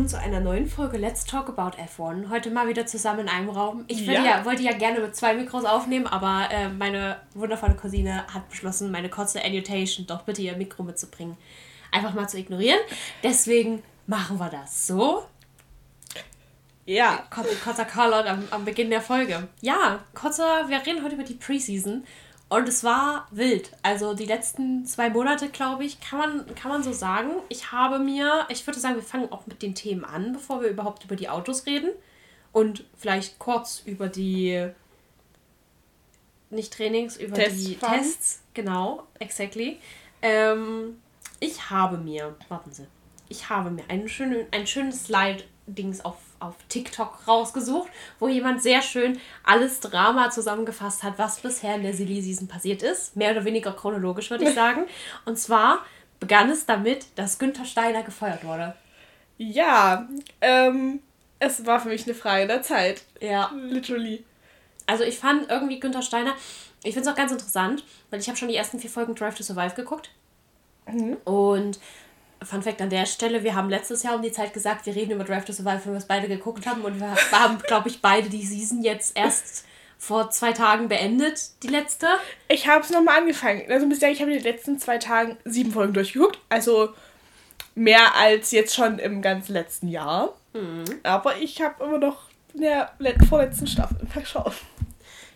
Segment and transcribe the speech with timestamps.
[0.00, 2.30] Willkommen zu einer neuen Folge Let's Talk About F1.
[2.30, 3.84] Heute mal wieder zusammen in einem Raum.
[3.86, 4.24] Ich ja.
[4.24, 8.90] Ja, wollte ja gerne mit zwei Mikros aufnehmen, aber äh, meine wundervolle Cousine hat beschlossen,
[8.90, 11.36] meine kurze Annotation doch bitte ihr Mikro mitzubringen.
[11.92, 12.78] Einfach mal zu ignorieren.
[13.22, 15.26] Deswegen machen wir das so.
[16.86, 17.26] Ja.
[17.28, 19.48] Kurzer, kurzer Callout am, am Beginn der Folge.
[19.60, 22.04] Ja, kurzer, wir reden heute über die Preseason.
[22.50, 23.70] Und es war wild.
[23.82, 27.30] Also die letzten zwei Monate, glaube ich, kann man, kann man so sagen.
[27.48, 30.68] Ich habe mir, ich würde sagen, wir fangen auch mit den Themen an, bevor wir
[30.68, 31.90] überhaupt über die Autos reden.
[32.50, 34.68] Und vielleicht kurz über die,
[36.50, 38.00] nicht Trainings, über Tests die fahren.
[38.00, 38.42] Tests.
[38.52, 39.78] Genau, exactly.
[40.20, 41.00] Ähm,
[41.38, 42.88] ich habe mir, warten Sie,
[43.28, 47.88] ich habe mir einen schönen, ein schönes Slide-Dings auf auf TikTok rausgesucht,
[48.18, 52.82] wo jemand sehr schön alles Drama zusammengefasst hat, was bisher in der Silly Season passiert
[52.82, 53.16] ist.
[53.16, 54.86] Mehr oder weniger chronologisch, würde ich sagen.
[55.24, 55.84] Und zwar
[56.18, 58.74] begann es damit, dass Günther Steiner gefeuert wurde.
[59.38, 60.08] Ja,
[60.40, 61.00] ähm,
[61.38, 63.02] es war für mich eine Frage der Zeit.
[63.20, 63.50] Ja.
[63.54, 64.24] Literally.
[64.86, 66.34] Also ich fand irgendwie Günther Steiner,
[66.82, 69.36] ich finde es auch ganz interessant, weil ich habe schon die ersten vier Folgen Drive
[69.36, 70.10] to Survive geguckt.
[70.86, 71.16] Mhm.
[71.24, 71.78] Und
[72.42, 75.12] Fun Fact an der Stelle, wir haben letztes Jahr um die Zeit gesagt, wir reden
[75.12, 78.00] über Drive to Survive, wenn wir es beide geguckt haben und wir haben, glaube ich,
[78.00, 79.64] beide die Season jetzt erst
[79.98, 82.06] vor zwei Tagen beendet, die letzte.
[82.48, 83.62] Ich habe es nochmal angefangen.
[83.68, 86.38] Also sagen, ich habe in den letzten zwei Tagen sieben Folgen durchgeguckt.
[86.48, 86.94] Also
[87.74, 90.34] mehr als jetzt schon im ganzen letzten Jahr.
[90.54, 90.84] Mhm.
[91.02, 92.92] Aber ich habe immer noch in der
[93.28, 94.54] vorletzten Staffel verschaut.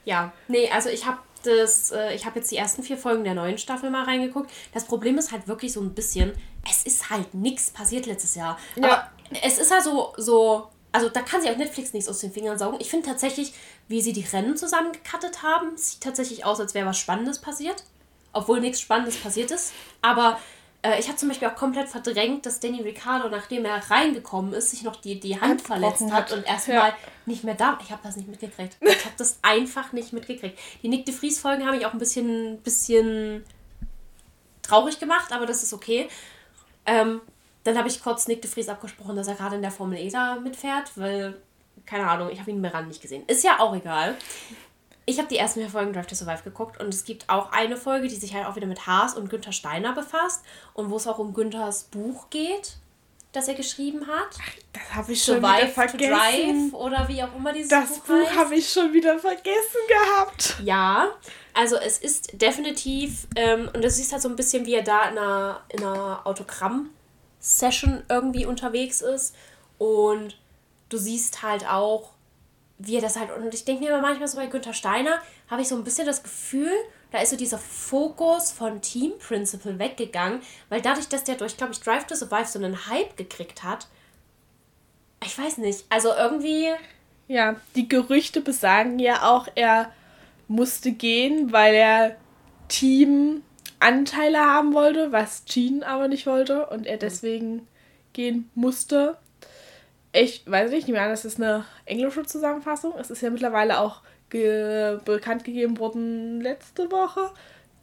[0.06, 3.34] Ja, nee, also ich habe das, äh, ich habe jetzt die ersten vier Folgen der
[3.34, 4.50] neuen Staffel mal reingeguckt.
[4.72, 6.32] Das Problem ist halt wirklich so ein bisschen,
[6.68, 8.58] es ist halt nichts passiert letztes Jahr.
[8.76, 8.84] Ja.
[8.84, 9.10] Aber
[9.42, 12.58] es ist halt so, so, also da kann sich auch Netflix nichts aus den Fingern
[12.58, 12.78] saugen.
[12.80, 13.52] Ich finde tatsächlich,
[13.88, 17.84] wie sie die Rennen zusammengekattet haben, sieht tatsächlich aus, als wäre was Spannendes passiert.
[18.32, 19.72] Obwohl nichts Spannendes passiert ist.
[20.02, 20.38] Aber
[20.84, 24.70] äh, ich habe zum Beispiel auch komplett verdrängt, dass Danny Ricciardo, nachdem er reingekommen ist,
[24.70, 26.96] sich noch die, die Hand verletzt hat, hat und erstmal ja.
[27.26, 27.78] nicht mehr da.
[27.82, 28.76] Ich habe das nicht mitgekriegt.
[28.80, 30.58] Ich habe das einfach nicht mitgekriegt.
[30.82, 33.44] Die Nick de Vries Folgen haben mich auch ein bisschen, bisschen
[34.62, 36.08] traurig gemacht, aber das ist okay.
[36.86, 37.20] Ähm,
[37.64, 40.10] dann habe ich kurz Nick de Vries abgesprochen, dass er gerade in der Formel E
[40.10, 41.36] da mitfährt, weil,
[41.86, 43.24] keine Ahnung, ich habe ihn mehr ran nicht gesehen.
[43.26, 44.16] Ist ja auch egal
[45.06, 47.76] ich habe die ersten vier Folgen Drive to Survive geguckt und es gibt auch eine
[47.76, 51.06] Folge, die sich halt auch wieder mit Haas und Günther Steiner befasst und wo es
[51.06, 52.76] auch um Günthers Buch geht,
[53.34, 54.28] das er geschrieben hat.
[54.40, 56.70] Ach, das habe ich schon Survive wieder vergessen.
[56.70, 59.18] To Drive oder wie auch immer dieses das Buch Das Buch habe ich schon wieder
[59.18, 60.56] vergessen gehabt.
[60.62, 61.08] Ja,
[61.52, 65.08] also es ist definitiv, ähm, und das ist halt so ein bisschen, wie er da
[65.08, 69.34] in einer, in einer Autogramm-Session irgendwie unterwegs ist
[69.78, 70.38] und
[70.88, 72.10] du siehst halt auch,
[72.78, 73.30] wie er das halt.
[73.36, 76.22] Und ich denke mir manchmal so bei Günther Steiner, habe ich so ein bisschen das
[76.22, 76.72] Gefühl,
[77.14, 81.72] da ist so dieser Fokus von Team Principle weggegangen, weil dadurch, dass der durch, glaube
[81.72, 83.86] ich, Drive to Survive so einen Hype gekriegt hat,
[85.24, 86.70] ich weiß nicht, also irgendwie.
[87.28, 89.92] Ja, die Gerüchte besagen ja auch, er
[90.48, 92.16] musste gehen, weil er
[92.66, 97.68] Teamanteile haben wollte, was Jean aber nicht wollte und er deswegen
[98.12, 99.18] gehen musste
[100.14, 102.94] ich weiß nicht, nicht mehr, das ist eine englische Zusammenfassung.
[102.98, 104.02] Es ist ja mittlerweile auch
[104.34, 107.30] ge bekannt gegeben worden letzte Woche,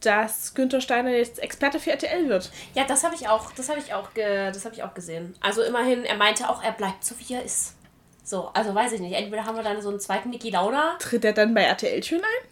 [0.01, 2.51] dass Günther Steiner jetzt Experte für RTL wird.
[2.75, 5.33] Ja, das habe ich auch, das habe ich auch, das habe ich auch gesehen.
[5.39, 7.75] Also immerhin, er meinte auch, er bleibt so wie er ist.
[8.23, 9.13] So, also weiß ich nicht.
[9.13, 10.97] Entweder haben wir dann so einen zweiten Niki Lauda.
[10.99, 12.47] Tritt er dann bei RTL schön ein?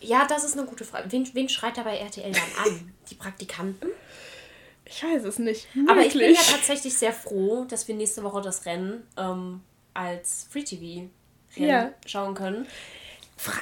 [0.00, 1.10] Ja, das ist eine gute Frage.
[1.10, 2.92] Wen, wen schreit er bei RTL dann an?
[3.10, 3.88] Die Praktikanten?
[4.84, 5.66] Ich weiß es nicht.
[5.88, 9.60] Aber ich bin ja tatsächlich sehr froh, dass wir nächste Woche das Rennen ähm,
[9.94, 11.08] als Free TV
[11.54, 11.92] ja.
[12.06, 12.66] schauen können.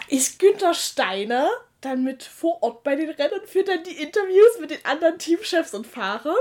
[0.08, 1.48] Ist Günther Steiner
[1.80, 5.18] dann mit vor Ort bei den Rennen und führt dann die Interviews mit den anderen
[5.18, 6.34] Teamchefs und Fahrern?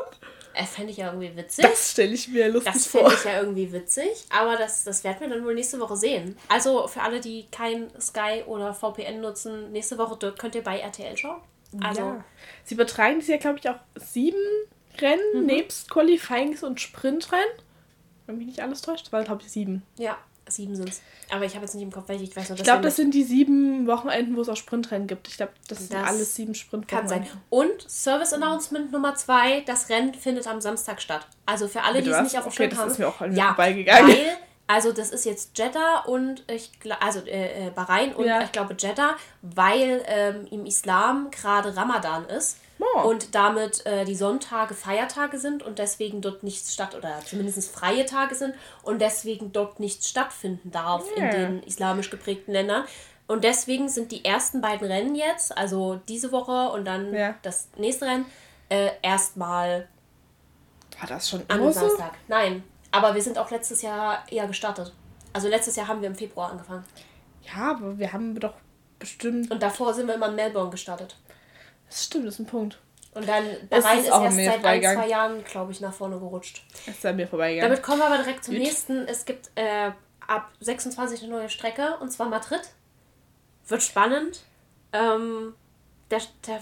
[0.55, 1.63] Das fände ich ja irgendwie witzig.
[1.63, 3.03] Das stelle ich mir lustig das vor.
[3.03, 5.95] Das fände ich ja irgendwie witzig, aber das, das werden wir dann wohl nächste Woche
[5.95, 6.35] sehen.
[6.47, 11.15] Also für alle, die kein Sky oder VPN nutzen, nächste Woche könnt ihr bei RTL
[11.15, 11.41] schauen.
[11.81, 12.25] Also, ja.
[12.63, 14.37] Sie übertragen das ja, glaube ich, auch sieben
[14.99, 15.45] Rennen mhm.
[15.45, 17.45] nebst Qualifyings und Sprintrennen.
[18.25, 19.83] Wenn mich nicht alles täuscht, waren glaube ich sieben.
[19.97, 20.17] Ja,
[20.49, 21.01] sieben sind es.
[21.31, 22.57] Aber ich habe jetzt nicht im Kopf, welche ich weiß noch.
[22.57, 25.27] Ich glaube, das sind die sieben Wochenenden, wo es auch Sprintrennen gibt.
[25.27, 27.07] Ich glaube, das, das sind alles sieben Sprintrennen.
[27.07, 27.27] Kann sein.
[27.49, 31.27] Und Service Announcement Nummer zwei: Das Rennen findet am Samstag statt.
[31.45, 32.87] Also für alle, die es nicht auf dem okay, Schirm haben.
[32.87, 34.09] Das ist mir auch ja, vorbeigegangen.
[34.09, 38.41] Weil, also das ist jetzt Jeddah und ich also äh, äh, Bahrain und ja.
[38.41, 42.57] ich glaube Jeddah, weil ähm, im Islam gerade Ramadan ist.
[42.79, 43.07] Oh.
[43.07, 48.05] Und damit äh, die Sonntage Feiertage sind und deswegen dort nichts statt oder zumindest freie
[48.05, 48.53] Tage sind
[48.83, 51.25] und deswegen dort nichts stattfinden darf yeah.
[51.25, 52.85] in den islamisch geprägten Ländern.
[53.25, 57.35] Und deswegen sind die ersten beiden Rennen jetzt, also diese Woche und dann ja.
[57.41, 58.25] das nächste Rennen,
[58.69, 59.87] äh, erstmal
[60.99, 62.13] war das schon am Samstag.
[62.27, 64.93] Nein, Aber wir sind auch letztes Jahr eher gestartet.
[65.33, 66.83] Also letztes Jahr haben wir im Februar angefangen.
[67.43, 68.53] Ja, aber wir haben doch
[68.97, 69.51] bestimmt.
[69.51, 71.15] Und davor sind wir immer in Melbourne gestartet.
[71.89, 72.79] Das stimmt, das ist ein Punkt.
[73.13, 76.63] Und dann Bahrain ist, ist erst seit ein, zwei Jahren, glaube ich, nach vorne gerutscht.
[76.85, 77.71] Ist an mir vorbeigegangen.
[77.71, 78.63] Damit kommen wir aber direkt zum Gut.
[78.63, 79.07] nächsten.
[79.07, 79.91] Es gibt äh,
[80.27, 82.61] ab 26 eine neue Strecke, und zwar Madrid.
[83.67, 84.41] Wird spannend.
[84.93, 85.55] Ähm,
[86.11, 86.61] der, der,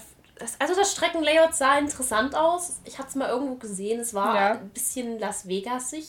[0.58, 2.80] also das Streckenlayout sah interessant aus.
[2.84, 4.00] Ich hatte es mal irgendwo gesehen.
[4.00, 4.52] Es war ja.
[4.52, 6.08] ein bisschen Las Vegas-sich.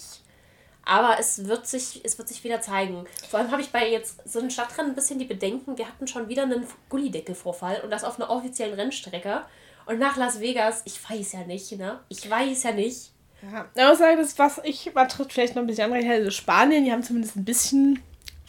[0.88, 3.06] Aber es wird, sich, es wird sich wieder zeigen.
[3.30, 6.08] Vor allem habe ich bei jetzt so einem Stadtrennen ein bisschen die Bedenken, wir hatten
[6.08, 9.42] schon wieder einen Gullideckelvorfall und das auf einer offiziellen Rennstrecke.
[9.86, 12.00] Und nach Las Vegas, ich weiß ja nicht, ne?
[12.08, 13.12] Ich weiß ja nicht.
[13.42, 16.86] Ja, ich muss sagen, das, was ich trifft vielleicht noch ein bisschen andere hätte, Spanien,
[16.86, 18.02] die haben zumindest ein bisschen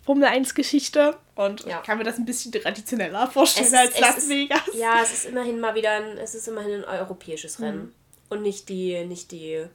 [0.04, 1.82] Formel 1 Geschichte und ja.
[1.82, 4.62] kann mir das ein bisschen traditioneller vorstellen ist, als Las ist, Vegas.
[4.74, 7.92] Ja, es ist immerhin mal wieder ein, es ist immerhin ein europäisches Rennen mhm.
[8.30, 9.66] und nicht die, nicht die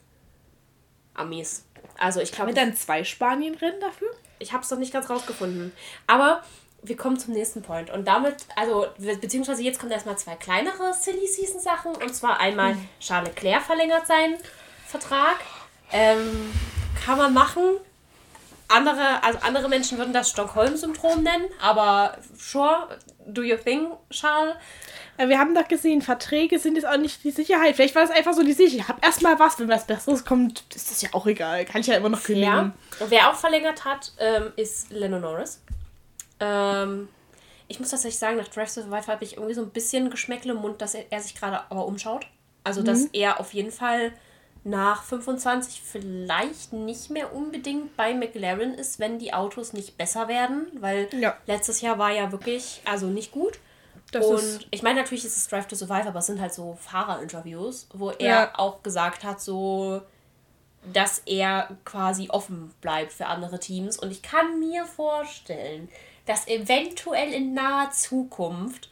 [1.13, 1.65] Amis.
[1.97, 2.49] Also ich glaube.
[2.51, 4.09] Haben wir dann zwei Spanien-Rennen dafür?
[4.39, 5.71] Ich habe es noch nicht ganz rausgefunden.
[6.07, 6.43] Aber
[6.81, 7.89] wir kommen zum nächsten Point.
[7.89, 11.95] Und damit, also, beziehungsweise jetzt kommen erstmal zwei kleinere Silly Season Sachen.
[11.95, 12.89] Und zwar einmal mhm.
[12.99, 14.37] Charles Leclerc verlängert seinen
[14.85, 15.37] Vertrag.
[15.91, 16.51] Ähm,
[17.05, 17.77] kann man machen.
[18.67, 24.55] Andere, also andere Menschen würden das Stockholm-Syndrom nennen, aber sure, do your thing, Charles.
[25.17, 27.75] Wir haben doch gesehen, Verträge sind jetzt auch nicht die Sicherheit.
[27.75, 28.81] Vielleicht war es einfach so die Sicherheit.
[28.81, 31.65] Ich habe erstmal was, wenn was Besseres kommt, ist das ja auch egal.
[31.65, 32.73] Kann ich ja immer noch kündigen.
[32.99, 33.05] Ja.
[33.09, 35.61] Wer auch verlängert hat, ähm, ist Lennon Norris.
[36.39, 37.09] Ähm,
[37.67, 40.59] ich muss tatsächlich sagen, nach Drive Survive habe ich irgendwie so ein bisschen Geschmäckle im
[40.59, 42.25] Mund, dass er, er sich gerade aber umschaut.
[42.63, 42.85] Also, mhm.
[42.85, 44.13] dass er auf jeden Fall
[44.63, 50.67] nach 25 vielleicht nicht mehr unbedingt bei McLaren ist, wenn die Autos nicht besser werden,
[50.79, 51.35] weil ja.
[51.45, 53.59] letztes Jahr war ja wirklich, also nicht gut.
[54.11, 56.77] Das und ich meine, natürlich ist es Drive to Survive, aber es sind halt so
[56.79, 58.51] Fahrerinterviews, wo er ja.
[58.55, 60.01] auch gesagt hat, so,
[60.93, 63.97] dass er quasi offen bleibt für andere Teams.
[63.97, 65.89] Und ich kann mir vorstellen,
[66.25, 68.89] dass eventuell in naher Zukunft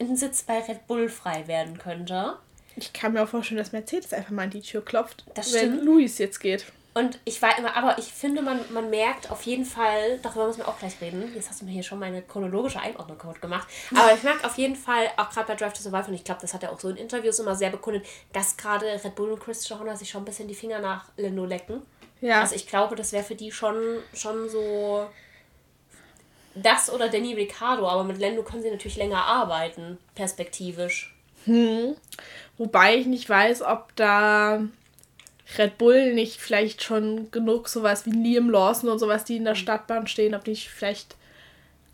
[0.00, 2.36] ein Sitz bei Red Bull frei werden könnte.
[2.78, 5.74] Ich kann mir auch vorstellen, dass Mercedes einfach mal an die Tür klopft, das wenn
[5.74, 5.84] stimmt.
[5.84, 6.66] Luis jetzt geht.
[6.94, 10.60] Und ich war immer, aber ich finde, man, man merkt auf jeden Fall, darüber müssen
[10.60, 11.32] wir auch gleich reden.
[11.32, 13.68] Jetzt hast du mir hier schon meine chronologische Einordnung gemacht.
[13.94, 16.40] Aber ich merke auf jeden Fall, auch gerade bei Drive to Survive, und ich glaube,
[16.40, 19.40] das hat er auch so in Interviews immer sehr bekundet, dass gerade Red Bull und
[19.40, 21.82] Christian Horner sich schon ein bisschen die Finger nach Lando lecken.
[22.20, 22.40] Ja.
[22.40, 23.76] Also ich glaube, das wäre für die schon,
[24.12, 25.06] schon so
[26.56, 31.14] das oder Danny Ricciardo, aber mit Lando können sie natürlich länger arbeiten, perspektivisch.
[31.48, 31.96] Hm.
[32.58, 34.62] Wobei ich nicht weiß, ob da
[35.56, 39.54] Red Bull nicht vielleicht schon genug sowas wie Liam Lawson und sowas, die in der
[39.54, 39.58] mhm.
[39.58, 41.16] Stadtbahn stehen, ob die nicht vielleicht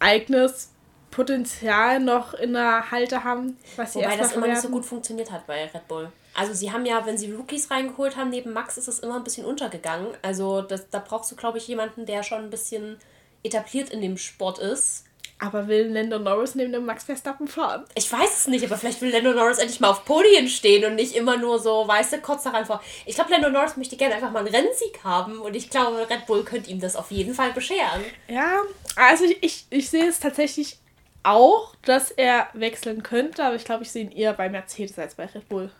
[0.01, 0.71] eigenes
[1.11, 5.31] Potenzial noch in der Halte haben, was sie Wobei das immer nicht so gut funktioniert
[5.31, 6.11] hat bei Red Bull.
[6.35, 9.25] Also sie haben ja, wenn sie Rookies reingeholt haben, neben Max ist es immer ein
[9.25, 10.09] bisschen untergegangen.
[10.23, 12.99] Also das, da brauchst du, glaube ich, jemanden, der schon ein bisschen
[13.45, 15.05] etabliert in dem Sport ist
[15.39, 17.85] aber will Lando Norris neben dem Max Verstappen fahren?
[17.95, 20.95] Ich weiß es nicht, aber vielleicht will Lando Norris endlich mal auf Podien stehen und
[20.95, 22.83] nicht immer nur so, weißt du, kurz daran vor.
[23.07, 26.27] Ich glaube, Lando Norris möchte gerne einfach mal einen Rennsieg haben und ich glaube, Red
[26.27, 28.05] Bull könnte ihm das auf jeden Fall bescheren.
[28.29, 28.63] Ja,
[28.97, 30.79] also ich, ich, ich sehe es tatsächlich
[31.25, 35.15] auch, dass er wechseln könnte, aber ich glaube, ich sehe ihn eher bei Mercedes als
[35.15, 35.71] bei Red Bull.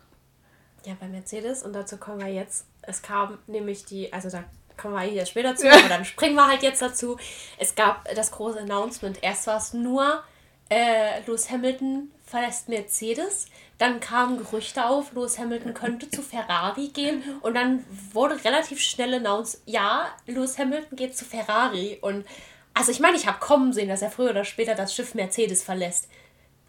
[0.85, 2.67] Ja, bei Mercedes und dazu kommen wir jetzt.
[2.83, 4.45] Es kam nämlich die, also da
[4.77, 7.17] kommen wir hier später zu, aber dann springen wir halt jetzt dazu.
[7.59, 9.23] Es gab das große Announcement.
[9.23, 10.23] Erst war es nur
[10.69, 13.47] äh, Lewis Hamilton verlässt Mercedes.
[13.79, 17.23] Dann kamen Gerüchte auf, Lewis Hamilton könnte zu Ferrari gehen.
[17.43, 21.99] Und dann wurde relativ schnell announced, ja, Lewis Hamilton geht zu Ferrari.
[22.01, 22.25] Und
[22.73, 25.63] also ich meine, ich habe kommen sehen, dass er früher oder später das Schiff Mercedes
[25.63, 26.09] verlässt.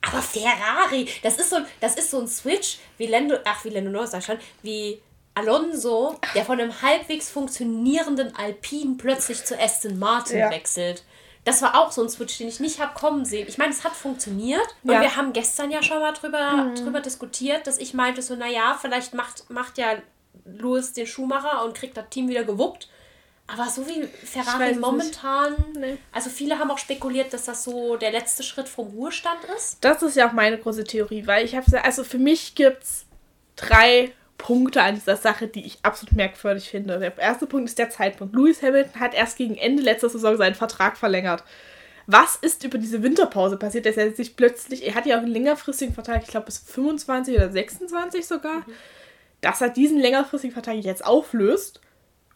[0.01, 3.89] Aber Ferrari, das ist so, das ist so ein Switch, wie Lando, ach, wie Lando
[3.89, 5.01] Norris, sag schon, wie
[5.35, 10.49] Alonso, der von einem halbwegs funktionierenden Alpine plötzlich zu Aston Martin ja.
[10.49, 11.03] wechselt.
[11.43, 13.47] Das war auch so ein Switch, den ich nicht habe kommen sehen.
[13.47, 14.65] Ich meine, es hat funktioniert.
[14.83, 15.01] Und ja.
[15.01, 16.75] wir haben gestern ja schon mal drüber, mhm.
[16.75, 19.97] drüber diskutiert, dass ich meinte so, naja, vielleicht macht, macht ja
[20.45, 22.89] Lewis den Schuhmacher und kriegt das Team wieder gewuppt.
[23.47, 25.97] Aber so wie Ferrari momentan, nee.
[26.11, 29.77] also viele haben auch spekuliert, dass das so der letzte Schritt vom Ruhestand ist.
[29.81, 33.05] Das ist ja auch meine große Theorie, weil ich habe also für mich gibt es
[33.55, 36.99] drei Punkte an dieser Sache, die ich absolut merkwürdig finde.
[36.99, 38.35] Der erste Punkt ist der Zeitpunkt.
[38.35, 41.43] Lewis Hamilton hat erst gegen Ende letzter Saison seinen Vertrag verlängert.
[42.07, 45.31] Was ist über diese Winterpause passiert, dass er sich plötzlich, er hat ja auch einen
[45.31, 48.73] längerfristigen Vertrag, ich glaube bis 25 oder 26 sogar, mhm.
[49.41, 51.81] dass er diesen längerfristigen Vertrag jetzt auflöst,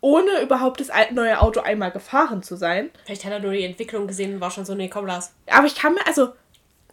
[0.01, 2.89] ohne überhaupt das neue Auto einmal gefahren zu sein.
[3.05, 5.33] Vielleicht hat er nur die Entwicklung gesehen und war schon so, nee, komm, lass.
[5.47, 6.29] Aber ich kann mir, also,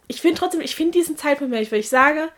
[0.07, 2.29] ich finde trotzdem, ich finde diesen Zeitpunkt, wenn ich, wenn ich sage,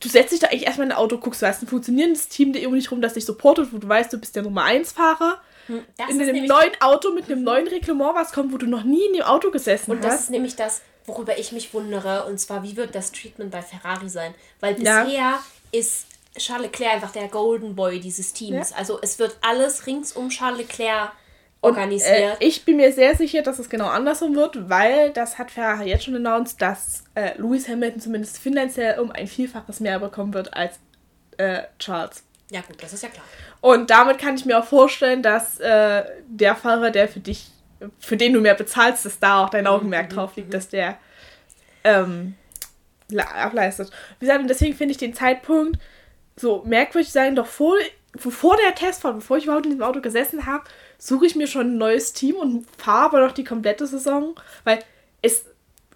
[0.00, 2.52] du setzt dich da eigentlich erstmal in ein Auto, guckst, du hast ein funktionierendes Team,
[2.52, 4.92] der um dich rum, das dich supportet, wo du weißt, du bist der Nummer 1
[4.92, 5.40] Fahrer.
[5.68, 9.06] hm, in einem neuen Auto mit einem neuen Reglement was kommt, wo du noch nie
[9.06, 10.04] in dem Auto gesessen und hast.
[10.04, 12.24] Und das ist nämlich das, worüber ich mich wundere.
[12.26, 14.34] Und zwar, wie wird das Treatment bei Ferrari sein?
[14.60, 15.42] Weil bisher ja.
[15.72, 18.70] ist Charles Leclerc einfach der Golden Boy dieses Teams.
[18.70, 18.76] Ja.
[18.76, 21.12] Also es wird alles rings um Charles Leclerc
[21.66, 22.34] organisiert.
[22.34, 25.50] Und, äh, ich bin mir sehr sicher, dass es genau andersrum wird, weil das hat
[25.50, 30.34] Ferrari jetzt schon announced, dass äh, Lewis Hamilton zumindest finanziell um ein Vielfaches mehr bekommen
[30.34, 30.78] wird als
[31.36, 32.22] äh, Charles.
[32.50, 33.24] Ja gut, das ist ja klar.
[33.60, 37.50] Und damit kann ich mir auch vorstellen, dass äh, der Fahrer, der für dich,
[37.98, 40.52] für den du mehr bezahlst, dass da auch dein mhm, Augenmerk mhm, drauf liegt, mhm.
[40.52, 40.98] dass der
[41.82, 42.34] ähm,
[43.16, 43.90] ableistet.
[44.18, 45.78] Wie gesagt, und deswegen finde ich den Zeitpunkt
[46.36, 47.76] so merkwürdig sein, doch vor,
[48.12, 50.64] bevor der Testfahrt, bevor ich überhaupt in diesem Auto gesessen habe,
[50.98, 54.34] suche ich mir schon ein neues Team und fahre aber noch die komplette Saison,
[54.64, 54.80] weil
[55.22, 55.44] es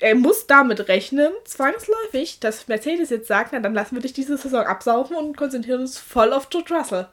[0.00, 4.38] er muss damit rechnen, zwangsläufig, dass Mercedes jetzt sagt, na dann lassen wir dich diese
[4.38, 7.06] Saison absaufen und konzentrieren uns voll auf George Russell.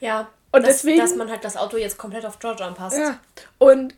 [0.00, 0.28] Ja.
[0.50, 2.98] Und dass, deswegen, dass man halt das Auto jetzt komplett auf George anpasst.
[2.98, 3.18] Ja.
[3.58, 3.94] Und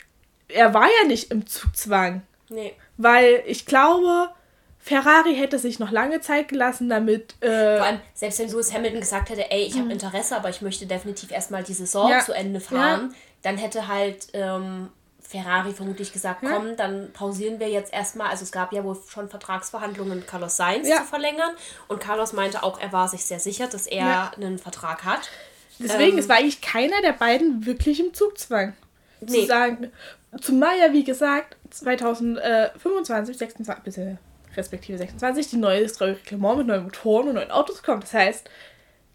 [0.49, 2.23] er war ja nicht im Zugzwang.
[2.49, 2.75] Nee.
[2.99, 4.29] Weil ich glaube,
[4.79, 7.35] Ferrari hätte sich noch lange Zeit gelassen, damit.
[7.41, 9.91] Äh, Vor allem, selbst wenn Lewis Hamilton gesagt hätte, ey, ich habe hm.
[9.91, 12.21] Interesse, aber ich möchte definitiv erstmal die Saison ja.
[12.21, 13.17] zu Ende fahren, ja.
[13.43, 14.91] Dann hätte halt ähm,
[15.21, 16.51] Ferrari vermutlich gesagt, ja.
[16.51, 18.29] komm, dann pausieren wir jetzt erstmal.
[18.29, 21.51] Also es gab ja wohl schon Vertragsverhandlungen, Carlos Sainz zu verlängern.
[21.89, 25.29] Und Carlos meinte auch, er war sich sehr sicher, dass er einen Vertrag hat.
[25.79, 28.75] Deswegen, ähm, es war eigentlich keiner der beiden wirklich im Zugzwang.
[29.21, 29.41] Nee.
[29.41, 29.93] Zu sagen,
[30.41, 34.19] zumal ja, wie gesagt, 2025, 26,
[34.57, 38.05] respektive 26, die neue Reglement mit neuen Motoren und neuen Autos kommt.
[38.05, 38.51] Das heißt,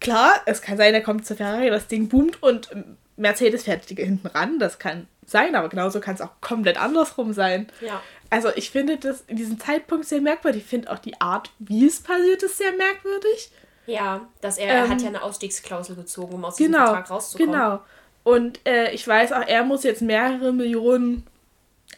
[0.00, 2.70] klar, es kann sein, er kommt zu Ferrari, das Ding boomt und
[3.16, 4.58] Mercedes fährt hinten ran.
[4.58, 7.68] Das kann sein, aber genauso kann es auch komplett andersrum sein.
[7.80, 8.02] Ja.
[8.30, 10.62] Also ich finde das in diesem Zeitpunkt sehr merkwürdig.
[10.62, 13.50] Ich finde auch die Art, wie es passiert ist, sehr merkwürdig.
[13.86, 17.10] Ja, dass er, ähm, er hat ja eine Ausstiegsklausel gezogen, um aus genau, diesem Vertrag
[17.10, 17.52] rauszukommen.
[17.52, 17.80] Genau.
[18.24, 21.26] Und äh, ich weiß auch, er muss jetzt mehrere Millionen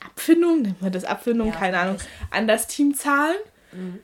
[0.04, 1.98] Abfindung, nennt man das Abfindung, ja, keine Ahnung,
[2.30, 3.36] an das Team zahlen.
[3.72, 4.00] Mhm.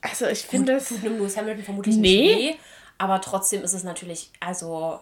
[0.00, 0.88] Also ich finde das.
[0.88, 2.34] Tut Lewis Hamilton vermutlich nee.
[2.34, 2.54] nicht weh,
[2.98, 5.00] aber trotzdem ist es natürlich also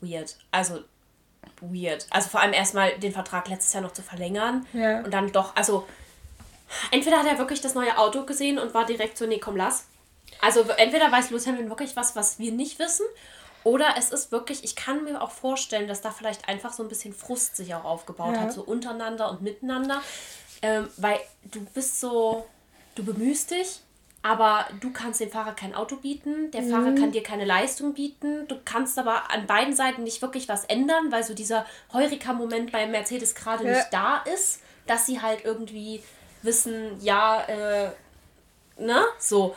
[0.00, 0.36] weird.
[0.50, 0.80] Also
[1.62, 2.06] weird.
[2.10, 5.00] Also vor allem erstmal den Vertrag letztes Jahr noch zu verlängern ja.
[5.00, 5.86] und dann doch, also
[6.90, 9.86] entweder hat er wirklich das neue Auto gesehen und war direkt so, nee, komm, lass.
[10.40, 13.04] Also entweder weiß Lewis Hamilton wirklich was, was wir nicht wissen
[13.64, 16.88] oder es ist wirklich, ich kann mir auch vorstellen, dass da vielleicht einfach so ein
[16.88, 18.42] bisschen Frust sich auch aufgebaut ja.
[18.42, 20.02] hat, so untereinander und miteinander.
[20.62, 22.46] Ähm, weil du bist so,
[22.94, 23.80] du bemühst dich,
[24.22, 26.70] aber du kannst dem Fahrer kein Auto bieten, der mhm.
[26.70, 30.64] Fahrer kann dir keine Leistung bieten, du kannst aber an beiden Seiten nicht wirklich was
[30.64, 33.76] ändern, weil so dieser Heurika-Moment bei Mercedes gerade ja.
[33.76, 36.02] nicht da ist, dass sie halt irgendwie
[36.42, 37.90] wissen, ja, äh,
[38.78, 39.54] ne, so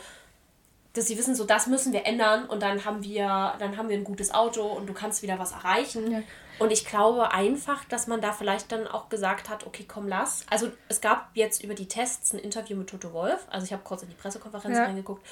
[0.96, 3.96] dass sie wissen, so das müssen wir ändern und dann haben wir, dann haben wir
[3.96, 6.10] ein gutes Auto und du kannst wieder was erreichen.
[6.10, 6.22] Ja.
[6.58, 10.46] Und ich glaube einfach, dass man da vielleicht dann auch gesagt hat, okay, komm, lass.
[10.48, 13.46] Also es gab jetzt über die Tests ein Interview mit Toto Wolf.
[13.50, 14.84] Also ich habe kurz in die Pressekonferenz ja.
[14.84, 15.22] reingeguckt,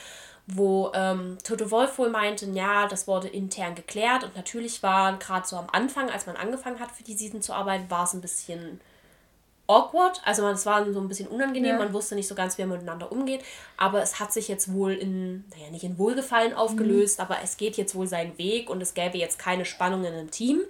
[0.47, 4.25] wo ähm, Toto Wolf wohl meinte, ja, das wurde intern geklärt.
[4.25, 7.54] Und natürlich war gerade so am Anfang, als man angefangen hat für die Season zu
[7.54, 8.80] arbeiten, war es ein bisschen
[9.66, 10.21] awkward.
[10.25, 11.78] Also es war so ein bisschen unangenehm, ja.
[11.78, 13.42] man wusste nicht so ganz, wie man miteinander umgeht.
[13.76, 17.25] Aber es hat sich jetzt wohl in, naja, nicht in Wohlgefallen aufgelöst, mhm.
[17.25, 20.61] aber es geht jetzt wohl seinen Weg und es gäbe jetzt keine Spannungen im Team.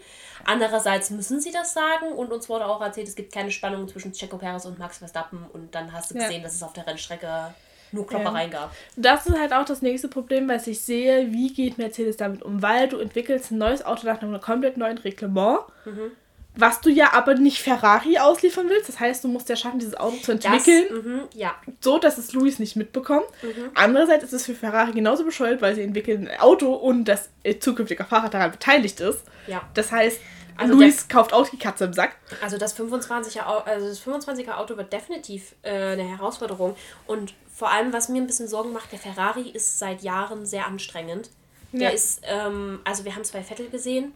[0.45, 4.13] Andererseits müssen sie das sagen und uns wurde auch erzählt, es gibt keine Spannungen zwischen
[4.13, 6.43] Checo Perez und Max Verstappen und dann hast du gesehen, ja.
[6.43, 7.55] dass es auf der Rennstrecke
[7.93, 8.61] nur Kloppereien ja.
[8.61, 8.77] gab.
[8.97, 12.61] Das ist halt auch das nächste Problem, weil ich sehe, wie geht Mercedes damit um,
[12.61, 15.61] weil du entwickelst ein neues Auto nach einem komplett neuen Reglement.
[15.85, 16.13] Mhm
[16.57, 18.89] was du ja aber nicht Ferrari ausliefern willst.
[18.89, 20.87] Das heißt, du musst ja schaffen, dieses Auto zu entwickeln.
[20.89, 21.55] Das, mh, ja.
[21.81, 23.27] So, dass es Luis nicht mitbekommt.
[23.43, 23.71] Mhm.
[23.75, 27.29] Andererseits ist es für Ferrari genauso bescheuert, weil sie entwickeln ein Auto und das
[27.61, 29.25] zukünftige Fahrer daran beteiligt ist.
[29.49, 29.63] Ja.
[29.75, 30.21] Das heißt,
[30.57, 32.17] also Luis kauft auch die Katze im Sack.
[32.41, 36.77] Also das 25er, also das 25er Auto wird definitiv äh, eine Herausforderung.
[37.07, 40.67] Und vor allem, was mir ein bisschen Sorgen macht, der Ferrari ist seit Jahren sehr
[40.67, 41.31] anstrengend.
[41.73, 41.91] Der ja.
[41.91, 44.13] ist, ähm, also wir haben es bei Vettel gesehen,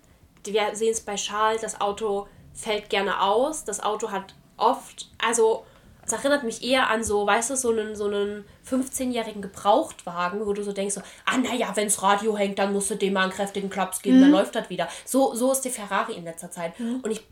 [0.53, 3.65] wir sehen es bei Charles, das Auto fällt gerne aus.
[3.65, 5.65] Das Auto hat oft, also
[6.05, 10.53] es erinnert mich eher an so, weißt du, so einen, so einen 15-jährigen Gebrauchtwagen, wo
[10.53, 13.33] du so denkst, so, ah naja, wenns Radio hängt, dann musst du dem mal einen
[13.33, 14.23] kräftigen Klaps geben, mhm.
[14.23, 14.89] dann läuft das wieder.
[15.05, 16.79] So, so ist der Ferrari in letzter Zeit.
[16.81, 17.01] Mhm.
[17.03, 17.23] Und ich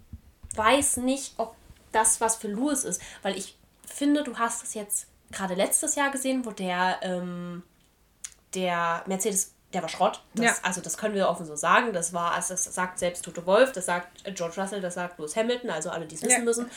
[0.55, 1.55] weiß nicht, ob
[1.93, 3.57] das was für Lewis ist, weil ich
[3.87, 7.63] finde, du hast es jetzt gerade letztes Jahr gesehen, wo der, ähm,
[8.55, 10.23] der Mercedes der war Schrott.
[10.35, 10.55] Das, ja.
[10.63, 11.93] Also das können wir offen so sagen.
[11.93, 15.37] Das war, also das sagt selbst Toto Wolf, das sagt George Russell, das sagt Lewis
[15.37, 16.45] Hamilton, also alle, die es wissen ja.
[16.45, 16.71] müssen.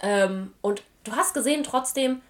[0.00, 2.20] Ähm, und du hast gesehen, trotzdem,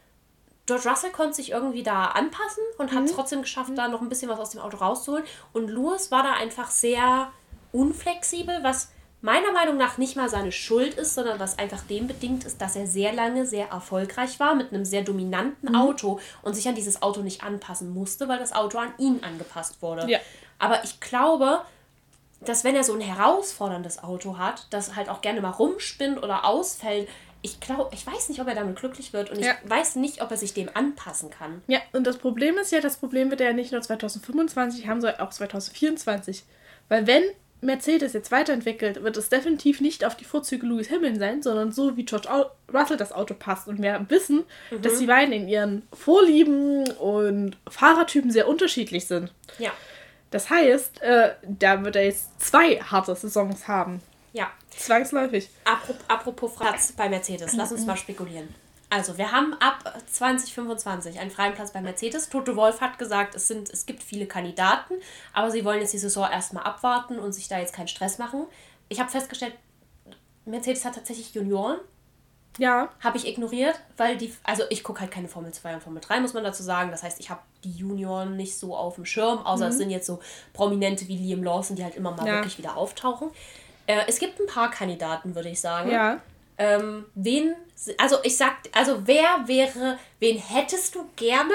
[0.66, 2.96] George Russell konnte sich irgendwie da anpassen und mhm.
[2.96, 3.76] hat es trotzdem geschafft, mhm.
[3.76, 5.24] da noch ein bisschen was aus dem Auto rauszuholen.
[5.52, 7.32] Und Lewis war da einfach sehr
[7.72, 8.90] unflexibel, was
[9.26, 12.76] meiner Meinung nach nicht mal seine Schuld ist, sondern was einfach dem bedingt ist, dass
[12.76, 15.74] er sehr lange sehr erfolgreich war mit einem sehr dominanten mhm.
[15.74, 19.82] Auto und sich an dieses Auto nicht anpassen musste, weil das Auto an ihn angepasst
[19.82, 20.08] wurde.
[20.08, 20.20] Ja.
[20.60, 21.60] Aber ich glaube,
[22.40, 26.44] dass wenn er so ein herausforderndes Auto hat, das halt auch gerne mal rumspinnt oder
[26.44, 27.08] ausfällt,
[27.42, 29.54] ich glaube, ich weiß nicht, ob er damit glücklich wird und ja.
[29.62, 31.62] ich weiß nicht, ob er sich dem anpassen kann.
[31.66, 35.00] Ja, und das Problem ist ja, das Problem wird er ja nicht nur 2025 haben,
[35.00, 36.44] sondern auch 2024.
[36.88, 37.24] Weil wenn
[37.60, 41.96] Mercedes jetzt weiterentwickelt, wird es definitiv nicht auf die Vorzüge Lewis Hamilton sein, sondern so
[41.96, 42.28] wie George
[42.72, 43.68] Russell das Auto passt.
[43.68, 44.82] Und wir wissen, mhm.
[44.82, 49.32] dass die beiden in ihren Vorlieben und Fahrertypen sehr unterschiedlich sind.
[49.58, 49.72] Ja.
[50.30, 54.02] Das heißt, äh, da wird er jetzt zwei harte Saisons haben.
[54.32, 54.50] Ja.
[54.70, 55.48] Zwangsläufig.
[55.64, 58.48] Apropos, apropos Platz bei Mercedes, lass uns mal spekulieren.
[58.88, 62.28] Also, wir haben ab 2025 einen freien Platz bei Mercedes.
[62.28, 64.94] Toto Wolf hat gesagt, es, sind, es gibt viele Kandidaten,
[65.32, 68.46] aber sie wollen jetzt die Saison erstmal abwarten und sich da jetzt keinen Stress machen.
[68.88, 69.54] Ich habe festgestellt,
[70.44, 71.78] Mercedes hat tatsächlich Junioren.
[72.58, 72.88] Ja.
[73.00, 76.20] Habe ich ignoriert, weil die, also ich gucke halt keine Formel 2 und Formel 3,
[76.20, 76.90] muss man dazu sagen.
[76.90, 79.70] Das heißt, ich habe die Junioren nicht so auf dem Schirm, außer mhm.
[79.70, 80.20] es sind jetzt so
[80.54, 82.34] Prominente wie Liam Lawson, die halt immer mal ja.
[82.34, 83.30] wirklich wieder auftauchen.
[83.86, 85.90] Äh, es gibt ein paar Kandidaten, würde ich sagen.
[85.90, 86.20] Ja.
[86.58, 87.54] Ähm, wen,
[87.98, 91.52] also ich sag, also wer wäre, wen hättest du gerne,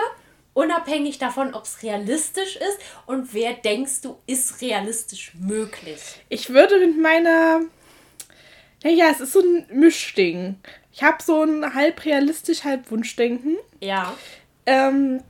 [0.54, 6.02] unabhängig davon, ob es realistisch ist und wer denkst du, ist realistisch möglich?
[6.30, 7.62] Ich würde mit meiner,
[8.84, 10.58] naja, es ist so ein Mischding.
[10.94, 13.58] Ich habe so ein halb realistisch, halb Wunschdenken.
[13.80, 14.16] Ja.
[14.66, 15.24] Ähm,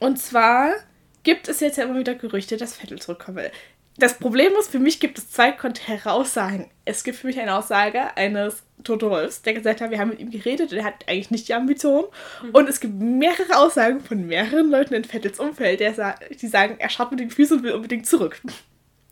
[0.00, 0.74] und zwar
[1.22, 3.52] gibt es jetzt ja immer wieder Gerüchte, dass Vettel zurückkommen will
[3.98, 6.70] das Problem ist, für mich gibt es zwei konträre Aussagen.
[6.84, 10.20] Es gibt für mich eine Aussage eines Toto Wolfs, der gesagt hat, wir haben mit
[10.20, 12.04] ihm geredet und er hat eigentlich nicht die Ambition.
[12.42, 12.50] Mhm.
[12.50, 17.10] Und es gibt mehrere Aussagen von mehreren Leuten in Vettels Umfeld, die sagen, er schaut
[17.10, 18.40] mit den Füßen und will unbedingt zurück.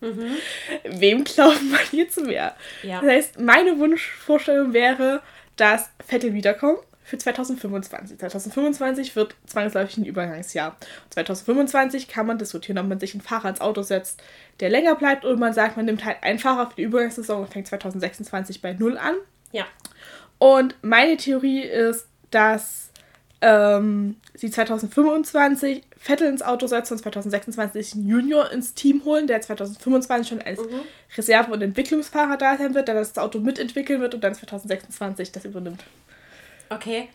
[0.00, 0.36] Mhm.
[0.84, 2.54] Wem glaubt man jetzt mehr?
[2.82, 3.00] Ja.
[3.00, 5.22] Das heißt, meine Wunschvorstellung wäre,
[5.56, 8.18] dass Vettel wiederkommt für 2025.
[8.18, 10.76] 2025 wird zwangsläufig ein Übergangsjahr.
[11.10, 14.22] 2025 kann man diskutieren, ob man sich einen Fahrer ins Auto setzt,
[14.60, 17.52] der länger bleibt, oder man sagt, man nimmt halt einen Fahrer für die Übergangssaison und
[17.52, 19.14] fängt 2026 bei Null an.
[19.52, 19.66] Ja.
[20.38, 22.90] Und meine Theorie ist, dass
[23.42, 29.42] ähm, sie 2025 Vettel ins Auto setzen und 2026 einen Junior ins Team holen, der
[29.42, 30.80] 2025 schon als mhm.
[31.16, 35.44] Reserve- und Entwicklungsfahrer da sein wird, der das Auto mitentwickeln wird und dann 2026 das
[35.44, 35.84] übernimmt.
[36.70, 37.08] Okay.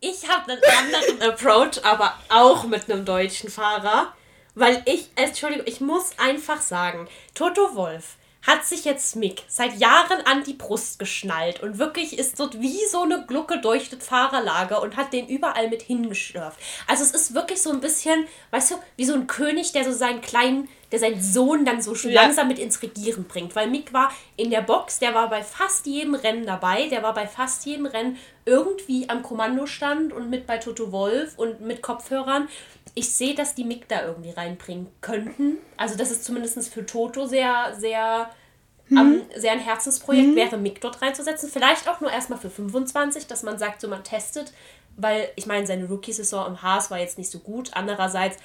[0.00, 4.12] Ich habe einen anderen Approach, aber auch mit einem deutschen Fahrer.
[4.54, 10.20] Weil ich, Entschuldigung, ich muss einfach sagen, Toto Wolf hat sich jetzt Mick seit Jahren
[10.26, 14.82] an die Brust geschnallt und wirklich ist dort wie so eine Glucke durch das Fahrerlager
[14.82, 16.58] und hat den überall mit hingeschlürft.
[16.88, 19.92] Also es ist wirklich so ein bisschen, weißt du, wie so ein König, der so
[19.92, 22.22] seinen kleinen, der seinen Sohn dann so ja.
[22.22, 23.56] langsam mit ins Regieren bringt.
[23.56, 27.14] Weil Mick war in der Box, der war bei fast jedem Rennen dabei, der war
[27.14, 32.48] bei fast jedem Rennen irgendwie am Kommandostand und mit bei Toto Wolf und mit Kopfhörern
[32.94, 35.58] ich sehe, dass die Mick da irgendwie reinbringen könnten.
[35.76, 38.30] Also, das ist zumindest für Toto sehr, sehr,
[38.88, 38.98] mhm.
[38.98, 40.36] um, sehr ein Herzensprojekt mhm.
[40.36, 41.48] wäre, Mick dort reinzusetzen.
[41.50, 44.52] Vielleicht auch nur erstmal für 25, dass man sagt, so man testet,
[44.96, 47.70] weil ich meine, seine Rookie-Saison im Haas war jetzt nicht so gut.
[47.72, 48.36] Andererseits,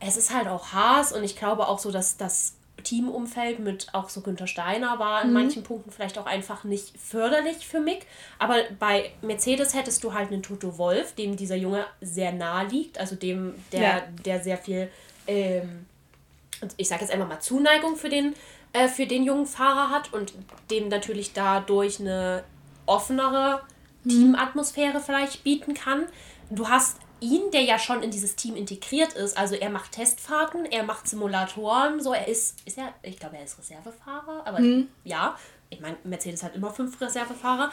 [0.00, 4.08] es ist halt auch Haas und ich glaube auch so, dass das Teamumfeld mit auch
[4.08, 5.34] so Günther Steiner war in mhm.
[5.34, 8.06] manchen Punkten vielleicht auch einfach nicht förderlich für Mick.
[8.38, 12.98] Aber bei Mercedes hättest du halt einen Toto Wolf, dem dieser Junge sehr nahe liegt,
[12.98, 14.02] also dem, der, ja.
[14.24, 14.90] der sehr viel,
[15.26, 15.86] ähm,
[16.76, 18.34] ich sage jetzt einfach mal Zuneigung für den,
[18.72, 20.32] äh, für den jungen Fahrer hat und
[20.70, 22.44] dem natürlich dadurch eine
[22.86, 23.62] offenere
[24.04, 24.10] mhm.
[24.10, 26.06] Teamatmosphäre vielleicht bieten kann.
[26.50, 30.66] Du hast ihn, der ja schon in dieses Team integriert ist, also er macht Testfahrten,
[30.66, 34.88] er macht Simulatoren, so er ist, ist er, ich glaube, er ist Reservefahrer, aber mhm.
[35.04, 35.36] ja,
[35.70, 37.70] ich meine, Mercedes hat immer fünf Reservefahrer.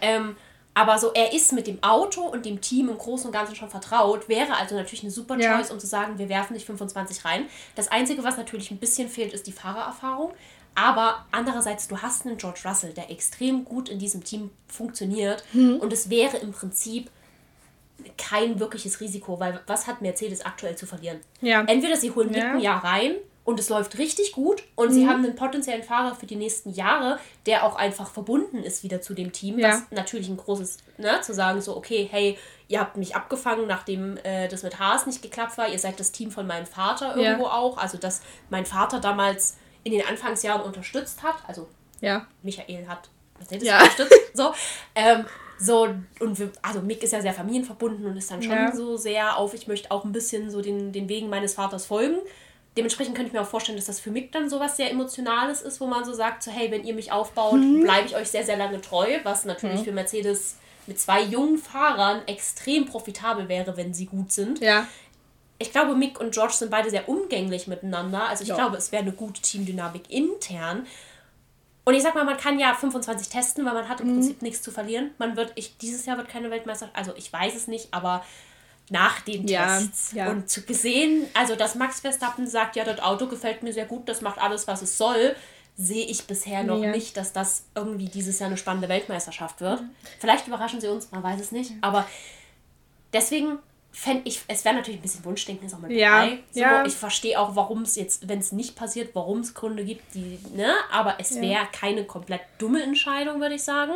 [0.00, 0.36] Ähm,
[0.74, 3.68] aber so, er ist mit dem Auto und dem Team im Großen und Ganzen schon
[3.68, 5.56] vertraut, wäre also natürlich eine super ja.
[5.56, 7.46] Choice, um zu sagen, wir werfen nicht 25 rein.
[7.74, 10.32] Das Einzige, was natürlich ein bisschen fehlt, ist die Fahrererfahrung.
[10.76, 15.42] Aber andererseits, du hast einen George Russell, der extrem gut in diesem Team funktioniert.
[15.52, 15.78] Mhm.
[15.78, 17.10] Und es wäre im Prinzip
[18.16, 21.20] kein wirkliches Risiko, weil was hat Mercedes aktuell zu verlieren?
[21.40, 21.64] Ja.
[21.66, 22.52] Entweder sie holen ja.
[22.52, 23.16] ein Jahr rein
[23.48, 24.92] und es läuft richtig gut und mhm.
[24.92, 29.00] sie haben einen potenziellen Fahrer für die nächsten Jahre, der auch einfach verbunden ist wieder
[29.00, 29.68] zu dem Team, ja.
[29.68, 32.36] was natürlich ein großes, ne, zu sagen so, okay, hey,
[32.68, 36.12] ihr habt mich abgefangen, nachdem äh, das mit Haas nicht geklappt war, ihr seid das
[36.12, 37.52] Team von meinem Vater irgendwo ja.
[37.52, 41.68] auch, also dass mein Vater damals in den Anfangsjahren unterstützt hat, also
[42.02, 42.26] ja.
[42.42, 43.08] Michael hat
[43.38, 43.78] Mercedes ja.
[43.78, 44.52] unterstützt, so,
[44.94, 45.24] ähm,
[45.58, 45.88] so,
[46.20, 48.74] und wir, also Mick ist ja sehr familienverbunden und ist dann schon ja.
[48.74, 52.18] so sehr auf, ich möchte auch ein bisschen so den, den Wegen meines Vaters folgen.
[52.76, 55.80] dementsprechend könnte ich mir auch vorstellen, dass das für Mick dann sowas sehr Emotionales ist,
[55.80, 57.82] wo man so sagt, so hey, wenn ihr mich aufbaut, mhm.
[57.82, 59.84] bleibe ich euch sehr, sehr lange treu, was natürlich mhm.
[59.84, 64.60] für Mercedes mit zwei jungen Fahrern extrem profitabel wäre, wenn sie gut sind.
[64.60, 64.86] Ja.
[65.58, 68.28] Ich glaube, Mick und George sind beide sehr umgänglich miteinander.
[68.28, 68.54] Also ich ja.
[68.54, 70.86] glaube, es wäre eine gute Teamdynamik intern.
[71.88, 74.14] Und ich sag mal, man kann ja 25 testen, weil man hat im mhm.
[74.16, 75.12] Prinzip nichts zu verlieren.
[75.16, 78.22] Man wird, ich, dieses Jahr wird keine Weltmeisterschaft, also ich weiß es nicht, aber
[78.90, 80.12] nach den ja, Tests.
[80.12, 80.28] Ja.
[80.28, 84.06] Und zu gesehen, also dass Max Verstappen sagt, ja, das Auto gefällt mir sehr gut,
[84.06, 85.34] das macht alles, was es soll,
[85.78, 86.90] sehe ich bisher noch ja.
[86.90, 89.80] nicht, dass das irgendwie dieses Jahr eine spannende Weltmeisterschaft wird.
[89.80, 89.88] Mhm.
[90.18, 91.72] Vielleicht überraschen sie uns, man weiß es nicht.
[91.80, 92.06] Aber
[93.14, 93.60] deswegen
[93.92, 96.38] fände ich, es wäre natürlich ein bisschen Wunschdenken, ist auch mal ja, dabei.
[96.50, 96.86] So, ja.
[96.86, 100.38] Ich verstehe auch, warum es jetzt, wenn es nicht passiert, warum es Gründe gibt, die,
[100.54, 101.42] ne, aber es ja.
[101.42, 103.92] wäre keine komplett dumme Entscheidung, würde ich sagen.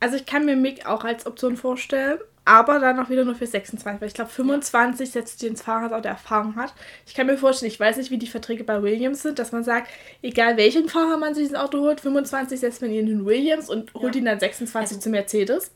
[0.00, 3.46] Also ich kann mir Mick auch als Option vorstellen, aber dann auch wieder nur für
[3.46, 6.72] 26, weil ich glaube 25 setzt ins Fahrrad auch der Erfahrung hat.
[7.06, 9.64] Ich kann mir vorstellen, ich weiß nicht, wie die Verträge bei Williams sind, dass man
[9.64, 9.88] sagt,
[10.22, 13.68] egal welchen Fahrer man sich ins Auto holt, 25 setzt man ihn in den Williams
[13.68, 15.72] und holt ihn dann 26 also, zu Mercedes.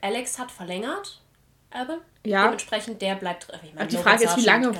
[0.00, 1.20] Alex hat verlängert
[1.70, 1.98] Albon.
[2.24, 2.44] Ja.
[2.44, 3.46] Dementsprechend, der bleibt.
[3.64, 4.72] Ich meine, die Frage ist, wie lange?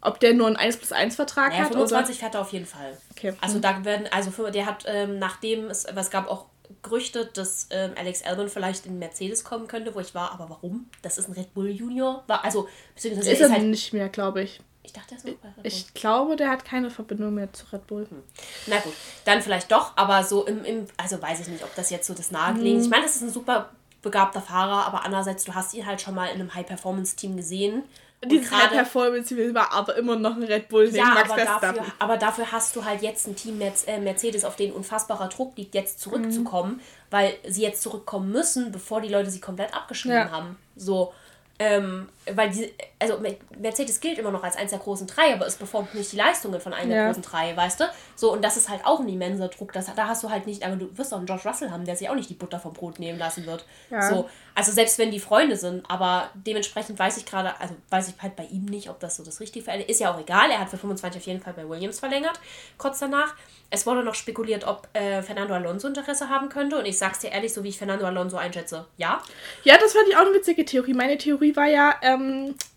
[0.00, 1.72] Ob der nur einen 1 plus 1 Vertrag naja, hat?
[1.72, 2.20] 25 oder?
[2.20, 2.96] fährt er auf jeden Fall.
[3.12, 3.34] Okay.
[3.40, 3.62] Also mhm.
[3.62, 6.46] da werden, also für, der hat, ähm, nachdem es, es gab auch
[6.82, 10.88] Gerüchte, dass ähm, Alex Albon vielleicht in Mercedes kommen könnte, wo ich war, aber warum?
[11.02, 12.22] Das ist ein Red Bull Junior.
[12.26, 14.60] War, also, beziehungsweise ist er halt, nicht mehr, glaube ich.
[14.82, 15.66] Ich dachte, er ist noch bei Red Bull.
[15.66, 18.06] Ich glaube, der hat keine Verbindung mehr zu Red Bull.
[18.08, 18.22] Hm.
[18.66, 21.90] Na gut, dann vielleicht doch, aber so im, im also weiß ich nicht, ob das
[21.90, 22.84] jetzt so das nahegelegen ist.
[22.84, 22.84] Hm.
[22.84, 23.70] Ich meine, das ist ein super
[24.02, 27.82] begabter Fahrer, aber andererseits, du hast ihn halt schon mal in einem High-Performance-Team gesehen.
[28.24, 30.88] Dieses High-Performance-Team war aber immer noch ein Red Bull.
[30.94, 34.72] Ja, aber dafür, aber dafür hast du halt jetzt ein Team äh, Mercedes, auf den
[34.72, 36.80] unfassbarer Druck liegt, jetzt zurückzukommen, mhm.
[37.10, 40.30] weil sie jetzt zurückkommen müssen, bevor die Leute sie komplett abgeschrieben ja.
[40.30, 40.58] haben.
[40.76, 41.12] So.
[41.58, 43.20] Ähm, weil die, also
[43.58, 46.60] Mercedes gilt immer noch als eins der großen drei, aber es performt nicht die Leistungen
[46.60, 46.96] von einer ja.
[46.96, 47.84] der großen drei, weißt du?
[48.16, 49.72] So, und das ist halt auch ein immenser Druck.
[49.72, 51.96] Das, da hast du halt nicht, aber du wirst auch einen George Russell haben, der
[51.96, 53.64] sich auch nicht die Butter vom Brot nehmen lassen wird.
[53.90, 54.02] Ja.
[54.08, 58.22] So, also selbst wenn die Freunde sind, aber dementsprechend weiß ich gerade, also weiß ich
[58.22, 60.60] halt bei ihm nicht, ob das so das Richtige für Ist ja auch egal, er
[60.60, 62.40] hat für 25 auf jeden Fall bei Williams verlängert,
[62.78, 63.34] kurz danach.
[63.72, 66.76] Es wurde noch spekuliert, ob äh, Fernando Alonso Interesse haben könnte.
[66.76, 69.22] Und ich sag's dir ehrlich, so wie ich Fernando Alonso einschätze, ja.
[69.62, 70.92] Ja, das fand ich auch eine witzige Theorie.
[70.92, 72.19] Meine Theorie war ja, ähm,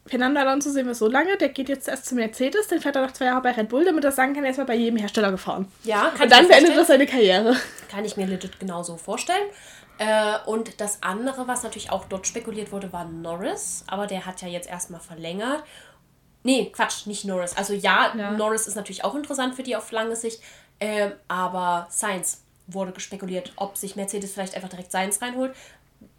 [0.06, 3.04] Fernando Alonso sehen wir so lange, der geht jetzt erst zu Mercedes, dann fährt er
[3.04, 4.98] noch zwei Jahre bei Red Bull, damit er sagen kann, er ist mal bei jedem
[4.98, 5.72] Hersteller gefahren.
[5.84, 7.56] Ja, kann Und dann beendet er seine Karriere.
[7.90, 9.48] Kann ich mir legit genauso vorstellen.
[9.98, 13.84] Äh, und das andere, was natürlich auch dort spekuliert wurde, war Norris.
[13.88, 15.64] Aber der hat ja jetzt erstmal verlängert.
[16.44, 17.56] Nee, Quatsch, nicht Norris.
[17.56, 20.42] Also ja, ja, Norris ist natürlich auch interessant für die auf lange Sicht.
[20.80, 25.56] Ähm, aber Science wurde gespekuliert, ob sich Mercedes vielleicht einfach direkt Science reinholt.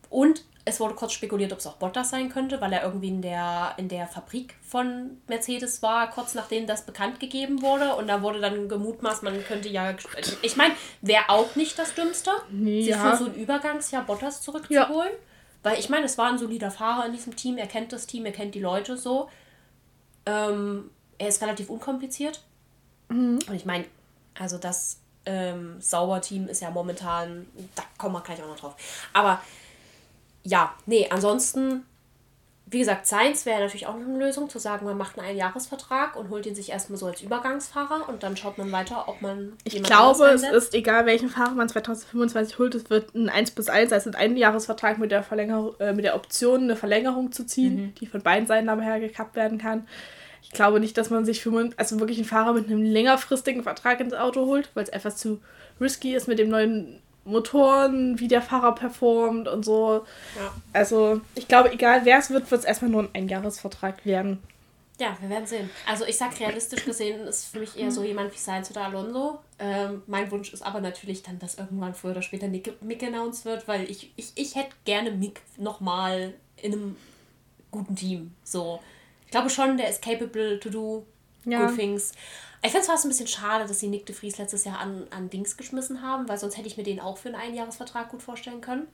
[0.09, 3.21] Und es wurde kurz spekuliert, ob es auch Bottas sein könnte, weil er irgendwie in
[3.21, 7.95] der, in der Fabrik von Mercedes war, kurz nachdem das bekannt gegeben wurde.
[7.97, 9.95] Und da wurde dann gemutmaßt, man könnte ja.
[10.41, 13.11] Ich meine, wäre auch nicht das Dümmste, nee, sich ja.
[13.11, 15.13] für so ein Übergangsjahr Bottas zurückzuholen.
[15.13, 15.19] Ja.
[15.63, 18.25] Weil ich meine, es war ein solider Fahrer in diesem Team, er kennt das Team,
[18.25, 19.29] er kennt die Leute so.
[20.25, 22.43] Ähm, er ist relativ unkompliziert.
[23.09, 23.39] Mhm.
[23.47, 23.85] Und ich meine,
[24.39, 28.77] also das ähm, Sauber-Team ist ja momentan, da kommen wir gleich auch noch drauf.
[29.13, 29.41] Aber
[30.45, 31.85] ja, nee, ansonsten,
[32.67, 36.17] wie gesagt, Science wäre natürlich auch noch eine Lösung, zu sagen, man macht einen Einjahresvertrag
[36.17, 39.55] und holt ihn sich erstmal so als Übergangsfahrer und dann schaut man weiter, ob man.
[39.65, 43.69] Ich glaube, es ist egal, welchen Fahrer man 2025 holt, es wird ein 1 plus
[43.69, 47.77] 1, also ein Einjahresvertrag mit der Verlängerung, äh, mit der Option, eine Verlängerung zu ziehen,
[47.77, 47.95] mhm.
[47.95, 49.89] die von beiden Seiten aber her gekappt werden kann.
[50.43, 54.01] Ich glaube nicht, dass man sich für, also wirklich einen Fahrer mit einem längerfristigen Vertrag
[54.01, 55.41] ins Auto holt, weil es einfach zu
[55.81, 60.05] risky ist mit dem neuen Motoren, wie der Fahrer performt und so.
[60.37, 60.53] Ja.
[60.73, 64.43] Also, ich glaube, egal wer es wird, wird es erstmal nur ein Einjahresvertrag werden.
[65.01, 65.71] Ja, wir werden sehen.
[65.87, 69.41] Also ich sag realistisch gesehen ist für mich eher so jemand wie Sainz oder Alonso.
[69.59, 73.45] Ähm, mein Wunsch ist aber natürlich dann, dass irgendwann früher oder später Mick, Mick announced
[73.45, 76.97] wird, weil ich, ich, ich hätte gerne Mick nochmal in einem
[77.73, 78.35] guten Team.
[78.45, 78.81] So.
[79.25, 81.07] Ich glaube schon, der ist capable to do
[81.45, 81.67] ja.
[81.67, 82.13] good things.
[82.65, 85.07] Ich finde es fast ein bisschen schade, dass sie Nick de Vries letztes Jahr an,
[85.11, 88.23] an Dings geschmissen haben, weil sonst hätte ich mir den auch für einen Einjahresvertrag gut
[88.23, 88.87] vorstellen können.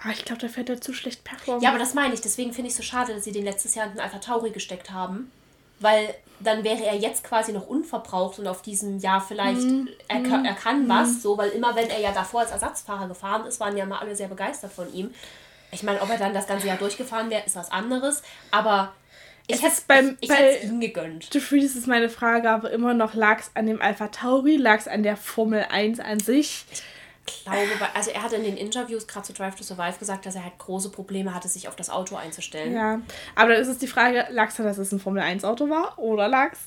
[0.00, 1.60] Aber ich glaube, da fährt er zu schlecht performt.
[1.60, 2.20] Ja, aber das meine ich.
[2.20, 4.50] Deswegen finde ich es so schade, dass sie den letztes Jahr in den Alpha Tauri
[4.50, 5.32] gesteckt haben.
[5.80, 10.20] Weil dann wäre er jetzt quasi noch unverbraucht und auf diesem Jahr vielleicht, mm, er,
[10.20, 10.88] mm, er kann mm.
[10.88, 13.98] was, so, weil immer wenn er ja davor als Ersatzfahrer gefahren ist, waren ja mal
[13.98, 15.12] alle sehr begeistert von ihm.
[15.72, 18.22] Ich meine, ob er dann das ganze Jahr durchgefahren wäre, ist was anderes.
[18.50, 18.94] Aber
[19.48, 21.32] ich hätte beim ich, ich bei ihm gegönnt.
[21.32, 24.78] De Vries ist meine Frage, aber immer noch lag es an dem Alpha Tauri, lag
[24.78, 26.64] es an der Formel 1 an sich.
[27.28, 27.60] Ich glaube,
[27.94, 30.58] also er hat in den Interviews gerade zu Drive to Survive gesagt, dass er halt
[30.58, 32.72] große Probleme hatte, sich auf das Auto einzustellen.
[32.72, 33.00] Ja,
[33.34, 35.98] aber dann ist es die Frage, lag es dass es ein Formel 1 Auto war
[35.98, 36.60] oder lag es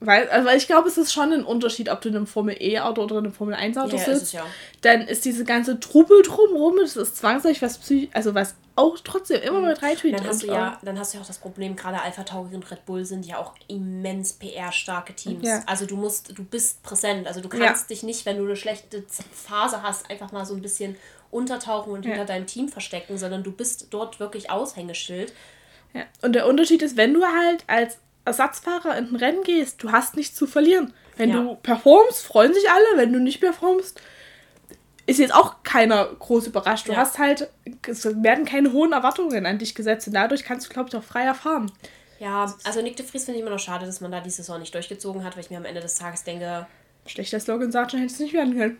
[0.00, 3.18] Weil, also ich glaube, es ist schon ein Unterschied, ob du in einem Formel-E-Auto oder
[3.18, 4.08] in einem Formel-1-Auto Ja, sitzt.
[4.08, 4.46] ist es ja.
[4.82, 9.42] Dann ist diese ganze Trubel drumherum, das ist zwangsläufig was Psy also was auch trotzdem
[9.42, 10.12] immer mit reintut.
[10.14, 12.70] Dann hast, du ja, dann hast du ja auch das Problem, gerade Alpha Tauri und
[12.70, 15.46] Red Bull sind ja auch immens PR-starke Teams.
[15.46, 15.62] Ja.
[15.66, 17.26] Also du musst, du bist präsent.
[17.26, 17.66] Also du Ja.
[17.66, 20.96] kannst dich nicht, wenn du eine schlechte Phase hast, einfach mal so ein bisschen
[21.30, 22.12] untertauchen und Ja.
[22.12, 25.32] hinter deinem Team verstecken, sondern du bist dort wirklich Aushängeschild.
[25.92, 26.02] Ja.
[26.22, 30.16] Und der Unterschied ist, wenn du halt als Ersatzfahrer in ein Rennen gehst, du hast
[30.16, 30.92] nichts zu verlieren.
[31.16, 31.36] Wenn Ja.
[31.42, 32.96] du performst, freuen sich alle.
[32.96, 34.00] Wenn du nicht performst,
[35.08, 36.86] ist jetzt auch keiner groß überrascht.
[36.86, 36.98] Du Ja.
[36.98, 37.48] hast halt,
[37.86, 41.02] es werden keine hohen Erwartungen an dich gesetzt und dadurch kannst du, glaube ich, auch
[41.02, 41.72] freier fahren.
[42.20, 44.58] Ja, also Nick de Vries finde ich immer noch schade, dass man da die Saison
[44.60, 46.66] nicht durchgezogen hat, weil ich mir am Ende des Tages denke,
[47.06, 48.78] Schlechter Slogan sagt schon, hätte es nicht werden können.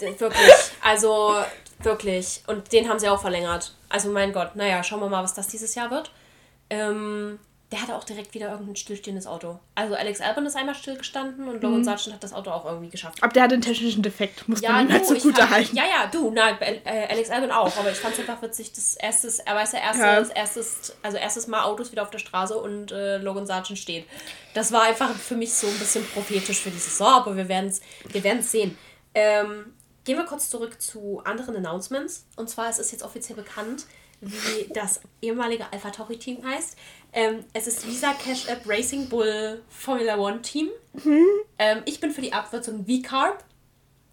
[0.00, 1.36] d- wirklich, also
[1.80, 2.42] wirklich.
[2.48, 3.74] Und den haben sie auch verlängert.
[3.88, 6.10] Also mein Gott, naja, schauen wir mal, was das dieses Jahr wird.
[6.70, 7.38] Ähm,
[7.72, 9.58] der hatte auch direkt wieder irgendein stillstehendes Auto.
[9.74, 11.62] Also Alex Albon ist einmal stillgestanden und Mhm.
[11.62, 13.20] Logan Sargent hat das Auto auch irgendwie geschafft.
[13.22, 15.74] Aber der hat einen technischen Defekt, muss Ja, man ihm halt so gut fand, erhalten.
[15.76, 18.94] ja, ja, du, nein, äh, Alex Albon auch, aber ich fand es einfach witzig, das
[18.94, 20.34] erstes, er weiß ja erstes, Ja.
[20.36, 24.06] erstes, also erstes Mal Autos wieder auf der Straße und äh, Logan Sargent steht.
[24.52, 27.70] Das war einfach für mich so ein bisschen prophetisch für die Saison, aber wir werden
[27.70, 28.78] es wir werden's sehen.
[29.14, 29.72] Ähm,
[30.04, 32.26] gehen wir kurz zurück zu anderen Announcements.
[32.36, 33.86] Und zwar ist es jetzt offiziell bekannt,
[34.24, 36.76] wie das ehemalige Alpha Tauri Team heißt.
[37.12, 40.68] Ähm, es ist Visa Cash App Racing Bull Formula One Team.
[41.58, 43.44] Ähm, ich bin für die Abkürzung V-Carb.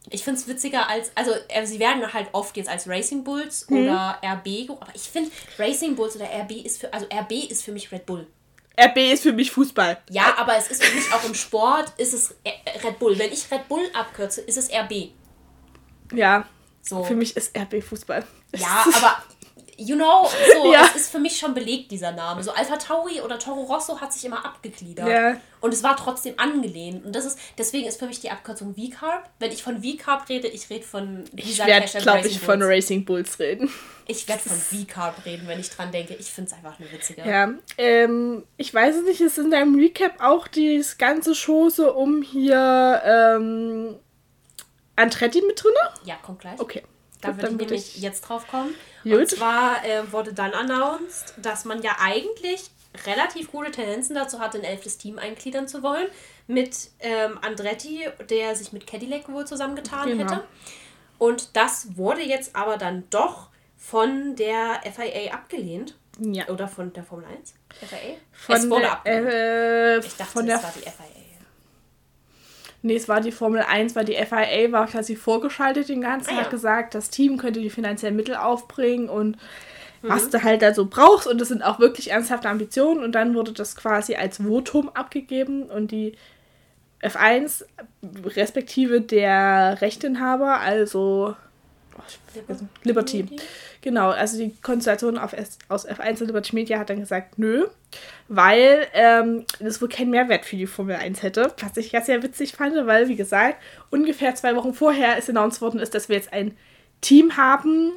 [0.09, 3.67] Ich finde es witziger als, also äh, sie werden halt oft jetzt als Racing Bulls
[3.69, 7.71] oder RB, aber ich finde Racing Bulls oder RB ist für, also RB ist für
[7.71, 8.25] mich Red Bull.
[8.79, 9.99] RB ist für mich Fußball.
[10.09, 12.51] Ja, aber es ist für mich auch im Sport, ist es äh,
[12.83, 13.17] Red Bull.
[13.19, 15.11] Wenn ich Red Bull abkürze, ist es RB.
[16.13, 16.47] Ja,
[16.81, 17.03] So.
[17.03, 18.25] für mich ist RB Fußball.
[18.55, 19.23] Ja, aber
[19.81, 20.85] you know, so, Ja.
[20.89, 22.43] es ist für mich schon belegt, dieser Name.
[22.43, 25.07] So Alpha Tauri oder Toro Rosso hat sich immer abgegliedert.
[25.07, 25.37] Ja.
[25.59, 27.05] Und es war trotzdem angelehnt.
[27.05, 29.29] Und das ist, deswegen ist für mich die Abkürzung V-Carb.
[29.39, 32.61] Wenn ich von V-Carb rede, ich rede von Ich werde, glaube ich, von.
[32.61, 33.71] Racing Bulls reden.
[34.07, 36.13] Ich werde von V-Carb reden, wenn ich dran denke.
[36.15, 37.23] Ich finde es einfach eine witzige.
[37.27, 42.21] Ja, ähm, ich weiß es nicht, ist in deinem Recap auch das ganze Chose um
[42.21, 43.95] hier ähm,
[44.95, 45.73] Andretti mit drin?
[46.05, 46.59] Ja, kommt gleich.
[46.59, 46.83] Okay.
[47.21, 48.73] Da Gut, würde ich nämlich jetzt drauf kommen.
[49.03, 49.13] Gut.
[49.13, 52.69] Und zwar äh, wurde dann announced, dass man ja eigentlich
[53.05, 56.07] relativ gute Tendenzen dazu hat, ein elftes Team eingliedern zu wollen.
[56.47, 60.23] Mit ähm, Andretti, der sich mit Cadillac wohl zusammengetan Genau.
[60.31, 60.43] hätte.
[61.17, 65.95] Und das wurde jetzt aber dann doch von der FIA abgelehnt.
[66.19, 66.47] Ja.
[66.49, 67.53] Oder von der Formel 1?
[67.79, 67.97] FIA?
[68.33, 69.27] Von es wurde der, abgelehnt.
[69.29, 71.20] äh, ich dachte, von es der war die FIA.
[72.83, 76.33] Nee, es war die Formel 1, weil die FIA war quasi vorgeschaltet den ganzen Ah,
[76.33, 76.41] ja.
[76.41, 79.37] hat gesagt, das Team könnte die finanziellen Mittel aufbringen und
[80.03, 80.09] Mhm.
[80.09, 81.27] was du halt da so brauchst.
[81.27, 83.03] Und das sind auch wirklich ernsthafte Ambitionen.
[83.03, 86.13] Und dann wurde das quasi als Votum abgegeben und die
[87.03, 87.65] F1,
[88.25, 91.35] respektive der Rechteinhaber, also
[92.33, 93.25] vergesse- Liberty.
[93.81, 97.67] Genau, also die Konstellation auf S aus F1 und Liberty Media hat dann gesagt, nö,
[98.27, 101.53] weil ähm, das wohl keinen Mehrwert für die Formel 1 hätte.
[101.59, 103.57] Was ich ja sehr witzig fand, weil, wie gesagt,
[103.89, 106.55] ungefähr zwei Wochen vorher ist announced worden, ist, dass wir jetzt ein
[107.01, 107.93] Team haben,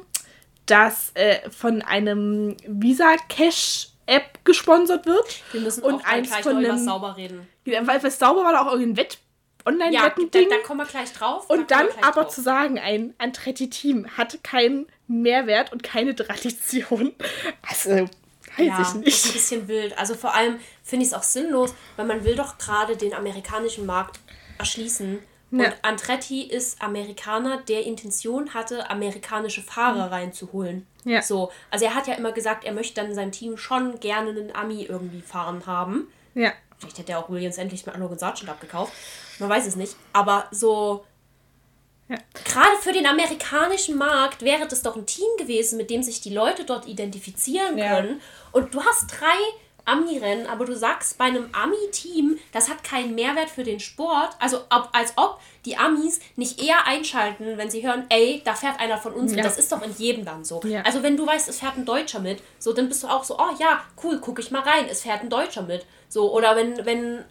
[0.65, 5.25] das äh, von einem Visa Cash App gesponsert wird.
[5.51, 7.47] Wir müssen und auch eins gleich von einem- sauber reden.
[7.65, 8.95] Weil was sauber war da auch irgendein
[9.65, 10.49] Wett Ja, da, Online-Wetten-Ding.
[10.49, 11.45] da kommen wir gleich drauf.
[11.47, 12.33] da Und kommen dann aber drauf.
[12.33, 17.13] zu sagen, ein Andretti-Team hat keinen Mehrwert und keine Tradition.
[17.67, 18.07] Also, weiß
[18.57, 19.33] ja, ich ist ein nicht.
[19.33, 19.97] bisschen wild.
[19.97, 23.85] Also vor allem finde ich es auch sinnlos, weil man will doch gerade den amerikanischen
[23.85, 24.19] Markt
[24.57, 25.19] erschließen.
[25.51, 25.65] Ja.
[25.65, 30.85] Und Andretti ist Amerikaner, der Intention hatte, amerikanische Fahrer reinzuholen.
[31.03, 31.11] Mhm.
[31.11, 31.21] Ja.
[31.21, 34.29] So, also er hat ja immer gesagt, er möchte dann in seinem Team schon gerne
[34.31, 36.07] einen Ami irgendwie fahren haben.
[36.33, 36.51] Ja.
[36.79, 38.91] Vielleicht hätte er auch Williams endlich mal Logan Sargent abgekauft.
[39.39, 39.95] Man weiß es nicht.
[40.13, 41.03] Aber so,
[42.07, 42.17] Ja.
[42.43, 46.33] gerade für den amerikanischen Markt wäre das doch ein Team gewesen, mit dem sich die
[46.33, 47.95] Leute dort identifizieren Ja.
[47.95, 48.21] können.
[48.51, 49.35] Und du hast drei
[49.87, 54.29] Ami-Rennen, aber du sagst bei einem Ami-Team, das hat keinen Mehrwert für den Sport.
[54.39, 58.79] Also ob, als ob die Amis nicht eher einschalten, wenn sie hören, ey, da fährt
[58.79, 59.39] einer von uns mit.
[59.39, 59.43] Ja.
[59.43, 60.59] Das ist doch in jedem dann so.
[60.63, 60.81] Ja.
[60.81, 63.37] Also wenn du weißt, es fährt ein Deutscher mit, so dann bist du auch so,
[63.37, 65.85] oh ja, cool, guck ich mal rein, es fährt ein Deutscher mit.
[66.09, 67.23] So, oder wenn, wenn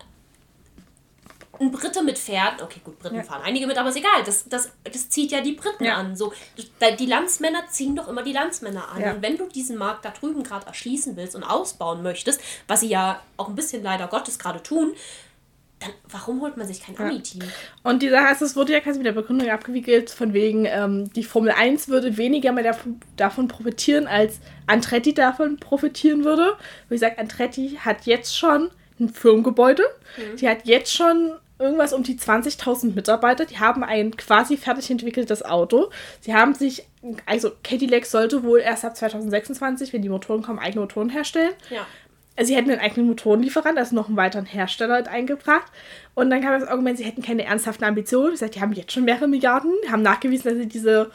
[1.61, 3.23] ein Brite mitfährt, okay, gut, Briten Ja.
[3.23, 5.95] fahren einige mit, aber ist egal, das, das, das zieht ja die Briten Ja.
[5.97, 6.17] an.
[6.17, 6.33] So,
[6.99, 9.01] die Landsmänner ziehen doch immer die Landsmänner an.
[9.01, 9.13] Ja.
[9.13, 12.89] Und wenn du diesen Markt da drüben gerade erschließen willst und ausbauen möchtest, was sie
[12.89, 14.95] ja auch ein bisschen leider Gottes gerade tun,
[15.81, 17.43] dann warum holt man sich kein Ami-Team?
[17.83, 21.13] Und die Sache ist, es wurde ja quasi mit der Begründung abgewickelt, von wegen, ähm,
[21.13, 26.57] die Formel 1 würde weniger mehr davon, davon profitieren, als Andretti davon profitieren würde.
[26.89, 29.83] Wie gesagt, Andretti hat jetzt schon ein Firmengebäude.
[30.17, 30.37] Mhm.
[30.37, 33.45] Die hat jetzt schon irgendwas um die 20.000 Mitarbeiter.
[33.47, 35.91] Die haben ein quasi fertig entwickeltes Auto.
[36.21, 36.87] Sie haben sich,
[37.27, 41.53] also Cadillac sollte wohl erst ab 2026, wenn die Motoren kommen, eigene Motoren herstellen.
[41.71, 41.87] Ja.
[42.37, 45.71] Also sie hätten einen eigenen Motorenlieferant, also noch einen weiteren Hersteller eingebracht.
[46.15, 48.33] Und dann kam das Argument, sie hätten keine ernsthaften Ambitionen.
[48.33, 51.13] Sie sagt, die haben jetzt schon mehrere Milliarden, haben nachgewiesen, dass sie diese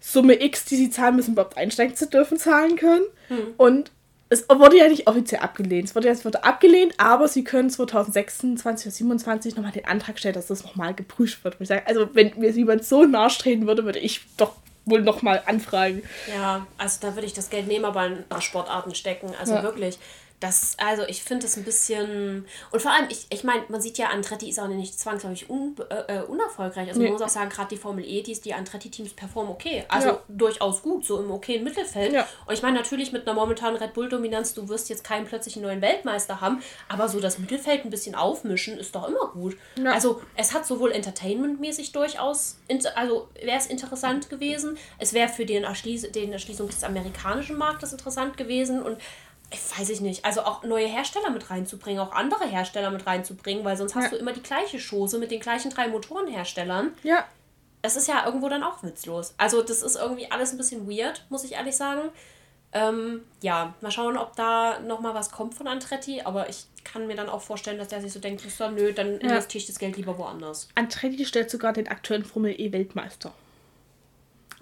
[0.00, 3.04] Summe X, die sie zahlen müssen, überhaupt einsteigen zu dürfen, zahlen können.
[3.28, 3.54] Hm.
[3.56, 3.92] Und
[4.32, 5.88] es wurde ja nicht offiziell abgelehnt.
[5.88, 10.34] Es wurde, es wurde abgelehnt, aber sie können 2026 oder 2027 nochmal den Antrag stellen,
[10.34, 11.56] dass das nochmal geprüft wird.
[11.60, 16.02] ich sage, also wenn mir jemand so nachstreben würde, würde ich doch wohl nochmal anfragen.
[16.34, 19.32] Ja, also da würde ich das Geld nehmen, aber in Sportarten stecken.
[19.38, 19.62] Also ja.
[19.62, 19.98] wirklich.
[20.42, 22.46] Das, also ich finde es ein bisschen.
[22.72, 25.76] Und vor allem, ich, ich meine, man sieht ja, Andretti ist auch nicht zwangsläufig un,
[25.88, 26.88] äh, äh unerfolgreich.
[26.88, 27.06] Also nee.
[27.06, 29.84] man muss auch sagen, gerade die Formel E, die, die Andretti-Teams performen okay.
[29.88, 30.22] Also ja.
[30.26, 32.12] durchaus gut, so im okayen Mittelfeld.
[32.12, 32.26] Ja.
[32.46, 35.64] Und ich meine, natürlich mit einer momentanen Red Bull-Dominanz, du wirst jetzt keinen plötzlich einen
[35.64, 39.56] neuen Weltmeister haben, aber so das Mittelfeld ein bisschen aufmischen ist doch immer gut.
[39.78, 39.92] Ja.
[39.92, 42.56] Also es hat sowohl entertainmentmäßig durchaus,
[42.96, 47.92] also wäre es interessant gewesen, es wäre für den, Erschließ den Erschließung des amerikanischen Marktes
[47.92, 48.98] interessant gewesen und
[49.52, 53.64] ich weiß ich nicht, also auch neue Hersteller mit reinzubringen, auch andere Hersteller mit reinzubringen,
[53.64, 54.10] weil sonst hast ja.
[54.10, 56.92] du immer die gleiche Chose mit den gleichen drei Motorenherstellern.
[57.02, 57.24] Ja.
[57.82, 59.34] Es ist ja irgendwo dann auch witzlos.
[59.36, 62.10] Also das ist irgendwie alles ein bisschen weird, muss ich ehrlich sagen.
[62.74, 67.16] Ähm, ja, mal schauen, ob da nochmal was kommt von Andretti, aber ich kann mir
[67.16, 69.96] dann auch vorstellen, dass der sich so denkt, so, nö, dann investiere ich das Geld
[69.96, 70.68] lieber woanders.
[70.74, 73.32] Andretti stellt sogar den aktuellen Formel E Weltmeister.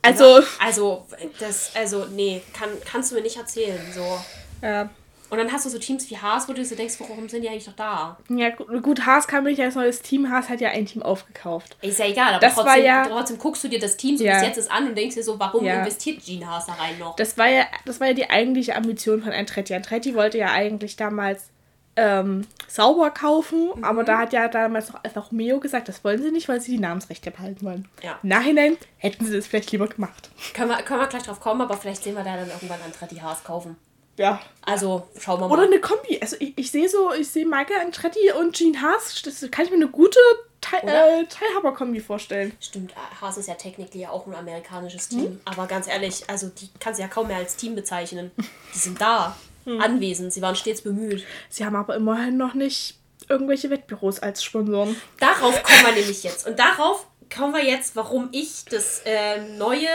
[0.03, 1.07] Also, also
[1.38, 4.18] das also nee, kann kannst du mir nicht erzählen, so.
[4.62, 4.90] Ja.
[5.31, 7.49] Und dann hast du so Teams wie Haas, wo du so denkst, warum sind die
[7.49, 8.18] eigentlich noch da?
[8.29, 10.29] Ja, gut, Haas kam nicht als neues Team.
[10.29, 11.77] Haas hat ja ein Team aufgekauft.
[11.83, 14.25] Ist ja egal, aber das trotzdem, war ja, trotzdem guckst du dir das Team so
[14.25, 14.35] ja.
[14.35, 15.79] bis jetzt ist an und denkst dir so, warum ja.
[15.79, 17.14] investiert Gene Haas da rein noch?
[17.14, 19.73] Das war ja, das war ja die eigentliche Ambition von Andretti.
[19.73, 21.51] Andretti wollte ja eigentlich damals
[21.94, 23.85] ähm, sauber kaufen, mhm.
[23.85, 26.73] aber da hat ja damals noch Alfa Romeo gesagt, das wollen sie nicht, weil sie
[26.73, 27.88] die Namensrechte behalten wollen.
[28.03, 28.18] Ja.
[28.23, 30.31] Im Nachhinein hätten sie das vielleicht lieber gemacht.
[30.55, 33.16] Können wir, können wir gleich drauf kommen, aber vielleicht sehen wir da dann irgendwann Andretti
[33.16, 33.77] Haas kaufen.
[34.21, 34.39] Ja.
[34.61, 35.55] Also, schauen wir mal.
[35.55, 36.19] Oder eine Kombi.
[36.21, 39.23] Also, ich, ich sehe so, ich sehe Michael Andretti und Gene Haas.
[39.23, 40.19] Das kann ich mir eine gute
[40.61, 42.53] Teil, äh, Teilhaber-Kombi vorstellen.
[42.61, 45.25] Stimmt, Haas ist ja technisch auch ein amerikanisches Team.
[45.25, 45.41] Hm.
[45.47, 48.31] Aber ganz ehrlich, also, die kannst du ja kaum mehr als Team bezeichnen.
[48.75, 49.81] Die sind da, hm.
[49.81, 50.35] anwesend.
[50.35, 51.25] Sie waren stets bemüht.
[51.49, 52.99] Sie haben aber immerhin noch nicht
[53.31, 55.01] irgendwelche Wettbüros als Sponsoren.
[55.19, 56.47] Darauf kommen wir nämlich jetzt.
[56.47, 59.89] Und darauf kommen wir jetzt, warum ich das äh, neue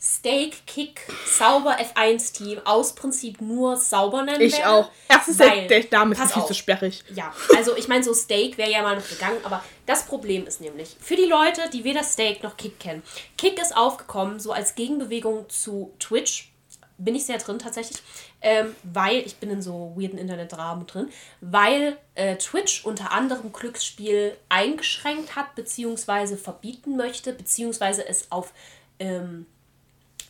[0.00, 4.90] Steak Kick Sauber F1 Team aus Prinzip nur sauber nennen Ich werde, auch.
[5.08, 7.02] Erstens weil, der, der Name ist viel zu sperrig.
[7.14, 10.60] Ja, also ich meine, so Steak wäre ja mal noch gegangen, aber das Problem ist
[10.60, 13.02] nämlich, für die Leute, die weder Steak noch Kick kennen,
[13.38, 16.52] Kick ist aufgekommen so als Gegenbewegung zu Twitch.
[16.98, 17.98] Bin ich sehr drin tatsächlich,
[18.40, 21.10] ähm, weil ich bin in so weirden Internetdramen drin,
[21.42, 28.54] weil äh, Twitch unter anderem Glücksspiel eingeschränkt hat, beziehungsweise verbieten möchte, beziehungsweise es auf
[28.98, 29.44] ähm,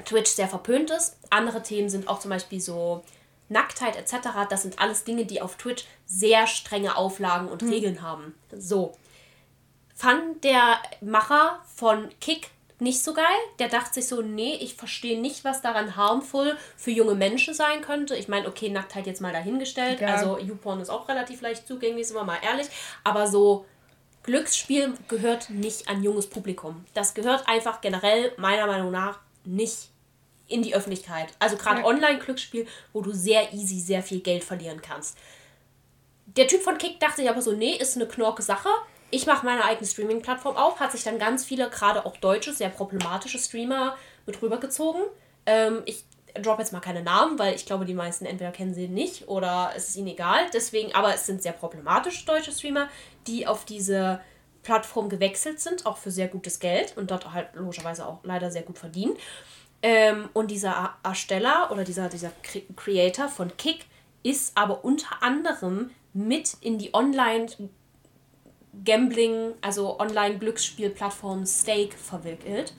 [0.05, 1.17] Twitch sehr verpönt ist.
[1.31, 3.03] Andere Themen sind auch zum Beispiel so
[3.49, 4.29] Nacktheit etc.
[4.51, 7.71] Das sind alles Dinge, die auf Twitch sehr strenge Auflagen und mhm.
[7.71, 8.35] Regeln haben.
[8.57, 8.93] So.
[9.95, 13.25] Fand der Macher von Kick nicht so geil.
[13.59, 17.81] Der dachte sich so, nee, ich verstehe nicht, was daran harmful für junge Menschen sein
[17.81, 18.15] könnte.
[18.15, 20.01] Ich meine, okay, Nacktheit jetzt mal dahingestellt.
[20.01, 20.09] Ja.
[20.09, 22.67] Also YouPorn ist auch relativ leicht zugänglich, sind wir mal ehrlich.
[23.05, 23.65] Aber so
[24.25, 26.85] Glücksspiel gehört nicht an junges Publikum.
[26.93, 29.91] Das gehört einfach generell meiner Meinung nach nicht
[30.49, 31.29] in die Öffentlichkeit.
[31.39, 31.87] Also gerade ja.
[31.87, 35.17] Online-Glücksspiel, wo du sehr easy sehr viel Geld verlieren kannst.
[36.27, 38.69] Der Typ von Kick dachte sich aber so, nee, ist eine knorke Sache.
[39.11, 40.81] Ich mache meine eigene Streaming-Plattform auf.
[40.81, 45.03] Hat sich dann ganz viele, gerade auch deutsche, sehr problematische Streamer mit rübergezogen.
[45.47, 46.05] Ähm, ich
[46.43, 49.73] drop jetzt mal keine Namen, weil ich glaube, die meisten entweder kennen sie nicht oder
[49.77, 50.47] es ist ihnen egal.
[50.53, 52.89] Deswegen, aber es sind sehr problematische deutsche Streamer,
[53.27, 54.21] die auf diese
[54.67, 58.63] Plattform gewechselt sind, auch für sehr gutes Geld und dort halt logischerweise auch leider sehr
[58.63, 59.17] gut verdienen.
[59.81, 62.33] Ähm, und dieser Ersteller oder dieser, dieser
[62.75, 63.87] Creator von Kick
[64.25, 67.47] ist aber unter anderem mit in die Online
[68.85, 72.75] Gambling, also Online-Glücksspielplattform Stake verwickelt.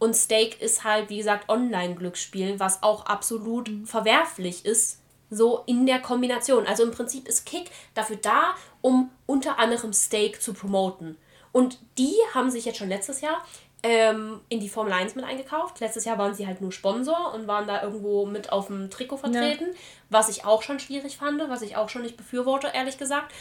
[0.00, 3.86] Und Stake ist halt, wie gesagt, Online-Glücksspiel, was auch absolut mhm.
[3.86, 4.99] verwerflich ist,
[5.30, 6.66] so in der Kombination.
[6.66, 11.16] Also im Prinzip ist Kick dafür da, um unter anderem Stake zu promoten.
[11.52, 13.42] Und die haben sich jetzt schon letztes Jahr
[13.82, 15.80] ähm, in die Formel 1 mit eingekauft.
[15.80, 19.18] Letztes Jahr waren sie halt nur Sponsor und waren da irgendwo mit auf dem Trikot
[19.18, 19.78] vertreten, ja.
[20.10, 23.32] was ich auch schon schwierig fand, was ich auch schon nicht befürworte, ehrlich gesagt.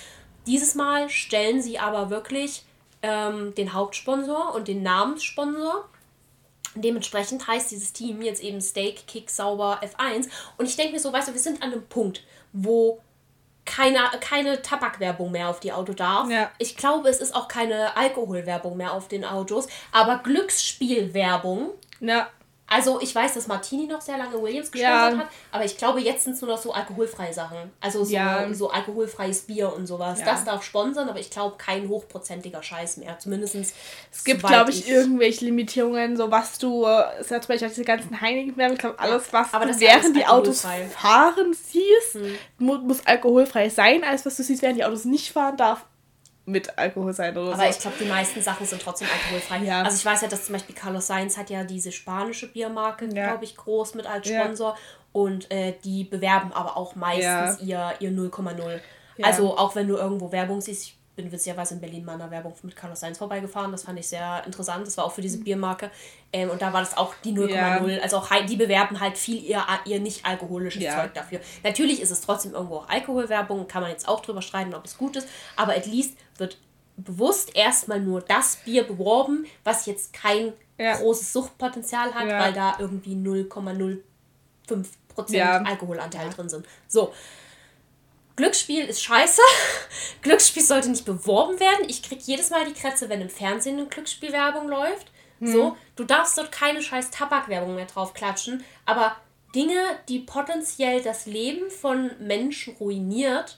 [0.48, 2.64] Dieses Mal stellen sie aber wirklich
[3.02, 5.88] ähm, den Hauptsponsor und den Namenssponsor.
[6.76, 10.30] Dementsprechend heißt dieses Team jetzt eben Steak, Kick, Sauber, F1.
[10.58, 13.02] Und ich denke mir so, weißt du, wir sind an einem Punkt, wo
[13.66, 16.30] keine, keine Tabakwerbung mehr auf die Auto darf.
[16.30, 16.50] Ja.
[16.58, 21.72] Ich glaube, es ist auch keine Alkoholwerbung mehr auf den Autos, aber Glücksspielwerbung.
[22.00, 22.30] Ja.
[22.70, 25.20] Also ich weiß, dass Martini noch sehr lange Williams gesponsert ja.
[25.20, 27.72] hat, aber ich glaube, jetzt sind es nur noch so alkoholfreie Sachen.
[27.82, 28.54] Also so, ja.
[28.54, 30.20] so alkoholfreies Bier und sowas.
[30.20, 30.26] Ja.
[30.26, 33.18] Das darf sponsern, aber ich glaube, kein hochprozentiger Scheiß mehr.
[33.20, 33.56] Zumindest.
[33.56, 36.86] Es gibt, glaube ich, ich, irgendwelche Limitierungen, so was du,
[37.20, 40.26] ist ja zum Beispiel diese ganzen Heineken-Werbung, ich glaube, alles, was aber du während die
[40.26, 42.36] Autos fahren siehst, hm.
[42.60, 44.04] muss alkoholfrei sein.
[44.04, 45.86] Alles, was du siehst, während die Autos nicht fahren, darf
[46.50, 47.62] mit Alkohol sein oder Aber so.
[47.62, 49.66] Aber ich glaube, die meisten Sachen sind trotzdem alkoholfrei.
[49.66, 49.84] Ja.
[49.84, 53.28] Also ich weiß ja, dass zum Beispiel Carlos Sainz hat ja diese spanische Biermarke, ja.
[53.28, 54.72] glaube ich, groß mit als Sponsor.
[54.72, 54.78] Ja.
[55.12, 58.80] Und äh, die bewerben aber auch meistens ihr, ihr 0,0.
[59.22, 62.54] Also auch wenn du irgendwo Werbung siehst, ich bin witzigerweise in Berlin mal einer Werbung
[62.64, 63.72] mit Carlos Sainz vorbeigefahren.
[63.72, 64.88] Das fand ich sehr interessant.
[64.88, 65.44] Das war auch für diese mhm.
[65.44, 65.92] Biermarke.
[66.32, 67.50] Ähm, und da war das auch die 0,0.
[67.50, 67.82] Ja.
[68.02, 70.96] Also auch die bewerben halt viel ihr, ihr nicht alkoholisches ja.
[70.96, 71.42] Zeug dafür.
[71.64, 73.68] Natürlich ist es trotzdem irgendwo auch Alkoholwerbung.
[73.68, 75.28] Kann man jetzt auch drüber streiten, ob es gut ist.
[75.58, 76.58] Aber at least wird
[76.96, 80.96] bewusst erstmal nur das Bier beworben, was jetzt kein ja.
[80.96, 86.66] großes Suchtpotenzial hat, weil da irgendwie 0,05% Alkoholanteil drin sind.
[86.88, 87.12] So.
[88.40, 89.42] Glücksspiel ist scheiße.
[90.22, 91.90] Glücksspiel sollte nicht beworben werden.
[91.90, 95.12] Ich krieg jedes Mal die Krätze, wenn im Fernsehen eine Glücksspielwerbung läuft.
[95.40, 95.52] Hm.
[95.52, 99.18] So, du darfst dort keine scheiß Tabakwerbung mehr drauf klatschen, aber
[99.54, 99.76] Dinge,
[100.08, 103.58] die potenziell das Leben von Menschen ruiniert.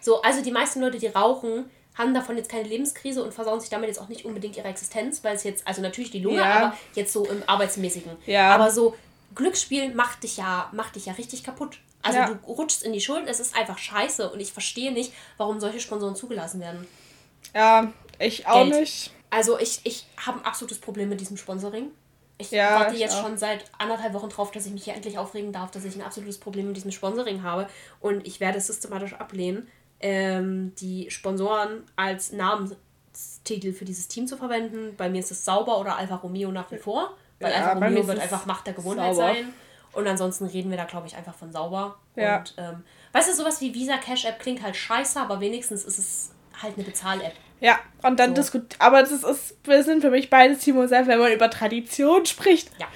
[0.00, 1.68] So, also die meisten Leute, die rauchen,
[1.98, 5.24] haben davon jetzt keine Lebenskrise und versauen sich damit jetzt auch nicht unbedingt ihre Existenz,
[5.24, 6.52] weil es jetzt, also natürlich die Lunge, ja.
[6.52, 8.12] aber jetzt so im Arbeitsmäßigen.
[8.26, 8.54] Ja.
[8.54, 8.94] Aber so
[9.34, 11.80] Glücksspiel macht dich ja, macht dich ja richtig kaputt.
[12.02, 12.28] Also ja.
[12.28, 15.80] du rutschst in die Schulden, es ist einfach scheiße und ich verstehe nicht, warum solche
[15.80, 16.86] Sponsoren zugelassen werden.
[17.54, 18.80] Ja, ich auch Geld.
[18.80, 19.10] nicht.
[19.30, 21.90] Also ich, ich habe ein absolutes Problem mit diesem Sponsoring.
[22.38, 23.22] Ich ja, warte jetzt auch.
[23.22, 26.02] schon seit anderthalb Wochen drauf, dass ich mich hier endlich aufregen darf, dass ich ein
[26.02, 27.68] absolutes Problem mit diesem Sponsoring habe.
[28.00, 29.68] Und ich werde es systematisch ablehnen,
[30.00, 34.96] ähm, die Sponsoren als Namenstitel für dieses Team zu verwenden.
[34.96, 37.14] Bei mir ist es Sauber oder Alfa Romeo nach wie vor.
[37.40, 39.34] Weil ja, Alfa Romeo wird einfach Macht der Gewohnheit sauber.
[39.34, 39.52] sein.
[39.92, 41.98] Und ansonsten reden wir da, glaube ich, einfach von sauber.
[42.16, 42.38] Ja.
[42.38, 45.98] Und ähm, weißt du, sowas wie Visa Cash App klingt halt scheiße, aber wenigstens ist
[45.98, 46.30] es
[46.62, 47.34] halt eine Bezahl-App.
[47.60, 48.36] Ja, und dann so.
[48.36, 48.76] diskutiert.
[48.80, 52.70] Aber das ist, wir sind für mich beides Timo Self, wenn man über Tradition spricht.
[52.78, 52.86] Ja.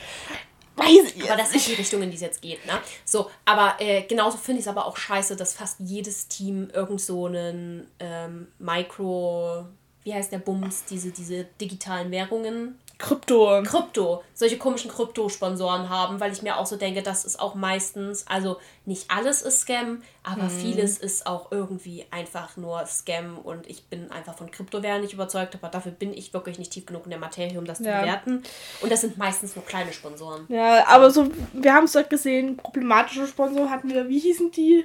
[0.77, 2.73] Weiß ich aber das ist die Richtung, in die es jetzt geht, ne?
[3.05, 7.01] So, aber äh, genauso finde ich es aber auch scheiße, dass fast jedes Team irgend
[7.01, 9.67] so einen ähm, Micro,
[10.03, 13.63] wie heißt der Bums, diese, diese digitalen Währungen Krypto.
[13.63, 14.25] Krypto.
[14.33, 18.59] Solche komischen Krypto-Sponsoren haben, weil ich mir auch so denke, das ist auch meistens, also
[18.87, 20.51] nicht alles ist Scam, aber mhm.
[20.51, 25.55] vieles ist auch irgendwie einfach nur Scam und ich bin einfach von Kryptowährungen nicht überzeugt,
[25.55, 27.85] aber dafür bin ich wirklich nicht tief genug in der Materie, um das ja.
[27.85, 28.43] zu bewerten.
[28.81, 30.47] Und das sind meistens nur kleine Sponsoren.
[30.49, 34.85] Ja, aber so, wir haben es doch gesehen, problematische Sponsoren hatten wir, wie hießen die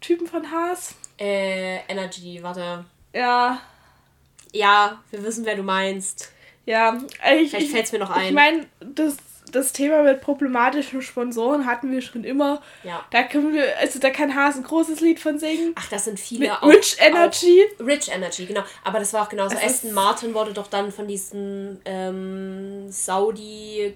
[0.00, 0.94] Typen von Haas?
[1.18, 2.84] Äh, Energy, warte.
[3.12, 3.60] Ja.
[4.52, 6.32] Ja, wir wissen, wer du meinst.
[6.66, 6.98] Ja,
[7.32, 8.26] ich, Vielleicht fällt es mir noch ein.
[8.26, 9.16] Ich meine, das,
[9.52, 12.60] das Thema mit problematischen Sponsoren hatten wir schon immer.
[12.82, 13.04] Ja.
[13.10, 15.72] Da können wir, also da kann Haas ein großes Lied von singen.
[15.76, 16.48] Ach, das sind viele.
[16.48, 17.64] Mit auch, Rich Energy.
[17.80, 18.62] Auch Rich Energy, genau.
[18.84, 19.54] Aber das war auch genauso.
[19.54, 23.94] Also Aston Martin wurde doch dann von diesen ähm, Saudi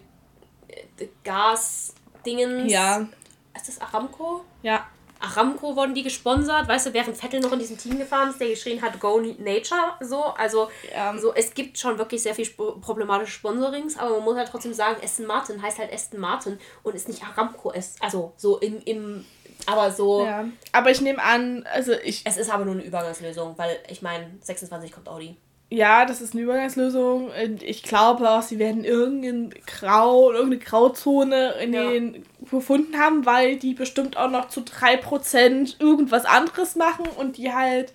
[0.68, 2.68] äh, Gas-Dingen.
[2.68, 3.08] Ja.
[3.56, 4.44] Ist das Aramco?
[4.62, 4.86] Ja.
[5.20, 8.48] Aramco wurden die gesponsert, weißt du, während Vettel noch in diesem Team gefahren ist, der
[8.48, 10.24] geschrien hat, Go Nature, so.
[10.24, 11.16] Also, ja.
[11.18, 14.96] so, es gibt schon wirklich sehr viel problematische Sponsorings, aber man muss halt trotzdem sagen,
[15.02, 19.24] Aston Martin heißt halt Aston Martin und ist nicht Aramco, ist, also so im, im
[19.66, 20.24] aber so.
[20.24, 20.46] Ja.
[20.72, 22.22] Aber ich nehme an, also ich.
[22.24, 25.36] Es ist aber nur eine Übergangslösung, weil ich meine, 26 kommt Audi.
[25.72, 27.30] Ja, das ist eine Übergangslösung.
[27.60, 31.88] Ich glaube auch, sie werden irgendein Grau, irgendeine Grauzone in ja.
[31.88, 37.52] den gefunden haben, weil die bestimmt auch noch zu 3% irgendwas anderes machen und die
[37.52, 37.92] halt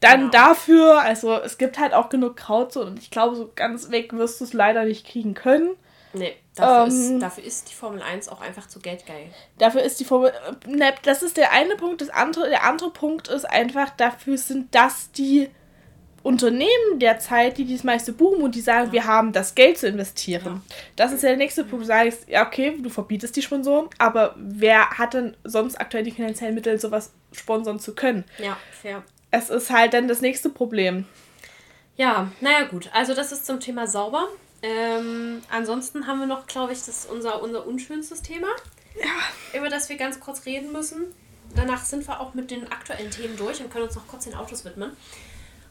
[0.00, 0.28] dann ja.
[0.30, 4.40] dafür, also es gibt halt auch genug Grauzonen und ich glaube, so ganz weg wirst
[4.40, 5.70] du es leider nicht kriegen können.
[6.14, 9.26] Nee, dafür, ähm, ist, dafür ist die Formel 1 auch einfach zu geldgeil.
[9.58, 10.32] Dafür ist die Formel.
[10.66, 12.00] Ne, das ist der eine Punkt.
[12.00, 15.50] Das andere, der andere Punkt ist einfach, dafür sind das die
[16.24, 18.92] Unternehmen derzeit, die das meiste buchen und die sagen, ja.
[18.92, 20.62] wir haben das Geld zu investieren.
[20.68, 20.76] Ja.
[20.96, 21.82] Das ist ja der nächste Punkt.
[21.82, 26.10] Du sagst, ja, okay, du verbietest die Sponsoren, aber wer hat denn sonst aktuell die
[26.10, 28.24] finanziellen Mittel, sowas sponsern zu können?
[28.38, 29.02] Ja, fair.
[29.30, 31.04] Es ist halt dann das nächste Problem.
[31.96, 32.88] Ja, naja, gut.
[32.94, 34.28] Also, das ist zum Thema sauber.
[34.62, 38.48] Ähm, ansonsten haben wir noch, glaube ich, das unser, unser unschönstes Thema,
[38.98, 39.58] ja.
[39.58, 41.04] über das wir ganz kurz reden müssen.
[41.54, 44.34] Danach sind wir auch mit den aktuellen Themen durch und können uns noch kurz den
[44.34, 44.96] Autos widmen.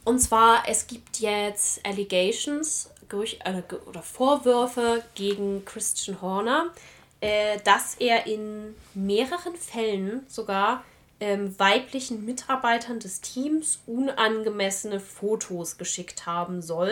[0.05, 6.73] Und zwar, es gibt jetzt Allegations äh, oder Vorwürfe gegen Christian Horner,
[7.21, 10.83] äh, dass er in mehreren Fällen sogar
[11.19, 16.91] ähm, weiblichen Mitarbeitern des Teams unangemessene Fotos geschickt haben soll.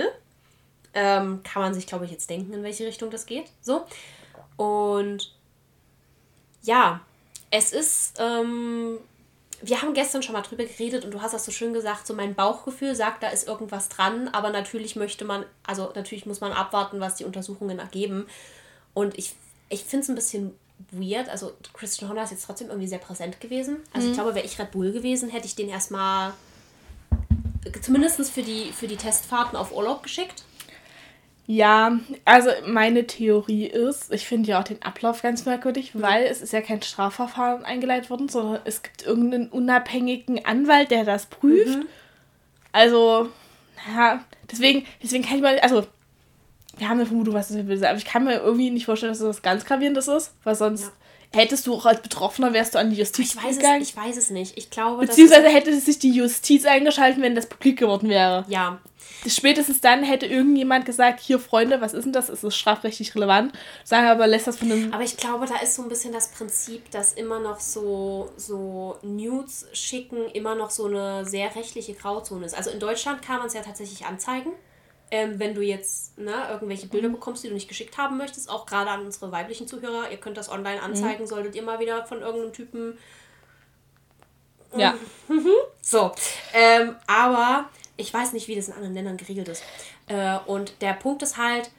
[0.93, 3.45] Ähm, kann man sich, glaube ich, jetzt denken, in welche Richtung das geht.
[3.61, 3.85] So.
[4.57, 5.33] Und
[6.61, 7.01] ja,
[7.49, 8.99] es ist, ähm,
[9.61, 12.13] wir haben gestern schon mal drüber geredet und du hast das so schön gesagt, so
[12.13, 16.51] mein Bauchgefühl sagt, da ist irgendwas dran, aber natürlich möchte man, also natürlich muss man
[16.51, 18.27] abwarten, was die Untersuchungen ergeben.
[18.93, 19.35] Und ich,
[19.69, 20.55] ich finde es ein bisschen
[20.91, 21.29] weird.
[21.29, 23.77] Also Christian Horner ist jetzt trotzdem irgendwie sehr präsent gewesen.
[23.93, 24.11] Also mhm.
[24.11, 26.33] ich glaube, wäre ich Red Bull gewesen, hätte ich den erstmal
[27.81, 30.43] zumindest für die, für die Testfahrten auf Urlaub geschickt.
[31.53, 36.01] Ja, also meine Theorie ist, ich finde ja auch den Ablauf ganz merkwürdig, mhm.
[36.01, 41.03] weil es ist ja kein Strafverfahren eingeleitet worden, sondern es gibt irgendeinen unabhängigen Anwalt, der
[41.03, 41.79] das prüft.
[41.79, 41.87] Mhm.
[42.71, 43.27] Also,
[43.93, 45.85] ja, deswegen, deswegen kann ich mal, also
[46.77, 49.19] wir haben eine Vermutung, was das will, aber ich kann mir irgendwie nicht vorstellen, dass
[49.19, 50.91] das was ganz Gravierendes ist, weil sonst ja.
[51.33, 53.81] Hättest du auch als Betroffener, wärst du an die Justiz ich weiß gegangen.
[53.81, 54.57] Es, ich weiß es nicht.
[54.57, 58.45] Ich glaube, Beziehungsweise hätte sich die Justiz eingeschaltet, wenn das publik geworden wäre.
[58.47, 58.79] Ja.
[59.27, 62.29] Spätestens dann hätte irgendjemand gesagt, hier Freunde, was ist denn das?
[62.29, 63.53] Ist es strafrechtlich relevant?
[63.83, 64.93] Sagen aber, lässt das von einem...
[64.93, 68.97] Aber ich glaube, da ist so ein bisschen das Prinzip, dass immer noch so, so
[69.03, 72.55] Nudes schicken immer noch so eine sehr rechtliche Grauzone ist.
[72.55, 74.51] Also in Deutschland kann man es ja tatsächlich anzeigen
[75.11, 77.13] ähm, wenn du jetzt ne, irgendwelche Bilder mhm.
[77.13, 80.37] bekommst, die du nicht geschickt haben möchtest, auch gerade an unsere weiblichen Zuhörer, ihr könnt
[80.37, 80.85] das online mhm.
[80.85, 81.27] anzeigen, mhm.
[81.27, 82.97] solltet ihr mal wieder von irgendeinem Typen.
[84.75, 84.95] Ja.
[85.27, 85.51] Mhm.
[85.81, 86.11] so.
[86.53, 89.63] Ähm, aber ich weiß nicht, wie das in anderen Ländern geregelt ist.
[90.07, 91.69] Äh, und der Punkt ist halt,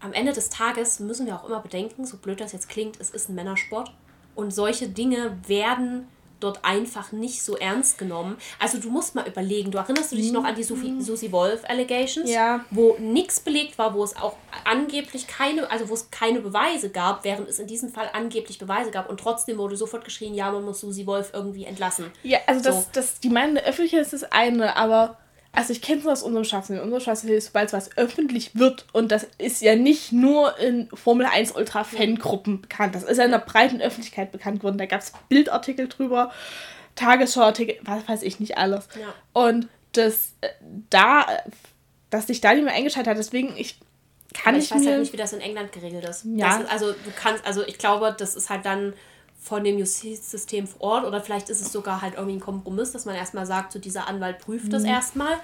[0.00, 3.08] am Ende des Tages müssen wir auch immer bedenken, so blöd das jetzt klingt, es
[3.08, 3.90] ist ein Männersport.
[4.34, 6.08] Und solche Dinge werden
[6.44, 8.36] dort einfach nicht so ernst genommen.
[8.58, 11.62] Also du musst mal überlegen, du erinnerst du dich noch an die Susi, Susi Wolf
[11.68, 12.64] Allegations, ja.
[12.70, 17.24] wo nichts belegt war, wo es auch angeblich keine, also wo es keine Beweise gab,
[17.24, 20.64] während es in diesem Fall angeblich Beweise gab und trotzdem wurde sofort geschrien, ja, man
[20.64, 22.10] muss Susi Wolf irgendwie entlassen.
[22.22, 22.70] Ja, also so.
[22.70, 25.18] das, das, die Meinung der Öffentlichkeit ist das eine, aber
[25.54, 26.76] also ich kenne es aus unserem Schaffen.
[26.76, 30.88] In unserem Schaffen ist, sobald was öffentlich wird, und das ist ja nicht nur in
[30.92, 34.78] Formel 1 Ultra-Fangruppen bekannt, das ist ja in der breiten Öffentlichkeit bekannt geworden.
[34.78, 36.32] Da gab es Bildartikel drüber,
[36.96, 38.88] Tagesschau-Artikel, was weiß ich nicht alles.
[39.00, 39.14] Ja.
[39.32, 40.48] Und das äh,
[40.90, 41.26] da,
[42.10, 43.78] dass sich da niemand eingeschaltet hat, deswegen ich
[44.32, 46.24] kann ich, ich weiß mir halt nicht, wie das in England geregelt ist.
[46.34, 46.58] Ja.
[46.58, 48.94] Ist, also du kannst, also ich glaube, das ist halt dann
[49.44, 53.04] von dem Justizsystem vor Ort oder vielleicht ist es sogar halt irgendwie ein Kompromiss, dass
[53.04, 54.70] man erstmal sagt, so dieser Anwalt prüft mhm.
[54.70, 55.34] das erstmal.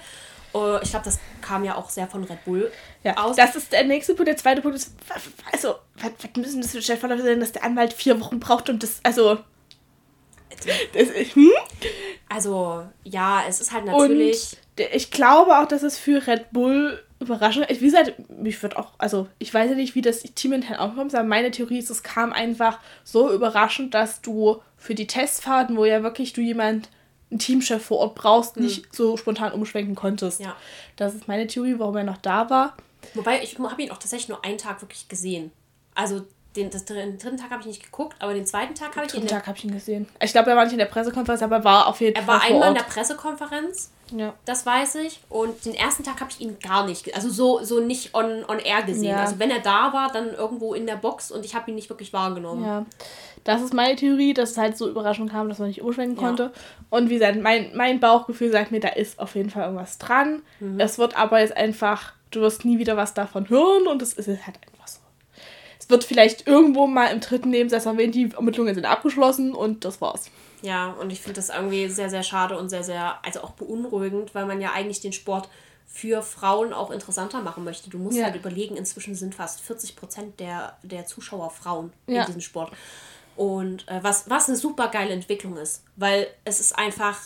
[0.53, 2.71] Uh, ich glaube, das kam ja auch sehr von Red Bull
[3.03, 3.37] ja, aus.
[3.37, 4.27] Das ist der nächste Punkt.
[4.27, 4.91] Der zweite Punkt ist,
[5.49, 8.83] also, was, was müssen das für Chefverläufe sein, dass der Anwalt vier Wochen braucht und
[8.83, 9.37] das, also.
[10.93, 11.51] Das, hm?
[12.27, 14.57] Also, ja, es ist halt natürlich.
[14.77, 17.67] Und ich glaube auch, dass es für Red Bull überraschend.
[17.69, 21.13] Wie gesagt, mich wird auch, also ich weiß ja nicht, wie das Team intern aufkommt,
[21.15, 25.85] aber meine Theorie ist, es kam einfach so überraschend, dass du für die Testfahrten, wo
[25.85, 26.89] ja wirklich du jemand,
[27.29, 28.63] einen Teamchef vor Ort brauchst, mhm.
[28.63, 30.41] nicht so spontan umschwenken konntest.
[30.41, 30.55] Ja.
[30.97, 32.75] Das ist meine Theorie, warum er noch da war.
[33.13, 35.51] Wobei, ich habe ihn auch tatsächlich nur einen Tag wirklich gesehen.
[35.95, 39.05] Also den, das, den dritten Tag habe ich nicht geguckt, aber den zweiten Tag habe
[39.05, 39.21] ich ihn.
[39.21, 40.07] Den Tag habe ich ihn gesehen.
[40.21, 42.23] Ich glaube, er war nicht in der Pressekonferenz, aber er war auf jeden Fall.
[42.23, 43.91] Er war einmal in der Pressekonferenz.
[44.13, 44.33] Ja.
[44.43, 45.21] Das weiß ich.
[45.29, 48.59] Und den ersten Tag habe ich ihn gar nicht, also so, so nicht on, on
[48.59, 49.11] air gesehen.
[49.11, 49.21] Ja.
[49.21, 51.89] Also wenn er da war, dann irgendwo in der Box und ich habe ihn nicht
[51.89, 52.65] wirklich wahrgenommen.
[52.65, 52.85] Ja.
[53.43, 56.27] Das ist meine Theorie, dass es halt so überraschend kam, dass man nicht umschwenken ja.
[56.27, 56.51] konnte.
[56.89, 60.41] Und wie gesagt, mein, mein Bauchgefühl sagt mir, da ist auf jeden Fall irgendwas dran.
[60.59, 60.79] Mhm.
[60.79, 64.27] Es wird aber jetzt einfach, du wirst nie wieder was davon hören und es ist
[64.27, 64.70] halt einfach
[65.91, 70.31] wird vielleicht irgendwo mal im dritten Nebensatz erwähnt, die Ermittlungen sind abgeschlossen und das war's.
[70.61, 74.33] Ja, und ich finde das irgendwie sehr, sehr schade und sehr, sehr, also auch beunruhigend,
[74.35, 75.49] weil man ja eigentlich den Sport
[75.87, 77.89] für Frauen auch interessanter machen möchte.
[77.89, 78.25] Du musst ja.
[78.25, 82.21] halt überlegen, inzwischen sind fast 40 Prozent der, der Zuschauer Frauen ja.
[82.21, 82.71] in diesem Sport.
[83.35, 87.19] Und äh, was, was eine super geile Entwicklung ist, weil es ist einfach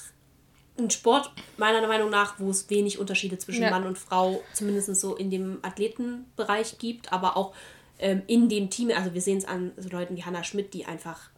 [0.77, 3.69] ein Sport, meiner Meinung nach, wo es wenig Unterschiede zwischen ja.
[3.69, 7.53] Mann und Frau, zumindest so in dem Athletenbereich gibt, aber auch
[7.99, 10.85] ähm, in dem Team, also wir sehen es an so Leuten wie Hannah Schmidt, die
[10.85, 11.29] einfach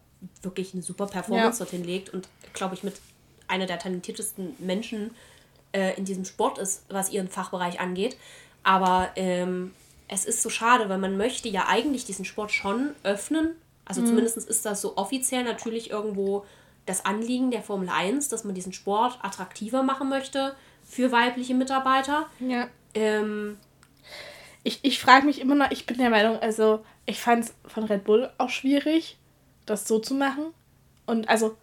[0.42, 1.64] wirklich eine super Performance ja.
[1.64, 2.94] dorthin legt und glaube ich mit
[3.46, 5.12] einer der talentiertesten Menschen
[5.72, 8.16] äh, in diesem Sport ist, was ihren Fachbereich angeht.
[8.62, 9.72] Aber ähm,
[10.08, 13.54] es ist so schade, weil man möchte ja eigentlich diesen Sport schon öffnen.
[13.84, 14.06] Also mhm.
[14.06, 16.44] zumindest ist das so offiziell natürlich irgendwo
[16.86, 20.54] das Anliegen der Formel 1, dass man diesen Sport attraktiver machen möchte
[20.84, 22.26] für weibliche Mitarbeiter.
[22.40, 22.68] Ja.
[22.94, 23.58] Ähm,
[24.64, 27.84] ich, ich frage mich immer noch, ich bin der Meinung, also ich fand es von
[27.84, 29.18] Red Bull auch schwierig,
[29.66, 30.52] das so zu machen.
[31.06, 31.56] Und also,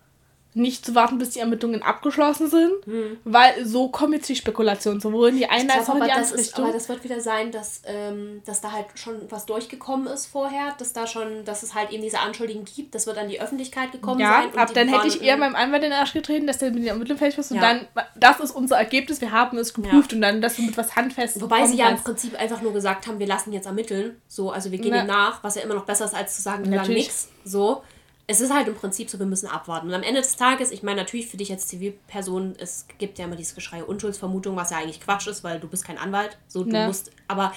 [0.56, 3.18] nicht zu warten, bis die Ermittlungen abgeschlossen sind, hm.
[3.26, 6.38] weil so kommen jetzt die Spekulationen, sowohl in die eine als auch in die andere
[6.38, 6.64] Richtung.
[6.64, 10.74] aber das wird wieder sein, dass, ähm, dass da halt schon was durchgekommen ist vorher,
[10.78, 13.92] dass da schon, dass es halt eben diese Anschuldigungen gibt, das wird an die Öffentlichkeit
[13.92, 14.52] gekommen ja, sein.
[14.56, 16.84] Ja, ab dann hätte ich eher meinem Anwalt in den Arsch getreten, dass der mit
[16.84, 17.62] den Ermittlungen fertig ist und ja.
[17.62, 20.16] dann, das ist unser Ergebnis, wir haben es geprüft ja.
[20.16, 23.08] und dann, dass du mit was handfest Wobei sie ja im Prinzip einfach nur gesagt
[23.08, 25.02] haben, wir lassen jetzt ermitteln, so, also wir gehen Na.
[25.02, 27.84] dem nach, was ja immer noch besser ist, als zu sagen, wir sagen nichts, so
[28.28, 29.88] es ist halt im Prinzip so, wir müssen abwarten.
[29.88, 33.26] Und am Ende des Tages, ich meine, natürlich für dich als Zivilperson, es gibt ja
[33.26, 36.38] immer dieses Geschrei Unschuldsvermutung, was ja eigentlich Quatsch ist, weil du bist kein Anwalt.
[36.48, 36.88] So, du ja.
[36.88, 37.54] musst, aber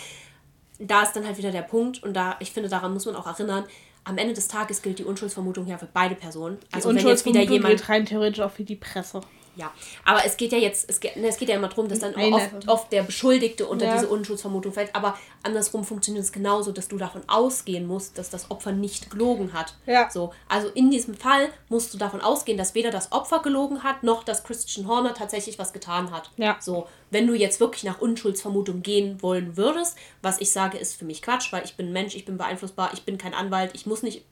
[0.78, 3.26] da ist dann halt wieder der Punkt und da, ich finde, daran muss man auch
[3.26, 3.64] erinnern,
[4.04, 6.58] am Ende des Tages gilt die Unschuldsvermutung ja für beide Personen.
[6.72, 9.20] Also die wenn jetzt wieder jemand gilt rein theoretisch auch für die Presse.
[9.58, 9.72] Ja,
[10.04, 12.14] aber es geht ja jetzt, es geht, ne, es geht ja immer darum, dass dann
[12.14, 13.94] oft, oft der Beschuldigte unter ja.
[13.94, 14.94] diese Unschuldsvermutung fällt.
[14.94, 19.52] Aber andersrum funktioniert es genauso, dass du davon ausgehen musst, dass das Opfer nicht gelogen
[19.52, 19.74] hat.
[19.84, 20.08] Ja.
[20.10, 24.04] So, also in diesem Fall musst du davon ausgehen, dass weder das Opfer gelogen hat,
[24.04, 26.30] noch dass Christian Horner tatsächlich was getan hat.
[26.36, 26.56] Ja.
[26.60, 31.04] So, wenn du jetzt wirklich nach Unschuldsvermutung gehen wollen würdest, was ich sage, ist für
[31.04, 34.04] mich Quatsch, weil ich bin Mensch, ich bin beeinflussbar, ich bin kein Anwalt, ich muss
[34.04, 34.22] nicht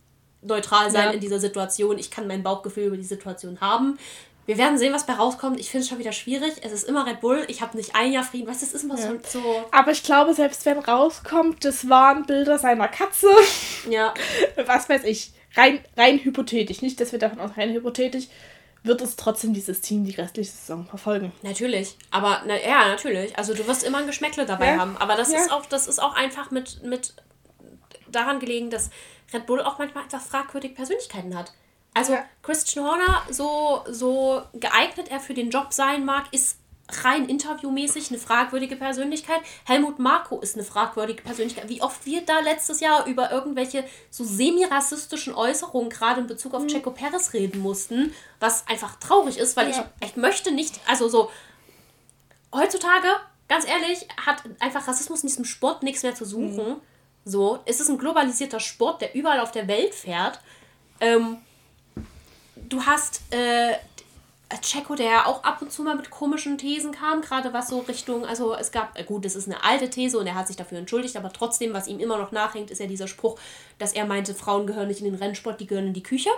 [0.42, 1.10] neutral sein ja.
[1.10, 1.98] in dieser Situation.
[1.98, 3.98] Ich kann mein Bauchgefühl über die Situation haben.
[4.46, 5.58] Wir werden sehen, was bei rauskommt.
[5.58, 6.54] Ich finde es schon wieder schwierig.
[6.62, 7.44] Es ist immer Red Bull.
[7.48, 8.46] Ich habe nicht ein Jahr Frieden.
[8.46, 9.12] Weißt du, es ist immer ja.
[9.24, 9.64] so, so.
[9.72, 13.28] Aber ich glaube, selbst wenn rauskommt, das waren Bilder seiner Katze.
[13.90, 14.14] Ja.
[14.66, 15.32] Was weiß ich.
[15.56, 16.80] Rein, rein hypothetisch.
[16.80, 18.28] Nicht, dass wir davon aus, rein hypothetisch
[18.86, 21.32] wird es trotzdem dieses Team die restliche Saison verfolgen.
[21.42, 23.36] Natürlich, aber na, ja, natürlich.
[23.36, 24.76] Also du wirst immer ein Geschmäckle dabei ja.
[24.76, 25.40] haben, aber das ja.
[25.40, 27.14] ist auch das ist auch einfach mit mit
[28.08, 28.90] daran gelegen, dass
[29.32, 31.52] Red Bull auch manchmal einfach fragwürdige Persönlichkeiten hat.
[31.96, 32.26] Also ja.
[32.42, 36.58] Christian Horner, so, so geeignet er für den Job sein mag, ist
[36.90, 39.40] rein interviewmäßig eine fragwürdige Persönlichkeit.
[39.64, 41.70] Helmut Marko ist eine fragwürdige Persönlichkeit.
[41.70, 46.64] Wie oft wir da letztes Jahr über irgendwelche so semi-rassistischen Äußerungen gerade in Bezug auf
[46.64, 46.68] mhm.
[46.68, 49.90] Checo Perez reden mussten, was einfach traurig ist, weil ja.
[50.00, 51.30] ich, ich möchte nicht, also so
[52.54, 53.08] heutzutage,
[53.48, 56.68] ganz ehrlich, hat einfach Rassismus in diesem Sport nichts mehr zu suchen.
[56.68, 56.76] Mhm.
[57.24, 60.40] So, es ist ein globalisierter Sport, der überall auf der Welt fährt.
[61.00, 61.38] Ähm,
[62.68, 63.74] du hast äh,
[64.62, 67.80] Checo, der ja auch ab und zu mal mit komischen Thesen kam, gerade was so
[67.80, 70.56] Richtung, also es gab, äh, gut, das ist eine alte These und er hat sich
[70.56, 73.38] dafür entschuldigt, aber trotzdem, was ihm immer noch nachhängt, ist ja dieser Spruch,
[73.78, 76.30] dass er meinte, Frauen gehören nicht in den Rennsport, die gehören in die Küche.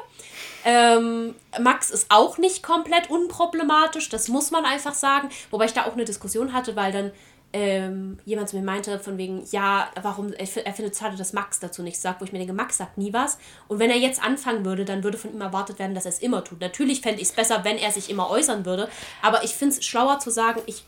[0.65, 5.85] Ähm, Max ist auch nicht komplett unproblematisch, das muss man einfach sagen, wobei ich da
[5.85, 7.13] auch eine Diskussion hatte, weil dann
[7.53, 11.33] ähm, jemand zu mir meinte, von wegen, ja, warum, er, er findet es schade, dass
[11.33, 13.39] Max dazu nichts sagt, wo ich mir denke, Max sagt nie was.
[13.69, 16.19] Und wenn er jetzt anfangen würde, dann würde von ihm erwartet werden, dass er es
[16.19, 16.61] immer tut.
[16.61, 18.89] Natürlich fände ich es besser, wenn er sich immer äußern würde,
[19.23, 20.85] aber ich finde es schlauer zu sagen, ich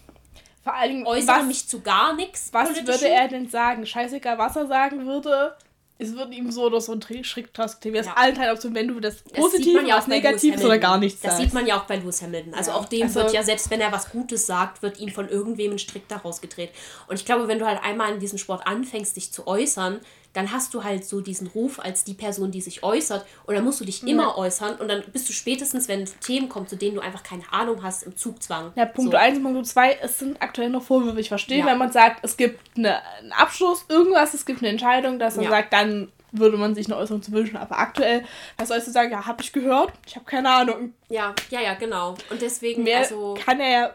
[0.62, 2.50] vor allem äußere was, mich zu gar nichts.
[2.52, 3.86] Was würde er denn sagen?
[3.86, 5.56] Scheißegal, was er sagen würde
[6.00, 8.06] es wird ihm so oder so ein Strick transkribiert.
[8.06, 8.14] Ja.
[8.14, 11.32] allen Teilen, ob wenn du das positiv das ja was negativ oder gar nichts Das
[11.32, 11.44] sagst.
[11.44, 12.54] sieht man ja auch bei Lewis Hamilton.
[12.54, 12.76] Also ja.
[12.76, 15.72] auch dem also, wird ja, selbst wenn er was Gutes sagt, wird ihm von irgendwem
[15.72, 16.70] ein Strick daraus gedreht.
[17.08, 20.00] Und ich glaube, wenn du halt einmal in diesem Sport anfängst, dich zu äußern,
[20.32, 23.26] dann hast du halt so diesen Ruf als die Person, die sich äußert.
[23.44, 24.36] Und dann musst du dich immer ja.
[24.36, 24.76] äußern.
[24.76, 28.04] Und dann bist du spätestens, wenn Themen kommen, zu denen du einfach keine Ahnung hast,
[28.04, 28.72] im Zugzwang.
[28.76, 29.46] Ja, Punkt 1 so.
[29.46, 31.20] und Punkt 2, es sind aktuell noch Vorwürfe.
[31.20, 31.66] Ich verstehe, ja.
[31.66, 35.46] wenn man sagt, es gibt eine, einen Abschluss, irgendwas, es gibt eine Entscheidung, dass man
[35.46, 35.50] ja.
[35.50, 37.56] sagt, dann würde man sich eine Äußerung zu wünschen.
[37.56, 38.24] Aber aktuell,
[38.56, 39.10] was sollst du sagen?
[39.10, 39.92] Ja, habe ich gehört.
[40.06, 40.94] Ich habe keine Ahnung.
[41.08, 42.14] Ja, ja, ja, genau.
[42.30, 43.36] Und deswegen, Mehr also.
[43.44, 43.94] Kann er ja,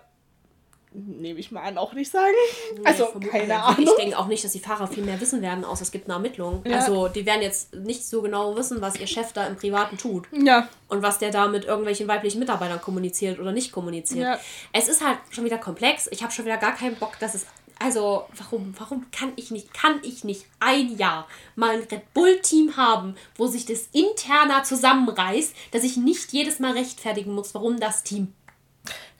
[0.95, 2.35] nehme ich mal an, auch nicht sagen.
[2.75, 3.83] Nee, also, keine Ahnung.
[3.83, 6.13] Ich denke auch nicht, dass die Fahrer viel mehr wissen werden, außer es gibt eine
[6.13, 6.63] Ermittlung.
[6.65, 6.77] Ja.
[6.77, 10.27] Also, die werden jetzt nicht so genau wissen, was ihr Chef da im Privaten tut.
[10.31, 10.67] Ja.
[10.87, 14.23] Und was der da mit irgendwelchen weiblichen Mitarbeitern kommuniziert oder nicht kommuniziert.
[14.23, 14.39] Ja.
[14.71, 16.07] Es ist halt schon wieder komplex.
[16.11, 17.45] Ich habe schon wieder gar keinen Bock, dass es
[17.77, 22.77] also, warum, warum kann ich nicht, kann ich nicht ein Jahr mal ein Red Bull-Team
[22.77, 28.03] haben, wo sich das interner zusammenreißt, dass ich nicht jedes Mal rechtfertigen muss, warum das
[28.03, 28.33] Team?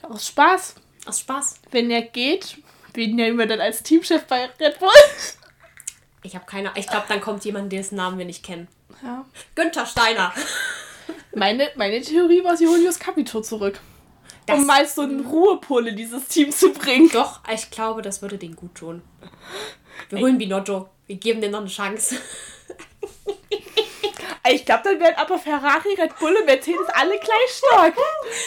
[0.02, 0.76] Aus Spaß.
[1.06, 1.56] Aus Spaß.
[1.72, 2.58] Wenn er geht,
[2.94, 4.90] wen nennen wir dann als Teamchef bei Red Bull?
[6.24, 8.68] Ich habe keine Ich glaube, dann kommt jemand, dessen Namen wir nicht kennen.
[9.04, 9.26] Ja.
[9.54, 10.34] Günther Steiner.
[11.36, 13.80] Meine, meine Theorie war, sie holen Julius Capito zurück.
[14.46, 17.10] Das um mal so einen Ruhepol in dieses Team zu bringen.
[17.12, 19.02] Doch, ich glaube, das würde denen gut tun.
[20.10, 20.90] Wir holen Binotto.
[21.08, 22.16] Wir geben denen noch eine Chance.
[24.52, 27.96] Ich glaube, dann werden aber Ferrari, Red Bull und Mercedes alle gleich stark.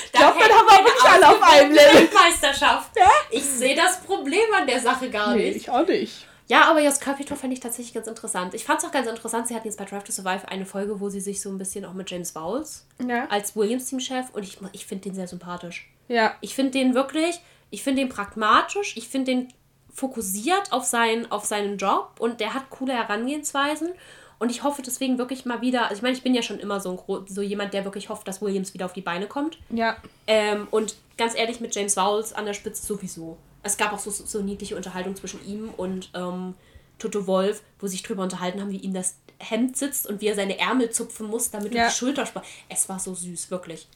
[0.04, 2.08] Ich glaube, dann haben wir wirklich alle auf einem Level.
[2.14, 2.96] Meisterschaft.
[2.96, 3.10] Ja?
[3.30, 5.56] Ich sehe das Problem an der Sache gar nee, nicht.
[5.56, 6.26] Ich auch nicht.
[6.48, 8.54] Ja, aber Jos Capito fände ich tatsächlich ganz interessant.
[8.54, 10.98] Ich fand es auch ganz interessant, sie hatten jetzt bei Drive to Survive eine Folge,
[10.98, 13.26] wo sie sich so ein bisschen auch mit James Vowles ja.
[13.28, 15.90] als Williams-Team-Chef und ich, ich finde den sehr sympathisch.
[16.08, 16.34] Ja.
[16.40, 17.40] Ich finde den wirklich,
[17.70, 19.48] ich finde den pragmatisch, ich finde den
[19.92, 23.90] fokussiert auf, sein, auf seinen Job und der hat coole Herangehensweisen
[24.38, 26.80] Und ich hoffe deswegen wirklich mal wieder, also ich meine, ich bin ja schon immer
[26.80, 29.58] so, ein, so jemand, der wirklich hofft, dass Williams wieder auf die Beine kommt.
[29.70, 29.96] Ja.
[30.26, 33.36] Ähm, und ganz ehrlich, mit James Vowles an der Spitze sowieso.
[33.64, 36.54] Es gab auch so, so, niedliche Unterhaltung zwischen ihm und ähm,
[36.98, 40.26] Toto Wolf, wo sie sich drüber unterhalten haben, wie ihm das Hemd sitzt und wie
[40.26, 41.84] er seine Ärmel zupfen muss, damit ja.
[41.84, 42.46] du die Schulter spart.
[42.68, 43.88] Es war so süß, wirklich.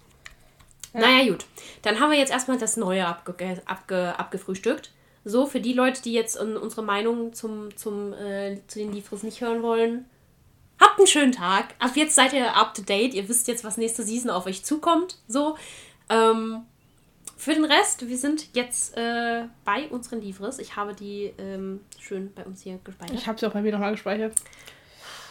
[0.93, 1.01] Ja.
[1.01, 1.47] Naja, gut.
[1.83, 4.91] Dann haben wir jetzt erstmal das Neue abge abge abgefrühstückt.
[5.25, 9.41] So, für die Leute, die jetzt unsere Meinung zum, zum, äh, zu den Livres nicht
[9.41, 10.05] hören wollen,
[10.83, 11.75] habt einen schönen Tag.
[11.79, 13.15] Ab jetzt seid ihr up to date.
[13.15, 15.19] Ihr wisst jetzt, was nächste Season auf euch zukommt.
[15.29, 15.57] So.
[16.11, 16.63] Ähm,
[17.37, 20.59] für den Rest, wir sind jetzt äh, bei unseren Livres.
[20.59, 23.17] Ich habe die ähm, schön bei uns hier gespeichert.
[23.17, 24.35] Ich habe sie auch bei mir nochmal gespeichert.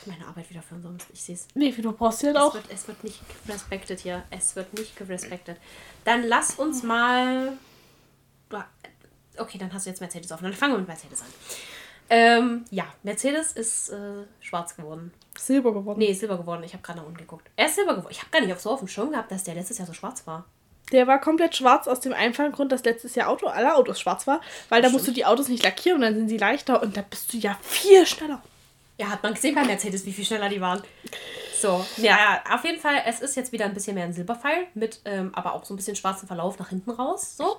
[0.06, 1.08] Meine Arbeit wieder für umsonst.
[1.14, 1.48] Ich sehe es.
[1.54, 2.54] Nee, du brauchst sie halt auch.
[2.54, 4.24] Wird, es wird nicht respected hier.
[4.32, 5.58] Es wird nicht gerespektet.
[6.04, 7.54] Dann lass uns mal.
[9.38, 10.42] Okay, dann hast du jetzt Mercedes auf.
[10.42, 11.28] Dann fangen wir mit Mercedes an.
[12.10, 15.14] Ähm, ja, Mercedes ist äh, schwarz geworden.
[15.48, 16.00] Silber geworden.
[16.00, 16.64] Nee, Silber geworden.
[16.64, 17.50] Ich habe gerade nach unten geguckt.
[17.56, 18.12] Er ist Silber geworden.
[18.12, 19.94] Ich habe gar nicht auf so auf dem Schirm gehabt, dass der letztes Jahr so
[19.94, 20.46] schwarz war.
[20.92, 24.28] Der war komplett schwarz aus dem einfachen Grund, dass letztes Jahr Auto, alle Autos schwarz
[24.28, 26.98] war, weil da musst du die Autos nicht lackieren und dann sind sie leichter und
[26.98, 28.42] da bist du ja viel schneller.
[28.98, 30.84] Ja, hat man gesehen bei Mercedes, wie viel schneller die waren.
[31.60, 35.00] So, ja, auf jeden Fall, es ist jetzt wieder ein bisschen mehr ein Silberpfeil, mit
[35.06, 37.38] ähm, aber auch so ein bisschen schwarzen Verlauf nach hinten raus.
[37.38, 37.58] So.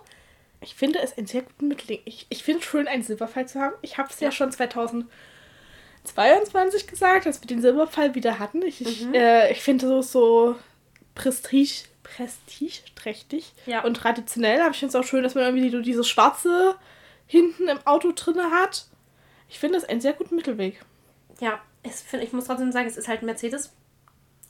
[0.60, 1.98] Ich finde es ein sehr guten Mittel.
[2.04, 3.74] Ich, ich finde es schön, einen Silberpfeil zu haben.
[3.82, 4.28] Ich habe es ja.
[4.28, 4.32] ja.
[4.32, 4.52] schon
[6.04, 8.62] 2022 gesagt, dass wir den Silberpfeil wieder hatten.
[8.62, 9.14] Ich, mhm.
[9.14, 10.56] äh, ich finde so, so
[11.14, 13.84] Prestige prestigeträchtig ja.
[13.84, 14.60] und traditionell.
[14.60, 16.76] Aber ich finde es auch schön, dass man irgendwie so dieses Schwarze
[17.26, 18.86] hinten im Auto drin hat.
[19.48, 20.80] Ich finde das einen sehr guten Mittelweg.
[21.40, 23.72] Ja, ich, find, ich muss trotzdem sagen, es ist halt ein Mercedes.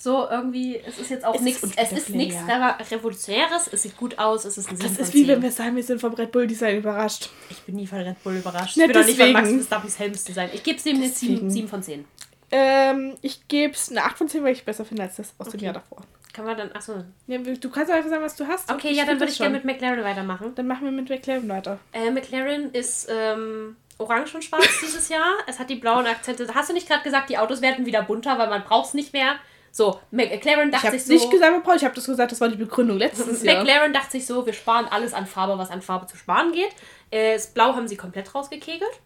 [0.02, 2.76] So irgendwie, es ist jetzt auch nichts, es ist nichts ja.
[2.90, 5.82] Revolutionäres, es sieht gut aus, es ist ein Das ist wie wenn wir sagen, wir
[5.84, 7.30] sind vom Red Bull Design überrascht.
[7.50, 8.76] Ich bin nie von Red Bull überrascht.
[8.76, 10.50] Ja, ich bin auch nicht von Max Verstappen's Helmsdesign.
[10.54, 12.04] Ich gebe es ihm eine 7, 7 von 10.
[12.50, 15.34] Ähm, ich gebe es eine 8 von 10, weil ich es besser finde als das
[15.38, 15.58] aus okay.
[15.58, 16.02] dem Jahr davor.
[16.32, 17.04] Kann man dann, achso.
[17.28, 18.72] Ja, du kannst einfach sagen, was du hast.
[18.72, 20.52] Okay, ja, dann würde ich gerne mit McLaren weitermachen.
[20.56, 21.78] Dann machen wir mit McLaren weiter.
[21.92, 25.32] Äh, McLaren ist ähm, orange und schwarz dieses Jahr.
[25.46, 26.52] Es hat die blauen Akzente.
[26.52, 29.12] Hast du nicht gerade gesagt, die Autos werden wieder bunter, weil man braucht es nicht
[29.12, 29.36] mehr?
[29.74, 31.12] So, McLaren dachte sich so.
[31.14, 33.64] Ich habe nicht gesagt, Paul, ich habe das gesagt, das war die Begründung letztes Jahr.
[33.64, 36.70] McLaren dachte sich so, wir sparen alles an Farbe, was an Farbe zu sparen geht.
[37.10, 39.00] Äh, das Blau haben sie komplett rausgekegelt.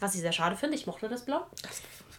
[0.00, 0.76] Was ich sehr schade finde.
[0.76, 1.46] Ich mochte das Blau.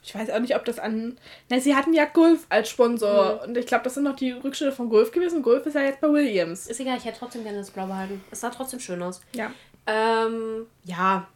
[0.04, 1.18] Ich weiß auch nicht, ob das an.
[1.50, 3.36] Na, sie hatten ja Golf als Sponsor.
[3.36, 3.50] Mhm.
[3.50, 5.44] Und ich glaube, das sind noch die Rückschritte von Golf gewesen.
[5.44, 6.66] Golf ist ja jetzt bei Williams.
[6.68, 8.24] Ist egal, ich hätte trotzdem gerne das Blau behalten.
[8.32, 9.22] Es sah trotzdem schön aus.
[9.36, 9.52] Ja.
[9.86, 11.28] Ähm, ja,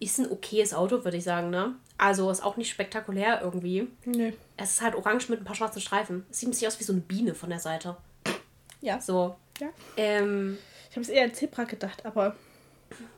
[0.00, 1.74] ist ein okayes Auto, würde ich sagen, ne?
[1.98, 3.88] Also ist auch nicht spektakulär irgendwie.
[4.04, 4.32] Nee.
[4.56, 6.24] Es ist halt orange mit ein paar schwarzen Streifen.
[6.30, 7.96] Es sieht ein bisschen aus wie so eine Biene von der Seite.
[8.80, 9.00] Ja.
[9.00, 9.36] So.
[9.60, 9.68] Ja.
[9.96, 12.36] Ähm, ich habe es eher an Zebra gedacht, aber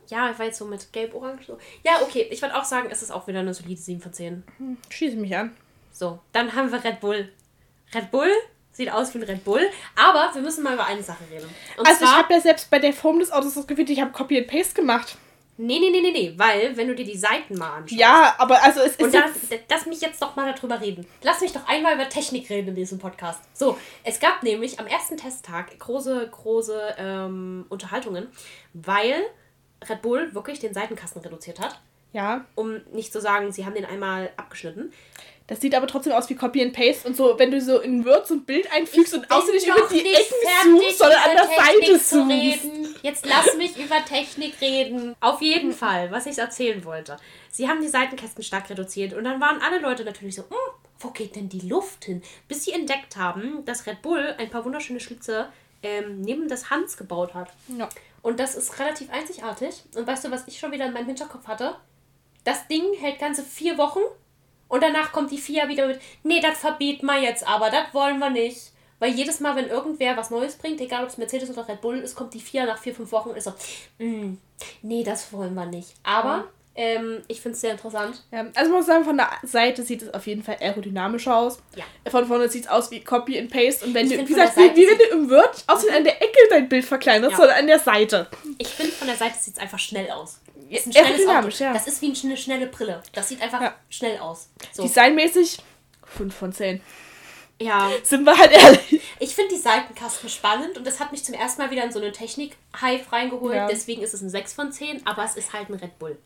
[0.09, 1.47] ja, ich war jetzt so mit Gelb-Orange.
[1.47, 1.59] So.
[1.85, 2.26] Ja, okay.
[2.31, 4.43] Ich würde auch sagen, es ist auch wieder eine solide 7 von 10.
[4.57, 5.55] Hm, schieße mich an.
[5.93, 7.31] So, dann haben wir Red Bull.
[7.95, 8.31] Red Bull
[8.72, 9.61] sieht aus wie ein Red Bull,
[9.97, 11.49] aber wir müssen mal über eine Sache reden.
[11.76, 14.01] Und also zwar, ich habe ja selbst bei der Form des Autos das Gefühl, ich
[14.01, 15.16] habe Copy and Paste gemacht.
[15.63, 18.01] Nee, nee, nee, nee, nee, weil wenn du dir die Seiten mal anschaust.
[18.01, 19.03] Ja, aber also es ist.
[19.03, 19.31] Und das,
[19.69, 21.07] lass mich jetzt doch mal darüber reden.
[21.23, 23.43] Lass mich doch einmal über Technik reden in diesem Podcast.
[23.53, 28.29] So, es gab nämlich am ersten Testtag große, große ähm, Unterhaltungen,
[28.73, 29.23] weil
[29.87, 31.79] Red Bull wirklich den Seitenkasten reduziert hat.
[32.15, 32.47] Ja.
[32.55, 34.95] Um nicht zu sagen, sie haben den einmal abgeschnitten.
[35.51, 38.05] Das sieht aber trotzdem aus wie Copy and Paste und so, wenn du so in
[38.05, 41.37] Word so ein Bild einfügst ich und außer nicht über die Ecken suchst, sondern an
[41.37, 43.03] der Seite suchst.
[43.03, 45.17] Jetzt lass mich über Technik reden.
[45.19, 47.17] Auf jeden Fall, was ich erzählen wollte.
[47.51, 50.57] Sie haben die Seitenkästen stark reduziert und dann waren alle Leute natürlich so, hm,
[51.01, 52.23] wo geht denn die Luft hin?
[52.47, 55.49] Bis sie entdeckt haben, dass Red Bull ein paar wunderschöne Schlitze
[55.83, 57.49] ähm, neben das Hans gebaut hat.
[57.77, 57.89] Ja.
[58.23, 59.83] Und das ist relativ einzigartig.
[59.97, 61.75] Und weißt du, was ich schon wieder in meinem Hinterkopf hatte?
[62.45, 63.99] Das Ding hält ganze vier Wochen
[64.71, 68.18] und danach kommt die FIA wieder mit, nee, das verbieten wir jetzt aber, das wollen
[68.18, 68.71] wir nicht.
[69.01, 71.99] Weil jedes Mal, wenn irgendwer was Neues bringt, egal ob es Mercedes oder Red Bull
[71.99, 73.55] ist, kommt die FIA nach vier, fünf Wochen und ist so,
[73.99, 74.37] mm,
[74.83, 75.95] nee, das wollen wir nicht.
[76.03, 76.45] Aber mhm.
[76.75, 78.23] ähm, ich finde es sehr interessant.
[78.31, 81.62] Ja, also man muss sagen, von der Seite sieht es auf jeden Fall aerodynamischer aus.
[81.75, 81.85] Ja.
[82.11, 83.87] Von vorne sieht es aus wie Copy and Paste.
[83.87, 86.21] Und wenn ich du, wie gesagt, wie, wie wenn du im Word aussehen an der
[86.23, 87.37] Ecke dein Bild verkleinerst, ja.
[87.39, 88.29] sondern an der Seite.
[88.59, 90.39] Ich finde, von der Seite sieht es einfach schnell aus.
[90.71, 91.64] Das ist ein schnelles Auto.
[91.64, 91.73] Ja.
[91.73, 93.03] Das ist wie eine schnelle Brille.
[93.12, 93.75] Das sieht einfach ja.
[93.89, 94.49] schnell aus.
[94.73, 94.83] So.
[94.83, 95.59] Designmäßig
[96.05, 96.81] 5 von 10.
[97.61, 97.91] Ja.
[98.03, 99.03] Sind wir halt ehrlich.
[99.18, 101.99] Ich finde die Seitenkasten spannend und das hat mich zum ersten Mal wieder in so
[101.99, 103.55] eine Technik-Hype reingeholt.
[103.55, 103.66] Ja.
[103.66, 106.16] Deswegen ist es ein 6 von 10, aber es ist halt ein Red Bull.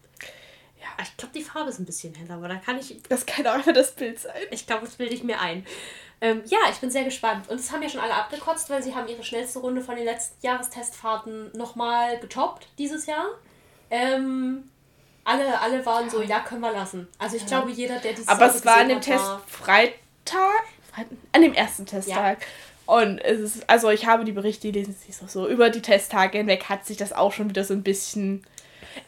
[0.80, 3.02] Ja, ich glaube, die Farbe ist ein bisschen heller, aber da kann ich.
[3.08, 4.34] Das kann auch einfach das Bild sein.
[4.50, 5.66] Ich glaube, das bilde ich mir ein.
[6.20, 7.48] Ähm, ja, ich bin sehr gespannt.
[7.48, 10.04] Und es haben ja schon alle abgekotzt, weil sie haben ihre schnellste Runde von den
[10.04, 13.26] letzten Jahrestestfahrten nochmal getoppt dieses Jahr.
[13.90, 14.70] Ähm,
[15.24, 17.08] Alle, alle waren so, ja, können wir lassen.
[17.18, 17.48] Also ich ja.
[17.48, 20.64] glaube, jeder, der dieses Aber es war an dem hat, Test Freitag,
[21.32, 22.40] an dem ersten Testtag.
[22.40, 22.46] Ja.
[22.94, 25.80] Und es ist, also ich habe die Berichte gelesen, es ist auch so, über die
[25.80, 28.46] Testtage hinweg hat sich das auch schon wieder so ein bisschen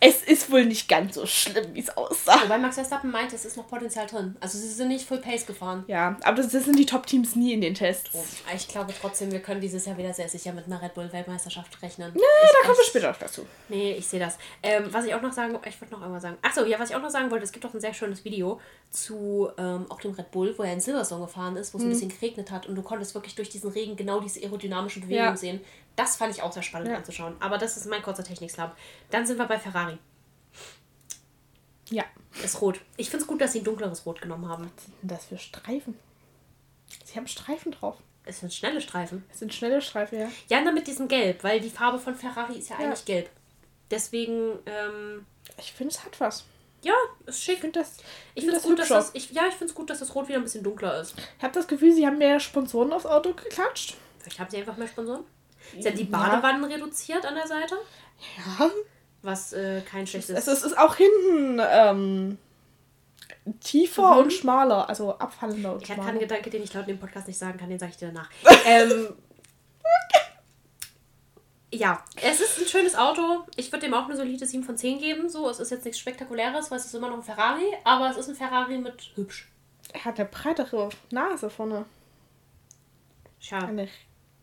[0.00, 2.42] es ist wohl nicht ganz so schlimm, wie es aussah.
[2.42, 4.36] Wobei Max Verstappen meint, es ist noch Potenzial drin.
[4.40, 5.84] Also sie sind nicht Full Pace gefahren.
[5.86, 8.10] Ja, aber das, das sind die Top-Teams nie in den Tests.
[8.54, 12.12] Ich glaube trotzdem, wir können dieses Jahr wieder sehr sicher mit einer Red Bull-Weltmeisterschaft rechnen.
[12.14, 13.46] Ja, da kommen wir später noch dazu.
[13.68, 14.38] Nee, ich sehe das.
[14.62, 16.36] Ähm, was ich auch noch sagen ich wollte noch einmal sagen.
[16.42, 18.60] Achso, ja, was ich auch noch sagen wollte, es gibt auch ein sehr schönes Video
[18.90, 21.90] zu ähm, auch dem Red Bull, wo er in Silverstone gefahren ist, wo es mhm.
[21.90, 25.24] ein bisschen geregnet hat und du konntest wirklich durch diesen Regen genau diese aerodynamische Bewegung
[25.24, 25.36] ja.
[25.36, 25.60] sehen.
[25.96, 26.96] Das fand ich auch sehr spannend ja.
[26.96, 27.36] anzuschauen.
[27.40, 28.72] Aber das ist mein kurzer Technik-Slump.
[29.10, 29.98] Dann sind wir bei Ferrari.
[31.90, 32.04] Ja.
[32.42, 32.80] Ist rot.
[32.96, 34.70] Ich finde es gut, dass sie ein dunkleres Rot genommen haben.
[34.74, 35.96] Was sind denn das für Streifen?
[37.04, 37.96] Sie haben Streifen drauf.
[38.24, 39.24] Es sind schnelle Streifen.
[39.32, 40.28] Es sind schnelle Streifen, ja.
[40.48, 42.86] Ja, nur mit diesem Gelb, weil die Farbe von Ferrari ist ja, ja.
[42.86, 43.30] eigentlich gelb.
[43.90, 45.24] Deswegen, ähm,
[45.58, 46.44] Ich finde, es hat was.
[46.82, 46.94] Ja,
[47.24, 47.54] ist schick.
[47.54, 47.96] Ich finde das,
[48.34, 50.28] ich find das gut, dass das, ich, ja, ich finde es gut, dass das Rot
[50.28, 51.14] wieder ein bisschen dunkler ist.
[51.38, 53.96] Ich habe das Gefühl, sie haben mehr Sponsoren aufs Auto geklatscht.
[54.18, 55.24] Vielleicht haben sie einfach mehr Sponsoren.
[55.78, 56.76] Sie haben die Badewannen ja.
[56.76, 57.76] reduziert an der Seite.
[58.36, 58.70] Ja.
[59.22, 60.36] Was äh, kein schlechtes.
[60.36, 62.38] Es, es ist auch hinten ähm,
[63.60, 64.18] tiefer mhm.
[64.18, 67.38] und schmaler, also abfallender und ich habe keinen Gedanke, den ich laut dem Podcast nicht
[67.38, 68.30] sagen kann, den sage ich dir danach.
[68.66, 69.14] ähm,
[71.72, 73.44] ja, es ist ein schönes Auto.
[73.56, 75.28] Ich würde dem auch eine solide 7 von 10 geben.
[75.28, 78.16] So, es ist jetzt nichts Spektakuläres, weil es ist immer noch ein Ferrari, aber es
[78.16, 79.48] ist ein Ferrari mit hübsch.
[79.92, 81.84] Er hat eine breitere Nase vorne.
[83.40, 83.88] Schade.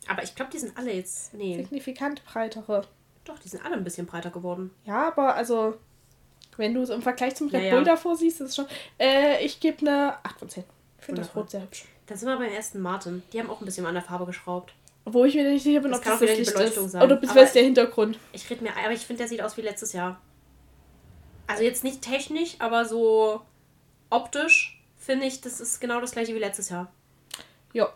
[0.09, 1.33] Aber ich glaube, die sind alle jetzt.
[1.33, 1.57] Nee.
[1.57, 2.85] Signifikant breitere.
[3.25, 4.71] Doch, die sind alle ein bisschen breiter geworden.
[4.85, 5.75] Ja, aber also,
[6.57, 7.93] wenn du es im Vergleich zum Red ja, Bull ja.
[7.93, 8.65] davor siehst, ist es schon.
[8.99, 10.63] Äh, ich gebe eine 8 von 10.
[10.99, 11.85] Ich finde das Rot sehr hübsch.
[12.07, 13.23] Dann sind wir beim ersten Martin.
[13.31, 14.73] Die haben auch ein bisschen an der Farbe geschraubt.
[15.05, 16.91] Wo ich mir nicht sicher bin, das ob das die Beleuchtung ist.
[16.91, 17.03] sein.
[17.03, 18.19] Oder beziehungsweise der Hintergrund.
[18.31, 20.19] Ich rede mir, aber ich finde, der sieht aus wie letztes Jahr.
[21.47, 23.41] Also jetzt nicht technisch, aber so
[24.09, 26.91] optisch finde ich, das ist genau das gleiche wie letztes Jahr.
[27.73, 27.91] Ja.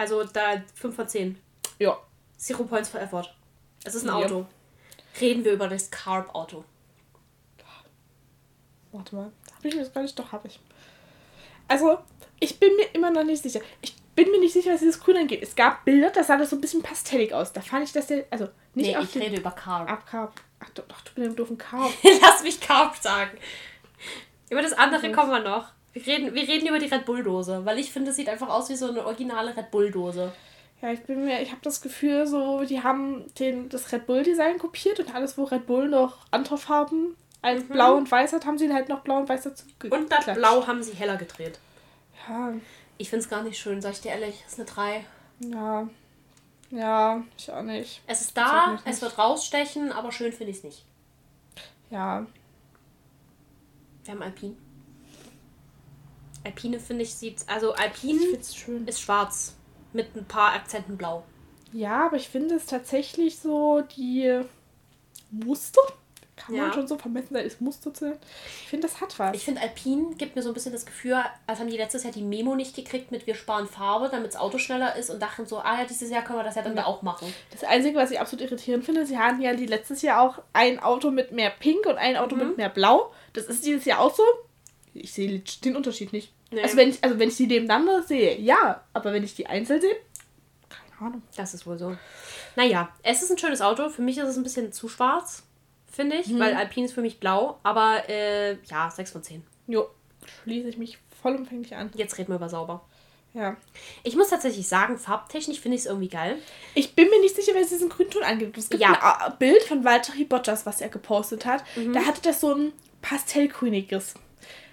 [0.00, 1.38] Also da 5 von 10.
[1.78, 1.98] Ja.
[2.38, 3.26] Zero Points for Effort.
[3.84, 4.14] Es ist ein ja.
[4.14, 4.46] Auto.
[5.20, 6.64] Reden wir über das Carb-Auto.
[8.92, 9.30] Warte mal.
[9.54, 10.18] Habe ich das gar nicht?
[10.18, 10.58] Doch, habe ich.
[11.68, 11.98] Also,
[12.40, 13.60] ich bin mir immer noch nicht sicher.
[13.82, 15.42] Ich bin mir nicht sicher, was dieses Grün angeht.
[15.42, 17.52] Es gab Bilder, da sah das so ein bisschen pastellig aus.
[17.52, 18.24] Da fand ich, dass der.
[18.30, 19.90] Also, nicht nee, ich rede über Carb.
[19.90, 20.32] Ab Carb.
[20.60, 21.92] Ach doch, du bist dem doofen Carb.
[22.22, 23.36] Lass mich Carb sagen.
[24.48, 25.12] Über das andere mhm.
[25.12, 25.72] kommen wir noch.
[25.92, 28.68] Wir reden, wir reden über die Red Bull-Dose, weil ich finde, es sieht einfach aus
[28.70, 30.32] wie so eine originale Red Bull-Dose.
[30.82, 34.58] Ja, ich bin mir, ich habe das Gefühl, so, die haben den, das Red Bull-Design
[34.58, 37.68] kopiert und alles, wo Red Bull noch andere Farben als mhm.
[37.68, 39.64] Blau und Weiß hat, haben sie halt noch Blau und Weiß dazu.
[39.90, 41.58] Und das Blau haben sie heller gedreht.
[42.28, 42.54] Ja.
[42.98, 44.42] Ich finde es gar nicht schön, sag ich dir ehrlich.
[44.44, 45.04] Das ist eine 3.
[45.40, 45.88] Ja.
[46.70, 48.02] Ja, ich auch nicht.
[48.06, 50.84] Es ist da, es wird rausstechen, aber schön finde ich es nicht.
[51.90, 52.26] Ja.
[54.04, 54.56] Wir haben Alpine.
[56.44, 58.24] Alpine finde ich sieht, also Alpine
[58.86, 59.56] ist schwarz
[59.92, 61.24] mit ein paar Akzenten blau.
[61.72, 64.40] Ja, aber ich finde es tatsächlich so die
[65.30, 65.82] Muster.
[66.36, 66.62] Kann ja.
[66.62, 68.18] man schon so vermessen, da ist Muster zu
[68.62, 69.36] Ich finde, das hat was.
[69.36, 72.14] Ich finde, Alpine gibt mir so ein bisschen das Gefühl, als haben die letztes Jahr
[72.14, 75.44] die Memo nicht gekriegt mit wir sparen Farbe, damit das Auto schneller ist und dachten
[75.44, 76.82] so, ah ja, dieses Jahr können wir das ja dann ja.
[76.82, 77.32] da auch machen.
[77.50, 80.80] Das Einzige, was ich absolut irritierend finde, sie hatten ja die letztes Jahr auch ein
[80.80, 82.48] Auto mit mehr Pink und ein Auto mhm.
[82.48, 83.12] mit mehr Blau.
[83.34, 84.22] Das ist dieses Jahr auch so.
[84.94, 86.32] Ich sehe den Unterschied nicht.
[86.50, 86.62] Nee.
[86.62, 88.84] Also, wenn ich, also wenn ich die nebeneinander sehe, ja.
[88.92, 89.96] Aber wenn ich die einzeln sehe,
[90.68, 91.22] keine Ahnung.
[91.36, 91.96] Das ist wohl so.
[92.56, 93.88] Naja, es ist ein schönes Auto.
[93.88, 95.44] Für mich ist es ein bisschen zu schwarz,
[95.90, 96.28] finde ich.
[96.28, 96.40] Mhm.
[96.40, 97.58] Weil Alpine ist für mich blau.
[97.62, 99.42] Aber äh, ja, 6 von 10.
[99.66, 99.88] Jo,
[100.42, 101.90] schließe ich mich vollumfänglich an.
[101.94, 102.84] Jetzt reden wir über sauber.
[103.32, 103.56] Ja.
[104.02, 106.38] Ich muss tatsächlich sagen, farbtechnisch finde ich es irgendwie geil.
[106.74, 108.58] Ich bin mir nicht sicher, wer es diesen Grünton angibt.
[108.58, 109.20] Es gibt ja.
[109.26, 111.62] ein Bild von Walter Bottas, was er gepostet hat.
[111.76, 111.92] Mhm.
[111.92, 112.72] Da hatte das so ein
[113.02, 114.14] pastellgrüniges.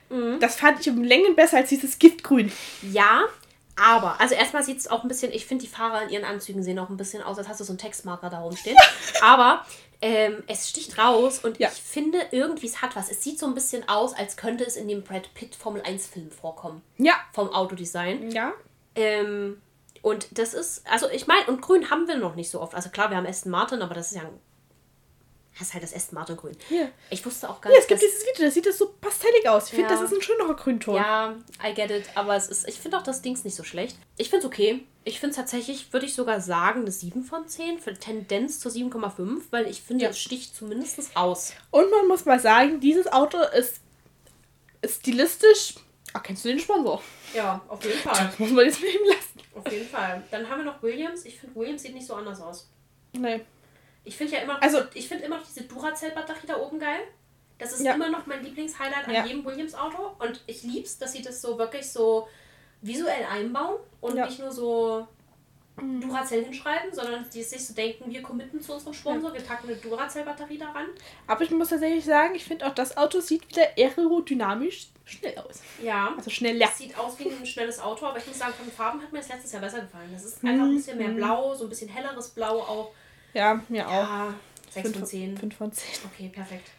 [0.10, 0.40] Mhm.
[0.40, 2.52] Das fand ich um Längen besser als dieses Giftgrün.
[2.82, 3.26] Ja,
[3.80, 6.64] aber, also erstmal sieht es auch ein bisschen, ich finde die Fahrer in ihren Anzügen
[6.64, 8.78] sehen auch ein bisschen aus, als hast du so einen Textmarker da rumstehen.
[9.22, 9.66] aber
[10.02, 11.70] ähm, es sticht raus und ja.
[11.70, 13.10] ich finde irgendwie, es hat was.
[13.10, 16.08] Es sieht so ein bisschen aus, als könnte es in dem Brad Pitt Formel 1
[16.08, 16.82] Film vorkommen.
[16.98, 17.14] Ja.
[17.34, 18.32] Vom Autodesign.
[18.32, 18.54] Ja.
[18.96, 19.62] Ähm,
[20.02, 22.74] und das ist, also ich meine, und grün haben wir noch nicht so oft.
[22.74, 24.40] Also klar, wir haben Aston Martin, aber das ist ja ein
[25.58, 26.56] das ist halt das Aston Martin Grün.
[26.70, 26.90] Ja.
[27.10, 27.78] Ich wusste auch gar nicht.
[27.78, 29.66] Ja, es gibt dieses Video, das sieht das so pastellig aus.
[29.66, 29.78] Ich ja.
[29.78, 30.96] finde, das ist ein schönerer Grünton.
[30.96, 32.06] Ja, I get it.
[32.16, 33.98] Aber es ist, ich finde auch das Dings nicht so schlecht.
[34.18, 34.84] Ich finde es okay.
[35.04, 37.80] Ich finde es tatsächlich, würde ich sogar sagen, eine 7 von 10.
[37.80, 40.10] Für Tendenz zur 7,5, weil ich finde, ja.
[40.12, 41.54] es sticht zumindest aus.
[41.72, 43.82] Und man muss mal sagen, dieses Auto ist,
[44.82, 45.76] ist stilistisch.
[46.14, 47.02] Ach, kennst du den Sponsor?
[47.34, 48.28] Ja, auf jeden Fall.
[48.28, 49.48] Das muss man jetzt mit ihm lassen.
[49.56, 50.24] Auf jeden Fall.
[50.30, 51.26] Dann haben wir noch Williams.
[51.26, 52.70] Ich finde, Williams sieht nicht so anders aus.
[53.14, 53.42] Nee.
[54.08, 57.02] Ich finde ja immer, also, ich finde immer noch diese Duracell-Batterie da oben geil.
[57.58, 57.94] Das ist ja.
[57.94, 59.26] immer noch mein Lieblingshighlight an ja.
[59.26, 60.16] jedem Williams-Auto.
[60.20, 62.28] Und ich liebe es, dass sie das so wirklich so
[62.82, 64.26] visuell einbauen und ja.
[64.26, 65.08] nicht nur so.
[65.80, 69.78] Duracell hinschreiben, sondern die sich so denken, wir committen zu unserem Sponsor, wir packen eine
[69.78, 70.88] Duracell-Batterie daran.
[71.28, 75.62] Aber ich muss tatsächlich sagen, ich finde auch das Auto sieht wieder aerodynamisch schnell aus.
[75.84, 76.16] Ja.
[76.18, 76.66] Also schneller.
[76.66, 79.12] Es sieht aus wie ein schnelles Auto, aber ich muss sagen, von den Farben hat
[79.12, 80.10] mir das letztes Jahr besser gefallen.
[80.12, 81.18] Das ist einfach ein bisschen mehr mhm.
[81.18, 82.92] blau, so ein bisschen helleres Blau auch.
[83.38, 84.34] Ja, mir ja, auch.
[84.72, 85.38] 6 von 10.
[85.38, 85.86] 5 von 10.
[86.06, 86.72] Okay, perfekt.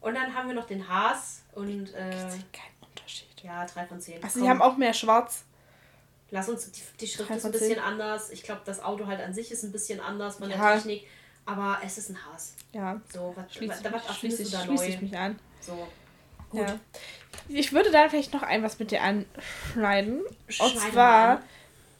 [0.00, 1.92] Und dann haben wir noch den Haas und.
[1.94, 2.10] Äh,
[2.52, 3.28] keinen Unterschied.
[3.42, 4.22] Ja, 3 von 10.
[4.22, 4.42] Also, Komm.
[4.42, 5.44] sie haben auch mehr Schwarz.
[6.30, 8.30] Lass uns, die, die Schrift ist ein bisschen anders.
[8.30, 10.56] Ich glaube, das Auto halt an sich ist ein bisschen anders von ja.
[10.56, 11.08] der Technik.
[11.44, 12.54] Aber es ist ein Haas.
[12.72, 13.00] Ja.
[13.12, 15.40] So, was, schließ, was, was schließe ich, da schließ ich mich an.
[15.60, 15.88] So.
[16.50, 16.60] Gut.
[16.60, 16.78] Ja.
[17.48, 20.22] Ich würde da vielleicht noch ein was mit dir anschneiden.
[20.48, 21.44] Schneiden und zwar an.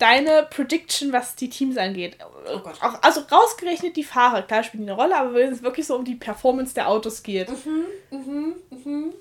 [0.01, 2.17] Deine Prediction, was die Teams angeht.
[2.53, 2.75] Oh Gott.
[2.81, 5.97] Auch, also rausgerechnet die Fahrer, klar spielen die eine Rolle, aber wenn es wirklich so
[5.97, 7.49] um die Performance der Autos geht.
[7.49, 9.13] Mhm, mhm, mhm.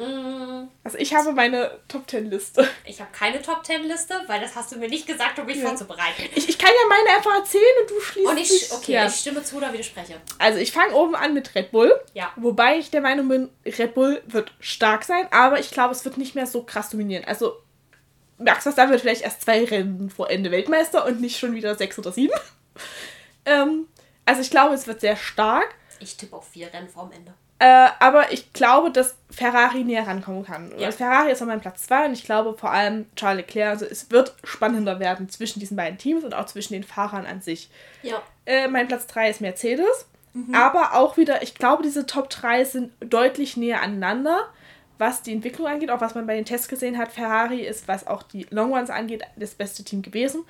[0.00, 0.68] Mm.
[0.82, 2.66] Also ich habe meine Top Ten Liste.
[2.86, 5.58] Ich habe keine Top Ten Liste, weil das hast du mir nicht gesagt, um mich
[5.58, 5.68] ja.
[5.68, 6.22] vorzubereiten.
[6.34, 9.06] Ich, ich kann ja meine einfach erzählen und du schließt und ich, Okay, ja.
[9.06, 10.14] ich stimme zu oder widerspreche.
[10.38, 11.92] Also ich fange oben an mit Red Bull.
[12.14, 12.32] Ja.
[12.36, 16.16] Wobei ich der Meinung bin, Red Bull wird stark sein, aber ich glaube, es wird
[16.16, 17.24] nicht mehr so krass dominieren.
[17.26, 17.56] Also
[18.40, 22.12] Max wird vielleicht erst zwei Rennen vor Ende Weltmeister und nicht schon wieder sechs oder
[22.12, 22.34] sieben.
[23.44, 23.86] ähm,
[24.24, 25.74] also ich glaube, es wird sehr stark.
[25.98, 27.34] Ich tippe auf vier Rennen vorm Ende.
[27.58, 30.72] Äh, aber ich glaube, dass Ferrari näher rankommen kann.
[30.78, 30.90] Ja.
[30.92, 33.68] Ferrari ist auf meinem Platz 2 und ich glaube vor allem Charles Leclerc.
[33.68, 37.42] Also es wird spannender werden zwischen diesen beiden Teams und auch zwischen den Fahrern an
[37.42, 37.68] sich.
[38.02, 38.22] Ja.
[38.46, 40.06] Äh, mein Platz 3 ist Mercedes.
[40.32, 40.54] Mhm.
[40.54, 44.48] Aber auch wieder, ich glaube, diese Top 3 sind deutlich näher aneinander,
[45.00, 47.10] was die Entwicklung angeht, auch was man bei den Tests gesehen hat.
[47.10, 50.44] Ferrari ist, was auch die Long Ones angeht, das beste Team gewesen.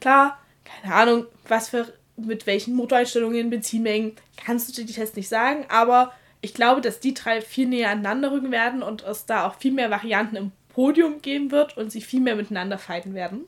[0.00, 5.28] Klar, keine Ahnung, was für mit welchen Motoreinstellungen, Benzinmengen, kannst du dir die Tests nicht
[5.28, 9.46] sagen, aber ich glaube, dass die drei viel näher aneinander rücken werden und es da
[9.46, 13.46] auch viel mehr Varianten im Podium geben wird und sie viel mehr miteinander fighten werden.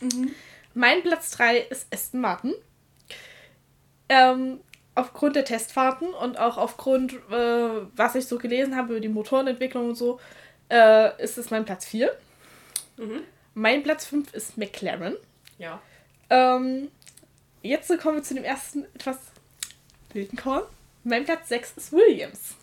[0.00, 0.30] Mhm.
[0.72, 2.54] Mein Platz 3 ist Aston Martin.
[4.08, 4.60] Ähm,
[4.96, 9.90] aufgrund der Testfahrten und auch aufgrund, äh, was ich so gelesen habe über die Motorenentwicklung
[9.90, 10.18] und so,
[10.70, 12.12] äh, ist es mein Platz 4.
[12.96, 13.22] Mhm.
[13.54, 15.16] Mein Platz 5 ist McLaren.
[15.58, 15.80] Ja.
[16.30, 16.90] Ähm,
[17.62, 19.18] jetzt kommen wir zu dem ersten etwas
[20.12, 20.62] wilden Korn.
[21.04, 22.56] Mein Platz 6 ist Williams.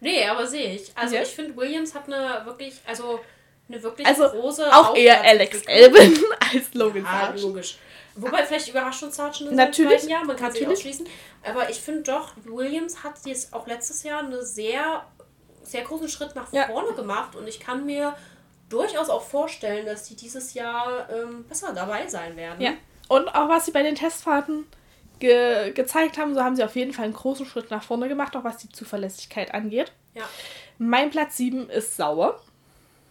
[0.00, 0.92] Nee, aber sehe ich.
[0.94, 1.22] Also ja.
[1.22, 3.20] ich finde, Williams hat eine wirklich, also
[3.68, 4.66] eine wirklich also große.
[4.74, 7.42] Auch eher Alex Elben als Logan ja, Sargent.
[7.42, 7.78] logisch.
[8.14, 8.72] Wobei vielleicht
[9.12, 10.04] Sargent in Natürlich.
[10.04, 11.06] Jahr, man kann sich ausschließen.
[11.42, 15.06] Aber ich finde doch, Williams hat jetzt auch letztes Jahr einen sehr,
[15.62, 16.66] sehr großen Schritt nach ja.
[16.66, 18.14] vorne gemacht und ich kann mir
[18.68, 22.60] durchaus auch vorstellen, dass die dieses Jahr ähm, besser dabei sein werden.
[22.60, 22.72] Ja.
[23.08, 24.66] Und auch was sie bei den Testfahrten
[25.18, 28.34] ge gezeigt haben, so haben sie auf jeden Fall einen großen Schritt nach vorne gemacht,
[28.36, 29.92] auch was die Zuverlässigkeit angeht.
[30.14, 30.24] Ja.
[30.78, 32.40] Mein Platz 7 ist Sauer.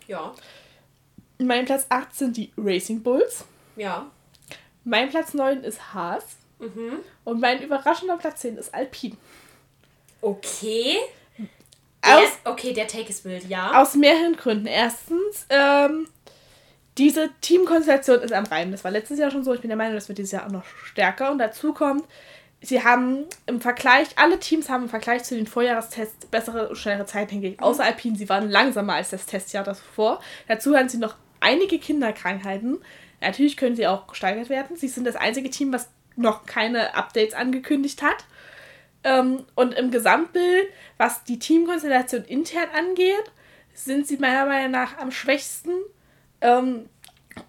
[0.07, 0.33] Ja.
[1.37, 3.45] Mein Platz 8 sind die Racing Bulls.
[3.75, 4.07] Ja.
[4.83, 6.23] Mein Platz 9 ist Haas.
[6.59, 6.99] Mhm.
[7.23, 9.17] Und mein überraschender Platz 10 ist Alpine.
[10.21, 10.97] Okay.
[12.03, 13.81] Aus, der, okay, der Take ist wild, ja.
[13.81, 14.67] Aus mehreren Gründen.
[14.67, 16.07] Erstens, ähm,
[16.97, 18.71] diese Teamkonstellation ist am Reiben.
[18.71, 19.53] Das war letztes Jahr schon so.
[19.53, 21.31] Ich bin der Meinung, das wird dieses Jahr auch noch stärker.
[21.31, 22.03] Und dazu kommt,
[22.61, 27.05] sie haben im Vergleich, alle Teams haben im Vergleich zu den Vorjahrestests bessere und schnellere
[27.05, 27.61] Zeiten hingekriegt.
[27.61, 27.67] Mhm.
[27.67, 30.21] Außer Alpine, sie waren langsamer als das Testjahr davor.
[30.47, 32.79] Dazu haben sie noch einige Kinderkrankheiten.
[33.21, 34.75] Natürlich können sie auch gesteigert werden.
[34.75, 38.25] Sie sind das einzige Team, was noch keine Updates angekündigt hat.
[39.03, 40.67] Ähm, und im Gesamtbild,
[40.97, 43.31] was die Teamkonstellation intern angeht,
[43.73, 45.71] sind sie meiner Meinung nach am schwächsten
[46.41, 46.89] ähm,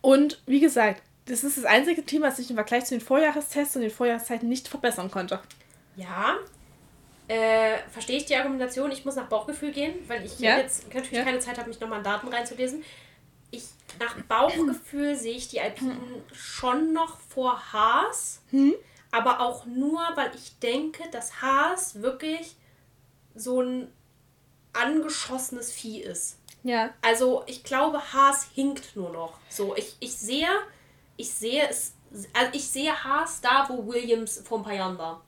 [0.00, 3.76] und wie gesagt, das ist das einzige Team, was sich im Vergleich zu den Vorjahrestests
[3.76, 5.40] und den Vorjahreszeiten nicht verbessern konnte.
[5.96, 6.36] Ja,
[7.28, 8.90] äh, verstehe ich die Argumentation.
[8.90, 10.58] Ich muss nach Bauchgefühl gehen, weil ich ja?
[10.58, 11.24] jetzt natürlich ja.
[11.24, 12.84] keine Zeit habe, mich nochmal in Daten reinzulesen.
[13.99, 18.74] Nach Bauchgefühl sehe ich die Alpinen schon noch vor Haas, hm?
[19.11, 22.57] aber auch nur, weil ich denke, dass Haas wirklich
[23.34, 23.88] so ein
[24.72, 26.38] angeschossenes Vieh ist.
[26.62, 26.90] Ja.
[27.03, 29.38] Also ich glaube, Haas hinkt nur noch.
[29.49, 30.49] So, ich, ich sehe,
[31.16, 31.95] ich sehe es,
[32.32, 35.22] also ich sehe Haas da, wo Williams vor ein paar Jahren war.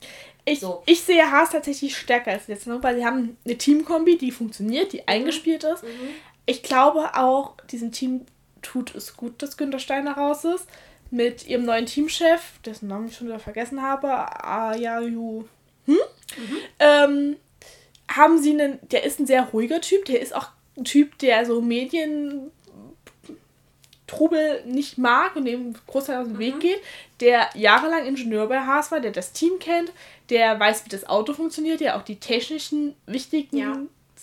[0.45, 0.83] Ich, so.
[0.87, 4.93] ich sehe Haas tatsächlich stärker als jetzt noch, weil sie haben eine Teamkombi, die funktioniert,
[4.93, 5.05] die mhm.
[5.07, 5.83] eingespielt ist.
[5.83, 6.11] Mhm.
[6.47, 8.27] Ich glaube auch, diesem Team
[8.65, 10.67] tut es gut, dass Günter Steiner raus ist.
[11.11, 14.09] Mit ihrem neuen Teamchef, dessen Namen ich schon wieder vergessen habe,
[14.45, 15.45] Ayayu.
[15.87, 15.95] Hm?
[15.95, 16.57] Mhm.
[16.81, 17.37] Ähm,
[18.09, 21.47] haben sie einen, der ist ein sehr ruhiger Typ, der ist auch ein Typ, der
[21.47, 22.51] so Medien
[24.07, 26.41] Trubel nicht mag und dem großteil aus dem mhm.
[26.41, 26.81] Weg geht,
[27.21, 29.93] der jahrelang Ingenieur bei Haas war, der das Team kennt,
[30.31, 33.79] der weiß, wie das Auto funktioniert, der auch die technischen wichtigen ja.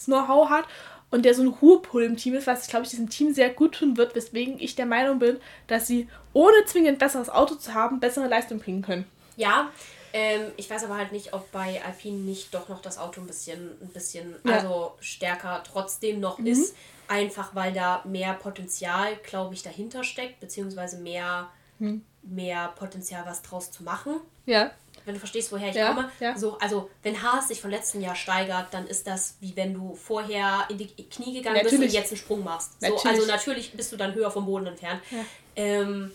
[0.06, 0.66] Know-how hat
[1.12, 3.76] und der so ein Ruhepol im Team ist, was, glaube ich, diesem Team sehr gut
[3.76, 5.38] tun wird, weswegen ich der Meinung bin,
[5.68, 9.06] dass sie ohne zwingend besseres Auto zu haben, bessere Leistung bringen können.
[9.36, 9.70] Ja,
[10.14, 13.28] ähm, ich weiß aber halt nicht, ob bei Alpine nicht doch noch das Auto ein
[13.28, 14.56] bisschen, ein bisschen ja.
[14.56, 16.48] also stärker trotzdem noch mhm.
[16.48, 16.76] ist.
[17.08, 21.50] Einfach weil da mehr Potenzial, glaube ich, dahinter steckt, beziehungsweise mehr,
[21.80, 22.06] mhm.
[22.24, 24.16] mehr Potenzial, was draus zu machen.
[24.46, 24.72] Ja.
[25.06, 26.12] Wenn du verstehst, woher ich ja, komme.
[26.20, 26.38] Ja.
[26.38, 29.96] So, also, wenn Haas sich vom letzten Jahr steigert, dann ist das wie wenn du
[29.96, 31.80] vorher in die Knie gegangen natürlich.
[31.80, 32.80] bist und jetzt einen Sprung machst.
[32.80, 33.06] So, natürlich.
[33.06, 35.02] Also, natürlich bist du dann höher vom Boden entfernt.
[35.12, 35.26] Ja.
[35.56, 36.12] Ähm,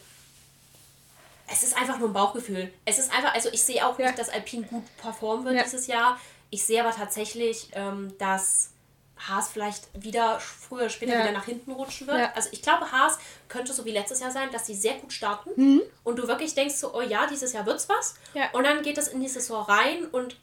[1.48, 2.72] es ist einfach nur ein Bauchgefühl.
[2.84, 6.18] Es ist einfach, also ich sehe auch nicht, dass Alpine gut performen wird dieses Jahr.
[6.50, 8.70] Ich sehe aber tatsächlich, ähm, dass
[9.18, 11.20] Haas vielleicht wieder früher später ja.
[11.20, 12.30] wieder nach hinten rutschen wird.
[12.34, 15.50] Also ich glaube, Haas könnte so wie letztes Jahr sein, dass sie sehr gut starten
[15.56, 15.82] mhm.
[16.04, 18.16] und du wirklich denkst so, oh ja, dieses Jahr wird's was.
[18.52, 20.36] Und dann geht es in die Saison rein und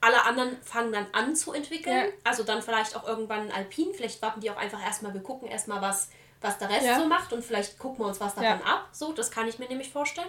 [0.00, 2.12] alle anderen fangen dann an zu entwickeln.
[2.22, 3.94] Also dann vielleicht auch irgendwann ein Alpine.
[3.94, 6.08] Vielleicht warten die auch einfach erstmal, wir gucken erstmal, was
[6.40, 6.98] was der Rest ja.
[6.98, 8.64] so macht und vielleicht gucken wir uns was davon ja.
[8.64, 8.88] ab.
[8.92, 10.28] So, das kann ich mir nämlich vorstellen.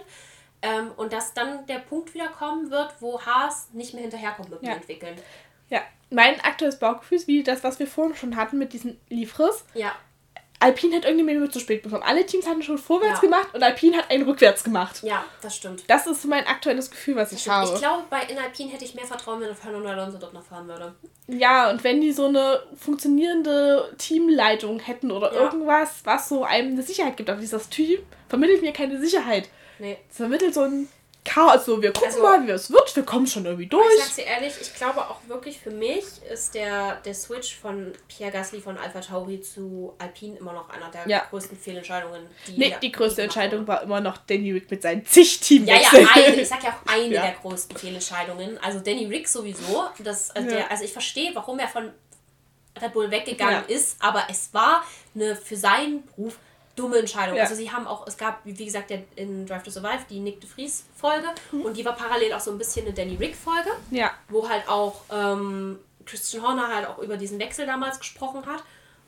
[0.62, 4.62] Ähm, und dass dann der Punkt wieder kommen wird, wo Haas nicht mehr hinterherkommt mit
[4.62, 5.16] dem Entwickeln.
[5.68, 9.64] Ja, mein aktuelles Bauchgefühl ist wie das, was wir vorhin schon hatten mit diesen Livres.
[9.74, 9.92] Ja.
[10.62, 12.02] Alpine hat irgendwie Minute zu spät bekommen.
[12.02, 13.28] Alle Teams hatten schon vorwärts ja.
[13.28, 15.02] gemacht und Alpine hat einen rückwärts gemacht.
[15.02, 15.84] Ja, das stimmt.
[15.88, 17.72] Das ist mein aktuelles Gefühl, was ich habe.
[17.72, 20.68] Ich glaube, bei in Alpine hätte ich mehr Vertrauen, wenn Fernando Alonso dort noch fahren
[20.68, 20.94] würde.
[21.28, 25.40] Ja, und wenn die so eine funktionierende Teamleitung hätten oder ja.
[25.40, 27.30] irgendwas, was so einem eine Sicherheit gibt.
[27.30, 29.48] Aber dieses Team vermittelt mir keine Sicherheit.
[29.78, 29.96] Nee.
[30.10, 30.88] Es vermittelt so ein
[31.30, 31.64] Chaos.
[31.64, 32.96] So, wir gucken also, mal, wie es wird.
[32.96, 33.86] Wir kommen schon irgendwie durch.
[33.94, 37.92] Ich sag's dir ehrlich, ich glaube auch wirklich für mich ist der, der Switch von
[38.08, 41.22] Pierre Gasly von Alpha Tauri zu Alpine immer noch einer der ja.
[41.30, 42.26] größten Fehlentscheidungen.
[42.48, 45.68] Die nee, die größte Entscheidung war immer noch Danny Rick mit seinen zig Teams.
[45.68, 47.22] Ja, ja, eine, ich sag ja auch eine ja.
[47.22, 48.58] der größten Fehlentscheidungen.
[48.58, 49.84] Also Danny Rick sowieso.
[50.00, 51.92] Das, äh, der, also ich verstehe, warum er von
[52.82, 56.38] Red Bull weggegangen ist, aber es war eine für seinen Beruf
[56.80, 57.36] dumme Entscheidung.
[57.36, 57.42] Ja.
[57.42, 60.48] Also sie haben auch, es gab, wie gesagt, in Drive to Survive die Nick de
[60.48, 61.62] Vries Folge mhm.
[61.62, 64.10] und die war parallel auch so ein bisschen eine Danny Rick Folge, ja.
[64.28, 68.62] wo halt auch ähm, Christian Horner halt auch über diesen Wechsel damals gesprochen hat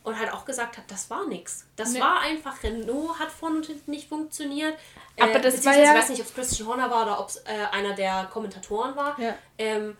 [0.04, 1.66] und halt auch gesagt hat, das war nichts.
[1.76, 2.00] Das nee.
[2.00, 4.76] war einfach, Renault hat vorne und hinten nicht funktioniert.
[5.18, 5.92] Aber äh, das war ja...
[5.92, 8.96] Ich weiß nicht, ob es Christian Horner war oder ob es äh, einer der Kommentatoren
[8.96, 9.18] war.
[9.20, 9.34] Ja.
[9.58, 9.96] Ähm,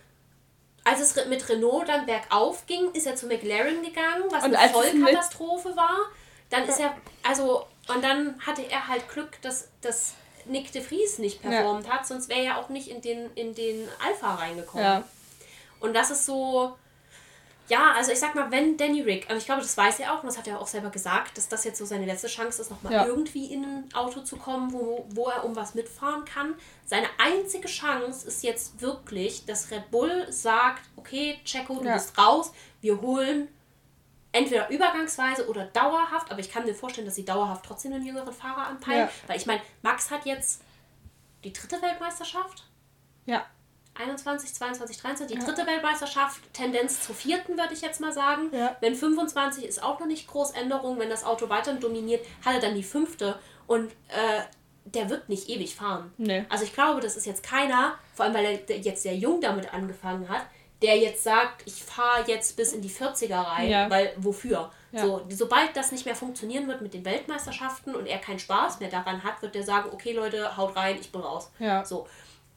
[0.84, 4.72] als es mit Renault dann bergauf ging, ist er zu McLaren gegangen, was und eine
[4.72, 5.98] Vollkatastrophe war.
[6.52, 10.12] Dann ist er, also, und dann hatte er halt Glück, dass, dass
[10.44, 11.94] Nick de Vries nicht performt ja.
[11.94, 14.84] hat, sonst wäre er auch nicht in den, in den Alpha reingekommen.
[14.84, 15.04] Ja.
[15.80, 16.76] Und das ist so,
[17.68, 20.22] ja, also ich sag mal, wenn Danny Rick, und ich glaube, das weiß er auch,
[20.22, 22.70] und das hat er auch selber gesagt, dass das jetzt so seine letzte Chance ist,
[22.70, 23.06] nochmal ja.
[23.06, 26.54] irgendwie in ein Auto zu kommen, wo, wo er um was mitfahren kann.
[26.84, 31.94] Seine einzige Chance ist jetzt wirklich, dass Red Bull sagt, okay, Checo, du ja.
[31.94, 33.48] bist raus, wir holen
[34.32, 38.32] entweder übergangsweise oder dauerhaft, aber ich kann mir vorstellen, dass sie dauerhaft trotzdem einen jüngeren
[38.32, 39.08] Fahrer anpeilen.
[39.08, 39.10] Ja.
[39.26, 40.62] Weil ich meine, Max hat jetzt
[41.44, 42.64] die dritte Weltmeisterschaft.
[43.26, 43.46] Ja.
[43.94, 45.46] 21, 22, 23, die ja.
[45.46, 48.48] dritte Weltmeisterschaft, Tendenz zur vierten, würde ich jetzt mal sagen.
[48.52, 48.76] Ja.
[48.80, 52.60] Wenn 25 ist auch noch nicht groß Änderung, wenn das Auto weiterhin dominiert, hat er
[52.60, 54.40] dann die fünfte und äh,
[54.84, 56.12] der wird nicht ewig fahren.
[56.16, 56.46] Nee.
[56.48, 59.72] Also ich glaube, das ist jetzt keiner, vor allem weil er jetzt sehr jung damit
[59.72, 60.46] angefangen hat,
[60.82, 63.90] der jetzt sagt, ich fahre jetzt bis in die 40er rein, ja.
[63.90, 64.70] weil wofür?
[64.92, 65.02] Ja.
[65.02, 68.90] So, sobald das nicht mehr funktionieren wird mit den Weltmeisterschaften und er keinen Spaß mehr
[68.90, 71.50] daran hat, wird er sagen, okay Leute, haut rein, ich bin raus.
[71.58, 71.84] Ja.
[71.84, 72.06] So.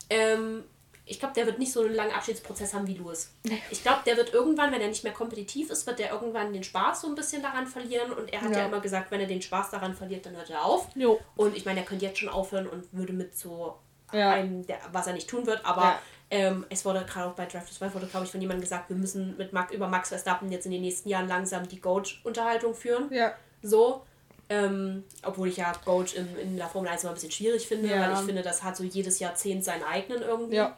[0.09, 0.63] Ähm,
[1.07, 3.31] ich glaube, der wird nicht so einen langen Abschiedsprozess haben wie Louis.
[3.69, 6.63] Ich glaube, der wird irgendwann, wenn er nicht mehr kompetitiv ist, wird er irgendwann den
[6.63, 8.11] Spaß so ein bisschen daran verlieren.
[8.11, 10.49] Und er hat ja, ja immer gesagt, wenn er den Spaß daran verliert, dann hört
[10.49, 10.89] er auf.
[10.95, 11.19] Jo.
[11.35, 13.75] Und ich meine, er könnte jetzt schon aufhören und würde mit so
[14.11, 14.31] ja.
[14.31, 15.99] einem, der, was er nicht tun wird, aber ja.
[16.35, 18.97] Ähm, es wurde gerade auch bei Draft 2 wurde, glaube ich, von jemandem gesagt, wir
[18.97, 23.07] müssen mit Max, über Max Verstappen jetzt in den nächsten Jahren langsam die Goat-Unterhaltung führen.
[23.13, 23.33] Ja.
[23.61, 24.01] So.
[24.49, 27.87] Ähm, obwohl ich ja Goat in, in der Formel 1 immer ein bisschen schwierig finde,
[27.87, 28.01] ja.
[28.01, 30.57] weil ich finde, das hat so jedes Jahrzehnt seinen eigenen irgendwie.
[30.57, 30.75] Ja.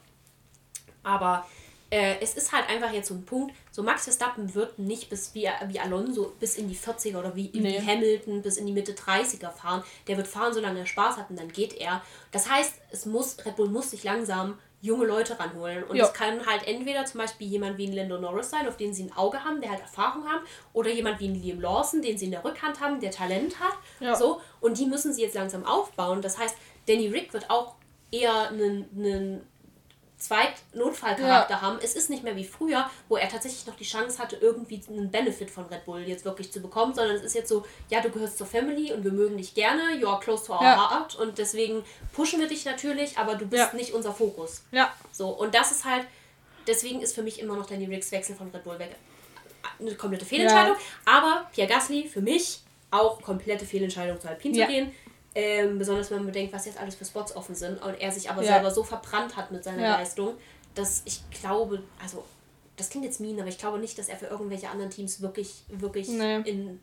[1.02, 1.44] Aber
[1.90, 5.34] äh, es ist halt einfach jetzt so ein Punkt, so Max Verstappen wird nicht bis
[5.34, 7.64] wie, wie Alonso bis in die 40er oder wie, nee.
[7.64, 9.84] wie Hamilton bis in die Mitte 30er fahren.
[10.06, 12.04] Der wird fahren, solange er Spaß hat und dann geht er.
[12.32, 15.84] Das heißt, es muss, Red Bull muss sich langsam junge Leute ranholen.
[15.84, 18.94] Und es kann halt entweder zum Beispiel jemand wie ein Lando Norris sein, auf den
[18.94, 22.18] sie ein Auge haben, der halt Erfahrung haben, oder jemand wie ein Liam Lawson, den
[22.18, 23.74] sie in der Rückhand haben, der Talent hat.
[24.00, 24.16] Ja.
[24.16, 26.22] So, und die müssen sie jetzt langsam aufbauen.
[26.22, 26.56] Das heißt,
[26.88, 27.76] Danny Rick wird auch
[28.12, 29.42] eher einen
[30.18, 31.62] Zweit-Notfallcharakter ja.
[31.62, 31.80] haben.
[31.82, 35.12] Es ist nicht mehr wie früher, wo er tatsächlich noch die Chance hatte, irgendwie einen
[35.12, 38.10] Benefit von Red Bull jetzt wirklich zu bekommen, sondern es ist jetzt so, ja, du
[38.10, 40.90] gehörst zur Family und wir mögen dich gerne, you're close to our ja.
[40.90, 41.84] heart und deswegen
[42.14, 43.78] pushen wir dich natürlich, aber du bist ja.
[43.78, 44.64] nicht unser Fokus.
[44.72, 44.92] Ja.
[45.12, 46.06] So, und das ist halt,
[46.66, 48.96] deswegen ist für mich immer noch der Ricks Wechsel von Red Bull weg
[49.80, 50.76] eine komplette Fehlentscheidung.
[51.06, 52.62] Aber Pierre Gasly für mich
[52.92, 54.92] auch komplette Fehlentscheidung zu Alpine zu gehen.
[55.36, 58.30] Ähm, besonders wenn man bedenkt, was jetzt alles für Spots offen sind und er sich
[58.30, 58.54] aber ja.
[58.54, 60.36] selber so verbrannt hat mit seiner Leistung,
[60.74, 62.24] dass ich glaube, also
[62.76, 65.64] das klingt jetzt mean, aber ich glaube nicht, dass er für irgendwelche anderen Teams wirklich,
[65.70, 66.38] wirklich nee.
[66.38, 66.80] in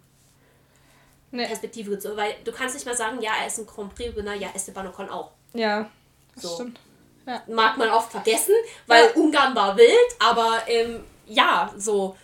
[1.31, 1.47] nee.
[1.47, 4.49] Perspektive gezogen Weil du kannst nicht mal sagen, ja, er ist ein Grand Prix-Gewinner, ja,
[4.55, 5.31] Esteban Ocon auch.
[5.53, 5.89] Ja,
[6.35, 6.55] das so.
[6.55, 6.81] stimmt.
[7.27, 7.43] Ja.
[7.49, 8.55] Mag man oft vergessen,
[8.87, 9.13] weil ja.
[9.15, 12.17] Ungarn war wild, aber ähm, ja, so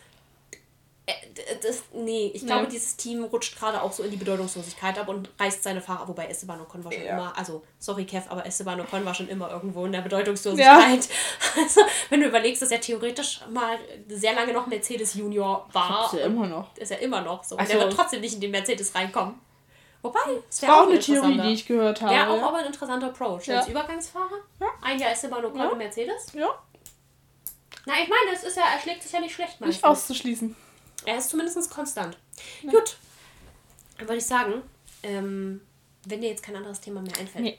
[1.62, 5.31] das, nee, ich glaube, dieses Team rutscht gerade auch so in die Bedeutungslosigkeit ab und
[5.39, 7.12] reißt seine Fahrer, wobei Esteban Ocon war schon ja.
[7.12, 11.05] immer, also sorry Kev, aber Esteban Ocon war schon immer irgendwo in der Bedeutungslosigkeit.
[11.05, 11.10] Ja.
[11.60, 13.77] Also, wenn du überlegst, dass er theoretisch mal
[14.09, 16.06] sehr lange noch Mercedes Junior war.
[16.06, 16.77] Ist er immer noch.
[16.77, 17.56] Ist er immer noch so.
[17.56, 19.35] Also, der wird trotzdem nicht in den Mercedes reinkommen.
[20.02, 22.14] Wobei, es wäre auch, auch eine Theorie, die ich gehört habe.
[22.14, 23.47] Ja, auch aber ein interessanter Approach.
[23.47, 23.59] Ja.
[23.59, 24.66] Als Übergangsfahrer, ja.
[24.81, 25.70] ein Jahr Esteban Ocon ja.
[25.70, 26.32] in Mercedes.
[26.32, 26.48] Ja.
[27.86, 29.77] Na, ich meine, das ist ja, er schlägt sich ja nicht schlecht meistens.
[29.77, 30.56] Nicht auszuschließen.
[31.05, 32.16] Er ist zumindest konstant.
[32.62, 32.70] Ja.
[32.70, 32.97] Gut.
[33.98, 34.62] Dann würde ich sagen,
[35.02, 35.60] ähm,
[36.05, 37.59] wenn dir jetzt kein anderes Thema mehr einfällt, nee.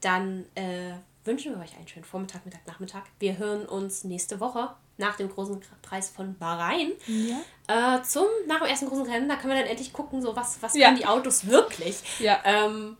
[0.00, 0.94] dann äh,
[1.24, 3.04] wünschen wir euch einen schönen Vormittag, Mittag, Nachmittag.
[3.18, 6.92] Wir hören uns nächste Woche nach dem großen Preis von Bahrain.
[7.06, 7.96] Ja.
[7.98, 10.62] Äh, zum, nach dem ersten großen Rennen, da können wir dann endlich gucken, so was,
[10.62, 10.88] was ja.
[10.88, 11.96] können die Autos wirklich.
[12.18, 12.40] Ja.
[12.44, 12.96] Ähm,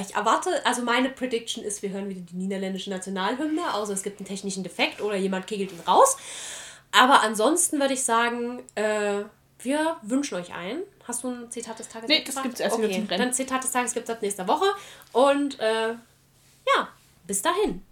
[0.00, 4.18] ich erwarte, also meine Prediction ist, wir hören wieder die niederländische Nationalhymne, außer es gibt
[4.18, 6.16] einen technischen Defekt oder jemand kegelt ihn raus.
[6.94, 9.24] Aber ansonsten würde ich sagen, äh,
[9.58, 10.78] wir wünschen euch ein.
[11.06, 12.08] Hast du ein Zitat des Tages?
[12.08, 12.84] Nee, das gibt es erst okay.
[12.84, 13.22] wieder zum Rennen.
[13.22, 14.66] Dann Zitat des Tages gibt es ab nächster Woche.
[15.12, 16.88] Und äh, ja,
[17.26, 17.84] bis dahin.